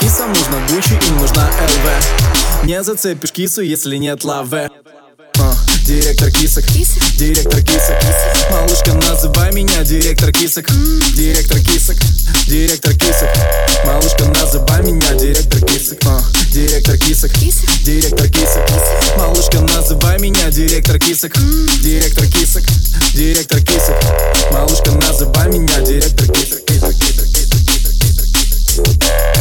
Кисам 0.00 0.28
нужно 0.28 0.60
Гуччи, 0.68 0.94
им 1.08 1.18
нужна 1.18 1.48
ЛВ 1.48 2.64
Не 2.64 2.82
зацепишь 2.82 3.32
кису, 3.32 3.60
если 3.62 3.96
нет 3.96 4.24
лаве 4.24 4.70
А, 5.38 5.54
Директор 5.84 6.30
кисок, 6.30 6.64
директор 7.18 7.60
кисок. 7.60 7.96
Малышка, 8.50 8.92
называй 8.94 9.52
меня 9.52 9.82
директор 9.82 10.32
кисок. 10.32 10.66
Директор 11.14 11.58
кисок, 11.58 11.96
директор 12.46 12.92
кисок. 12.94 13.28
Малышка, 13.84 14.24
называй 14.24 14.82
меня 14.82 15.14
директор 15.14 15.60
кисок. 15.60 15.98
А, 16.06 16.20
Директор 16.52 16.96
кисок, 16.96 17.32
директор 17.82 18.28
кисок. 18.28 18.62
Малышка, 19.16 19.60
называй 19.60 20.18
меня 20.20 20.50
директор 20.50 20.98
кисок. 20.98 21.32
Директор 21.82 22.26
кисок, 22.26 22.62
директор 23.12 23.60
кисок. 23.60 23.96
Малышка, 24.52 24.92
называй 24.92 25.48
меня 25.48 25.80
директор 25.80 26.26
кисок 26.28 26.64
Кисок, 26.64 26.94
кисок, 26.94 27.23
кисок, 28.74 29.33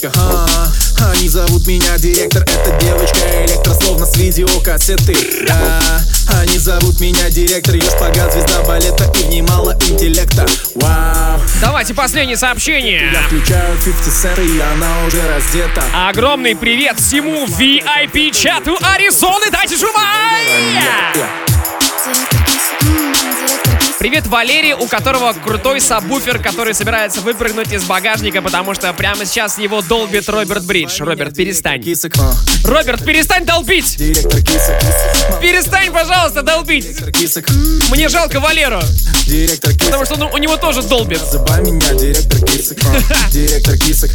зону 0.00 0.12
риска 0.12 0.12
а, 0.16 1.12
Они 1.12 1.28
зовут 1.28 1.66
меня 1.66 1.98
директор, 1.98 2.42
эта 2.42 2.78
девочка 2.80 3.44
электро 3.44 3.74
Словно 3.74 4.06
с 4.06 4.16
видеокассеты, 4.16 5.16
да 5.46 5.80
Они 6.40 6.58
зовут 6.58 7.00
меня 7.00 7.28
директор, 7.30 7.74
ее 7.74 7.82
шпагат, 7.90 8.32
звезда 8.32 8.62
балета 8.62 9.10
И 9.18 9.24
в 9.24 9.28
ней 9.28 9.42
мало 9.42 9.76
интеллекта, 9.88 10.46
вау 10.76 11.40
Давайте 11.60 11.94
последнее 11.94 12.36
сообщение. 12.36 13.10
Я 13.12 13.22
включаю 13.22 13.76
50 13.84 14.06
Cent, 14.06 14.46
и 14.46 14.60
она 14.60 15.06
уже 15.06 15.26
раздета 15.28 15.82
Огромный 16.08 16.56
привет 16.56 16.98
всему 16.98 17.46
VIP-чату 17.46 18.78
Аризоны. 18.80 19.50
Дайте 19.50 19.76
жумай! 19.76 20.46
Привет 24.00 24.26
Валерий, 24.28 24.72
у 24.72 24.86
которого 24.86 25.34
крутой 25.34 25.78
сабвуфер, 25.78 26.38
который 26.38 26.72
собирается 26.72 27.20
выпрыгнуть 27.20 27.70
из 27.70 27.84
багажника, 27.84 28.40
потому 28.40 28.72
что 28.74 28.90
прямо 28.94 29.26
сейчас 29.26 29.58
его 29.58 29.82
долбит 29.82 30.26
Роберт 30.26 30.64
Бридж. 30.64 31.02
Роберт, 31.02 31.36
перестань. 31.36 31.84
Роберт, 32.64 33.04
перестань 33.04 33.44
долбить! 33.44 33.98
Перестань, 33.98 35.92
пожалуйста, 35.92 36.40
долбить! 36.40 36.86
Мне 37.90 38.08
жалко 38.08 38.40
Валеру, 38.40 38.80
потому 39.84 40.06
что 40.06 40.14
он- 40.14 40.32
у 40.32 40.38
него 40.38 40.56
тоже 40.56 40.82
долбит. 40.82 41.20
Называй 41.20 41.60
меня 41.60 41.92
директор 41.92 42.40
кисок 42.40 42.78
Директор 43.30 43.76
кисок, 43.76 44.10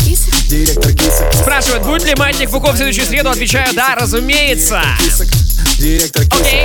директор 0.50 0.94
кисок 0.94 1.32
Спрашивают, 1.32 1.84
будет 1.84 2.06
ли 2.06 2.16
Маятник 2.16 2.50
Фуко 2.50 2.72
в 2.72 2.76
следующую 2.76 3.06
среду? 3.06 3.30
Отвечаю, 3.30 3.72
да, 3.76 3.94
разумеется. 3.94 4.82
Директор 5.78 6.24
кисок 6.26 6.56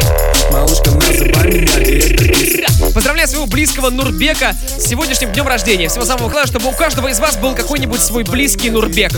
Поздравляю 2.95 3.29
своего 3.29 3.47
близкого 3.47 3.91
Нурбека 3.91 4.57
с 4.67 4.89
сегодняшним 4.89 5.33
днем 5.33 5.47
рождения. 5.47 5.89
Всего 5.89 6.05
самого 6.05 6.29
классного, 6.29 6.61
чтобы 6.61 6.75
у 6.75 6.77
каждого 6.77 7.09
из 7.09 7.21
вас 7.21 7.37
был 7.37 7.55
какой-нибудь 7.55 8.01
свой 8.01 8.25
близкий 8.25 8.71
Нурбек. 8.71 9.13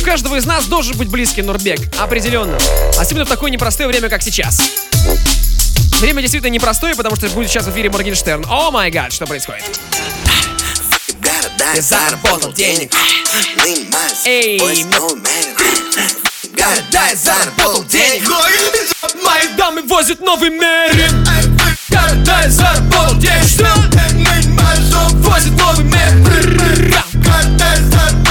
У 0.00 0.04
каждого 0.04 0.36
из 0.36 0.44
нас 0.44 0.66
должен 0.66 0.96
быть 0.96 1.08
близкий 1.08 1.42
Нурбек. 1.42 1.80
Определенно. 1.98 2.58
Особенно 2.98 3.24
в 3.24 3.28
такое 3.28 3.50
непростое 3.50 3.88
время, 3.88 4.08
как 4.08 4.22
сейчас. 4.22 4.60
Время 6.00 6.22
действительно 6.22 6.50
непростое, 6.50 6.94
потому 6.94 7.14
что 7.16 7.28
будет 7.28 7.48
сейчас 7.48 7.66
в 7.66 7.70
эфире 7.70 7.90
Моргенштерн. 7.90 8.44
О 8.48 8.70
май 8.70 8.90
гад, 8.90 9.12
что 9.12 9.26
происходит? 9.26 9.64
Я 11.74 11.82
заработал 11.82 12.52
денег 12.52 12.92
Эй, 14.24 14.58
Да, 16.90 17.06
я 17.06 17.14
заработал 17.14 17.84
денег 17.84 18.28
Мои 19.22 19.46
дамы 19.56 19.82
возят 19.82 20.20
новый 20.20 20.50
Мерин 20.50 21.49
Да, 21.90 22.42
я 22.42 22.50
заработал 22.50 23.16
денег 23.16 23.44
Что? 23.44 23.66
Возят 25.28 25.52
новый 25.58 25.84
Мерин 25.84 26.94
Да, 27.14 27.40
я 27.40 27.76
заработал 27.76 28.29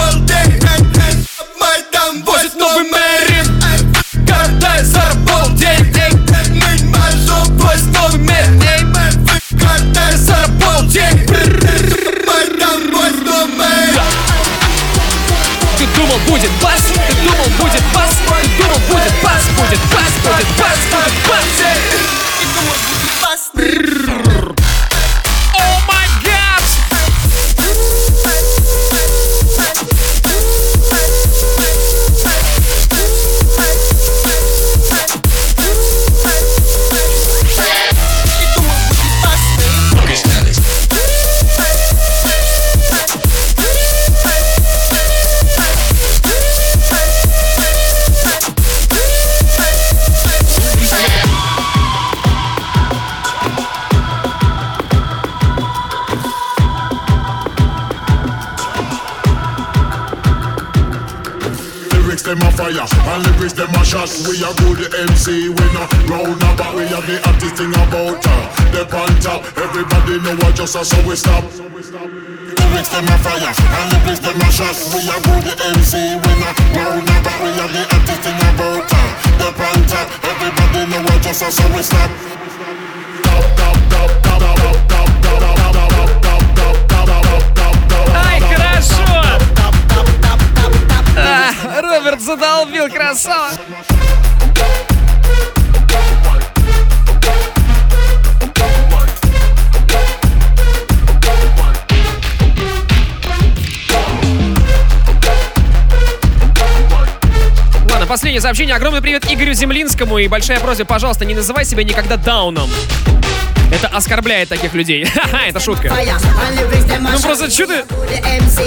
know 70.76 70.82
what 70.82 70.89
just 70.89 70.91
a 70.91 70.95
so 70.95 71.01
we 71.07 71.15
stop. 71.15 71.43
Lyrics 71.43 72.89
them 72.89 73.05
a 73.05 73.17
fire 73.24 73.53
and 73.57 74.05
lyrics 74.05 74.20
them 74.20 74.38
a 74.38 74.51
shot. 74.51 74.76
We 74.93 75.01
a 75.09 75.17
good 75.26 75.47
MC, 75.65 75.97
we 75.97 76.32
no 76.39 76.49
round 76.78 77.09
about. 77.09 77.41
We 77.41 77.49
have 77.57 77.72
the 77.74 77.84
hottest 77.89 78.22
thing 78.22 78.38
about 78.38 78.93
uh, 78.93 78.99
the 79.39 79.49
on 79.49 79.82
top. 79.89 80.07
Everybody 80.24 80.91
know 80.91 81.01
what 81.01 81.22
just 81.24 81.41
a 81.41 81.51
so 81.51 81.65
we 81.76 81.82
stop. 81.82 82.09
Ай, 88.15 88.39
хорошо! 88.41 89.05
А, 91.17 91.82
Роберт 91.82 92.22
задолбил, 92.22 92.89
красава! 92.89 93.51
Последнее 108.40 108.42
сообщение. 108.42 108.76
Огромный 108.76 109.02
привет 109.02 109.26
Игорю 109.30 109.54
Землинскому 109.54 110.18
и 110.18 110.28
большая 110.28 110.60
просьба, 110.60 110.86
пожалуйста, 110.86 111.26
не 111.26 111.36
называй 111.36 111.66
себя 111.66 111.84
никогда 111.84 112.16
дауном. 112.16 112.70
Это 113.72 113.88
оскорбляет 113.88 114.50
таких 114.50 114.74
людей. 114.74 115.04
Ха-ха, 115.14 115.42
это 115.48 115.60
шутка. 115.60 115.94
Ну 117.00 117.20
просто 117.20 117.50
что 117.50 117.68
ты... 117.68 117.84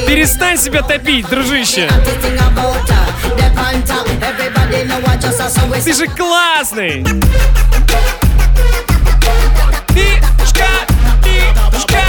Перестань 0.07 0.59
себя 0.59 0.83
топить, 0.83 1.27
дружище. 1.29 1.89
Ты 5.85 5.93
же 5.95 6.07
классный. 6.07 7.05
Мишка, 9.95 10.66
Мишка, 11.75 12.03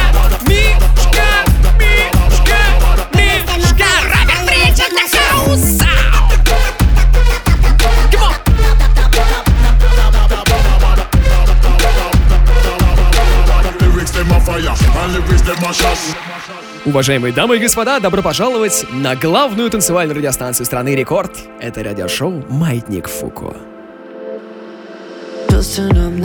Уважаемые 16.85 17.33
дамы 17.33 17.57
и 17.57 17.59
господа, 17.59 17.99
добро 17.99 18.21
пожаловать 18.21 18.85
на 18.91 19.15
главную 19.15 19.69
танцевальную 19.69 20.17
радиостанцию 20.17 20.65
страны 20.65 20.95
Рекорд. 20.95 21.37
Это 21.59 21.83
радиошоу 21.83 22.43
«Маятник 22.49 23.07
Фуко». 23.07 23.55
Listen, 25.49 26.19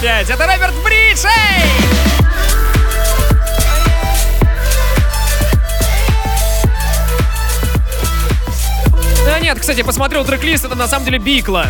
опять. 0.00 0.30
Это 0.30 0.46
Роберт 0.46 0.74
Бридж, 0.82 1.24
эй! 1.26 1.62
Да 9.26 9.38
нет, 9.40 9.58
кстати, 9.60 9.82
посмотрел 9.82 10.24
трек-лист, 10.24 10.64
это 10.64 10.74
на 10.74 10.88
самом 10.88 11.04
деле 11.04 11.18
Бикла. 11.18 11.66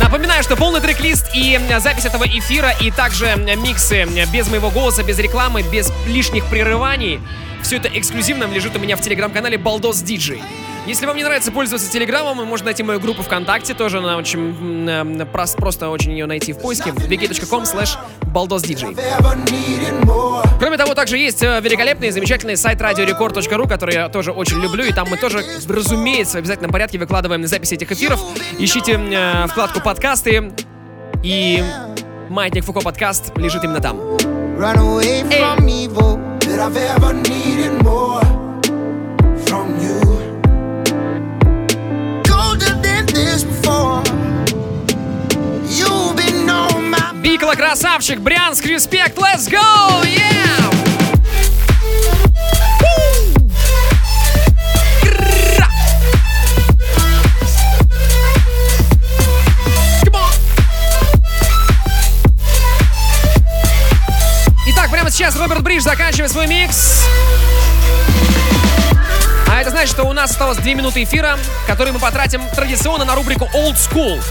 Напоминаю, 0.00 0.42
что 0.42 0.56
полный 0.56 0.80
трек-лист 0.80 1.30
и 1.34 1.60
запись 1.78 2.06
этого 2.06 2.24
эфира, 2.24 2.70
и 2.80 2.90
также 2.90 3.36
миксы 3.36 4.06
без 4.32 4.48
моего 4.48 4.70
голоса, 4.70 5.02
без 5.02 5.18
рекламы, 5.18 5.62
без 5.62 5.92
лишних 6.06 6.46
прерываний, 6.46 7.20
все 7.62 7.76
это 7.76 7.88
эксклюзивно 7.88 8.44
лежит 8.44 8.74
у 8.74 8.78
меня 8.78 8.96
в 8.96 9.02
телеграм-канале 9.02 9.58
Балдос 9.58 10.00
Диджей. 10.00 10.42
Если 10.84 11.06
вам 11.06 11.16
не 11.16 11.22
нравится 11.22 11.52
пользоваться 11.52 11.90
телеграммом, 11.90 12.44
можно 12.44 12.64
найти 12.66 12.82
мою 12.82 12.98
группу 12.98 13.22
ВКонтакте, 13.22 13.72
тоже 13.72 13.98
она 13.98 14.16
очень 14.16 14.40
м, 14.40 14.88
м, 14.88 15.20
прос- 15.32 15.56
просто 15.56 15.88
очень 15.90 16.10
ее 16.12 16.26
найти 16.26 16.52
в 16.52 16.58
поиске, 16.58 16.90
vk.com 16.90 17.62
slash 17.62 17.96
baldosdj. 18.34 18.86
Кроме 20.58 20.76
того, 20.76 20.94
также 20.94 21.18
есть 21.18 21.40
э, 21.42 21.60
великолепный 21.60 22.08
и 22.08 22.10
замечательный 22.10 22.56
сайт 22.56 22.80
radiorecord.ru, 22.80 23.68
который 23.68 23.94
я 23.94 24.08
тоже 24.08 24.32
очень 24.32 24.60
люблю, 24.60 24.84
и 24.84 24.92
там 24.92 25.08
мы 25.08 25.16
тоже, 25.16 25.44
разумеется, 25.68 26.38
в 26.38 26.40
обязательном 26.40 26.72
порядке 26.72 26.98
выкладываем 26.98 27.46
записи 27.46 27.74
этих 27.74 27.92
эфиров. 27.92 28.20
Ищите 28.58 28.94
э, 28.98 29.46
вкладку 29.46 29.80
подкасты, 29.80 30.52
и 31.22 31.62
Маятник 32.28 32.64
Фуко 32.64 32.80
подкаст 32.80 33.36
лежит 33.38 33.62
именно 33.62 33.80
там. 33.80 33.98
Run 34.58 34.76
away 34.78 35.22
from 35.30 35.66
evil 35.68 36.18
that 36.40 36.58
I've 36.58 36.76
ever 36.76 37.12
needed 37.14 37.80
more 37.82 38.20
Бикла 47.52 47.68
красавчик, 47.68 48.18
Брянск, 48.20 48.64
респект, 48.64 49.18
let's 49.18 49.50
go, 49.50 50.02
yeah! 50.04 50.42
Итак, 64.68 64.90
прямо 64.90 65.10
сейчас 65.10 65.36
Роберт 65.36 65.62
Бридж 65.62 65.82
заканчивает 65.82 66.30
свой 66.30 66.46
микс. 66.46 67.06
Значит, 69.82 69.96
что 69.96 70.08
у 70.08 70.12
нас 70.12 70.30
осталось 70.30 70.58
2 70.58 70.74
минуты 70.74 71.02
эфира, 71.02 71.36
которые 71.66 71.92
мы 71.92 71.98
потратим 71.98 72.40
традиционно 72.54 73.04
на 73.04 73.16
рубрику 73.16 73.50
Old 73.52 73.74
School. 73.74 74.22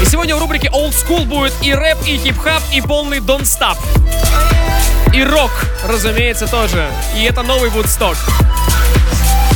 И 0.00 0.04
сегодня 0.04 0.36
в 0.36 0.38
рубрике 0.38 0.68
Old 0.68 0.92
School 0.92 1.24
будет 1.24 1.52
и 1.60 1.74
рэп, 1.74 1.98
и 2.06 2.16
хип-хап, 2.16 2.62
и 2.72 2.80
полный 2.80 3.18
Don't 3.18 3.42
Stop. 3.42 3.76
И 5.12 5.24
рок, 5.24 5.50
разумеется, 5.88 6.46
тоже. 6.46 6.88
И 7.16 7.24
это 7.24 7.42
новый 7.42 7.68
Вудсток. 7.70 8.16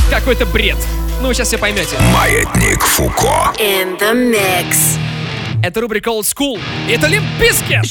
Какой-то 0.09 0.45
бред. 0.45 0.75
Ну, 1.21 1.31
сейчас 1.31 1.47
все 1.47 1.57
поймете. 1.57 1.95
Маятник 2.13 2.83
Фуко. 2.83 3.53
In 3.57 3.97
the 3.99 4.13
mix. 4.13 4.99
Это 5.63 5.79
рубрика 5.79 6.09
Old 6.09 6.23
School. 6.23 6.59
И 6.89 6.91
это 6.91 7.07
Limp 7.07 7.23
Bizkit. 7.39 7.83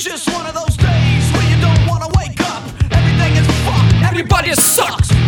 Everybody 4.02 4.52
sucks. 4.52 5.19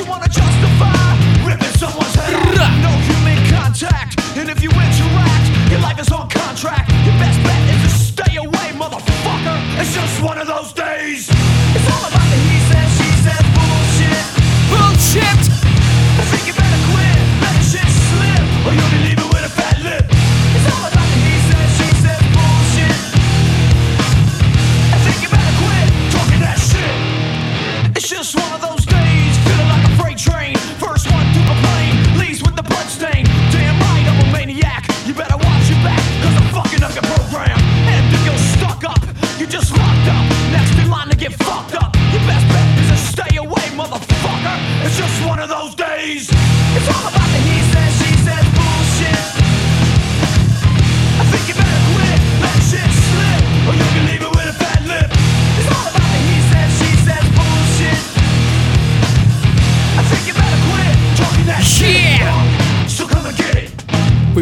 You 0.00 0.06
wanna 0.10 0.28
justify 0.28 1.12
ripping 1.44 1.74
someone's 1.76 2.14
head 2.14 2.32
off. 2.58 2.72
No 2.80 2.92
human 3.08 3.38
contact, 3.52 4.16
and 4.36 4.48
if 4.48 4.62
you 4.62 4.70
interact, 4.70 5.46
your 5.70 5.80
life 5.80 6.00
is 6.00 6.10
on 6.10 6.28
contract. 6.28 6.90
Your 7.04 7.16
best 7.20 7.38
bet 7.44 7.60
is 7.74 7.82
to 7.82 7.90
stay 7.90 8.36
away, 8.36 8.66
motherfucker. 8.80 9.58
It's 9.78 9.94
just 9.94 10.22
one 10.22 10.38
of 10.38 10.46
those 10.46 10.72
days. 10.72 11.28
It's 11.76 11.88
all 11.92 12.04
about 12.08 12.26
the 12.32 12.38
he 12.48 12.58
says, 12.70 12.88
she 12.98 13.10
says 13.24 13.44
bullshit. 13.56 14.24
Bullshit. 14.72 15.50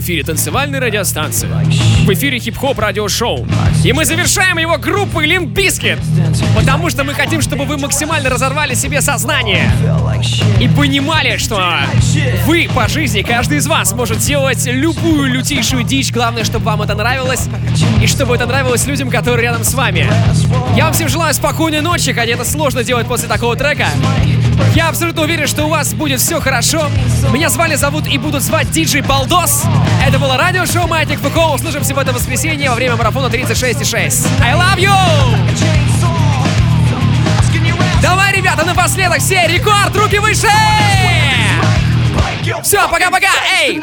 Эфире 0.09 0.23
танцевальной 0.23 0.79
радиостанции. 0.79 1.51
В 2.07 2.15
эфире 2.15 2.39
хип-хоп 2.39 2.79
радиошоу. 2.79 3.47
И 3.85 3.93
мы 3.93 4.07
завершаем 4.07 4.57
его 4.57 4.79
группой 4.79 5.27
Limp 5.27 5.53
Bizkit. 5.53 5.99
Потому 6.57 6.89
что 6.89 7.05
мы 7.05 7.13
хотим, 7.13 7.43
чтобы 7.43 7.67
вы 7.67 7.77
максимально 7.77 8.31
разорвали 8.31 8.73
себе 8.73 9.03
сознание. 9.03 9.71
И 10.61 10.69
понимали, 10.69 11.37
что 11.37 11.63
вы 12.47 12.71
по 12.75 12.89
жизни, 12.89 13.21
каждый 13.21 13.59
из 13.59 13.67
вас 13.67 13.93
может 13.93 14.17
делать 14.21 14.65
любую 14.65 15.31
лютейшую 15.31 15.83
дичь. 15.83 16.11
Главное, 16.11 16.45
чтобы 16.45 16.65
вам 16.65 16.81
это 16.81 16.95
нравилось. 16.95 17.47
И 18.03 18.07
чтобы 18.07 18.35
это 18.35 18.47
нравилось 18.47 18.87
людям, 18.87 19.11
которые 19.11 19.43
рядом 19.43 19.63
с 19.63 19.75
вами. 19.75 20.11
Я 20.75 20.85
вам 20.85 20.95
всем 20.95 21.11
желаю 21.11 21.35
спокойной 21.35 21.83
ночи, 21.83 22.15
хотя 22.15 22.33
это 22.33 22.47
сложно 22.47 22.83
делать 22.83 23.07
после 23.07 23.29
такого 23.29 23.57
трека. 23.57 23.89
Я 24.75 24.89
абсолютно 24.89 25.23
уверен, 25.23 25.47
что 25.47 25.65
у 25.65 25.69
вас 25.69 25.93
будет 25.95 26.21
все 26.21 26.41
хорошо. 26.41 26.89
Меня 27.33 27.49
звали, 27.49 27.75
зовут 27.75 28.07
и 28.07 28.19
будут 28.19 28.43
звать 28.43 28.71
Диджей 28.71 29.03
Балдос. 29.03 29.65
Это 30.09 30.19
было 30.19 30.39
радиошоу 30.39 30.87
Маятник 30.87 31.21
ФК. 31.21 31.37
Услышимся 31.53 31.95
в 31.95 31.99
это 31.99 32.15
воскресенье 32.15 32.71
во 32.71 32.77
время 32.77 32.97
марафона 32.97 33.27
36,6. 33.27 34.27
I 34.43 34.55
love 34.55 34.79
you! 34.79 34.91
Давай, 38.01 38.33
ребята, 38.33 38.65
напоследок 38.65 39.19
все, 39.19 39.47
рекорд, 39.47 39.95
руки 39.95 40.19
выше! 40.19 40.49
Все, 42.63 42.89
пока-пока, 42.89 43.29
эй! 43.61 43.83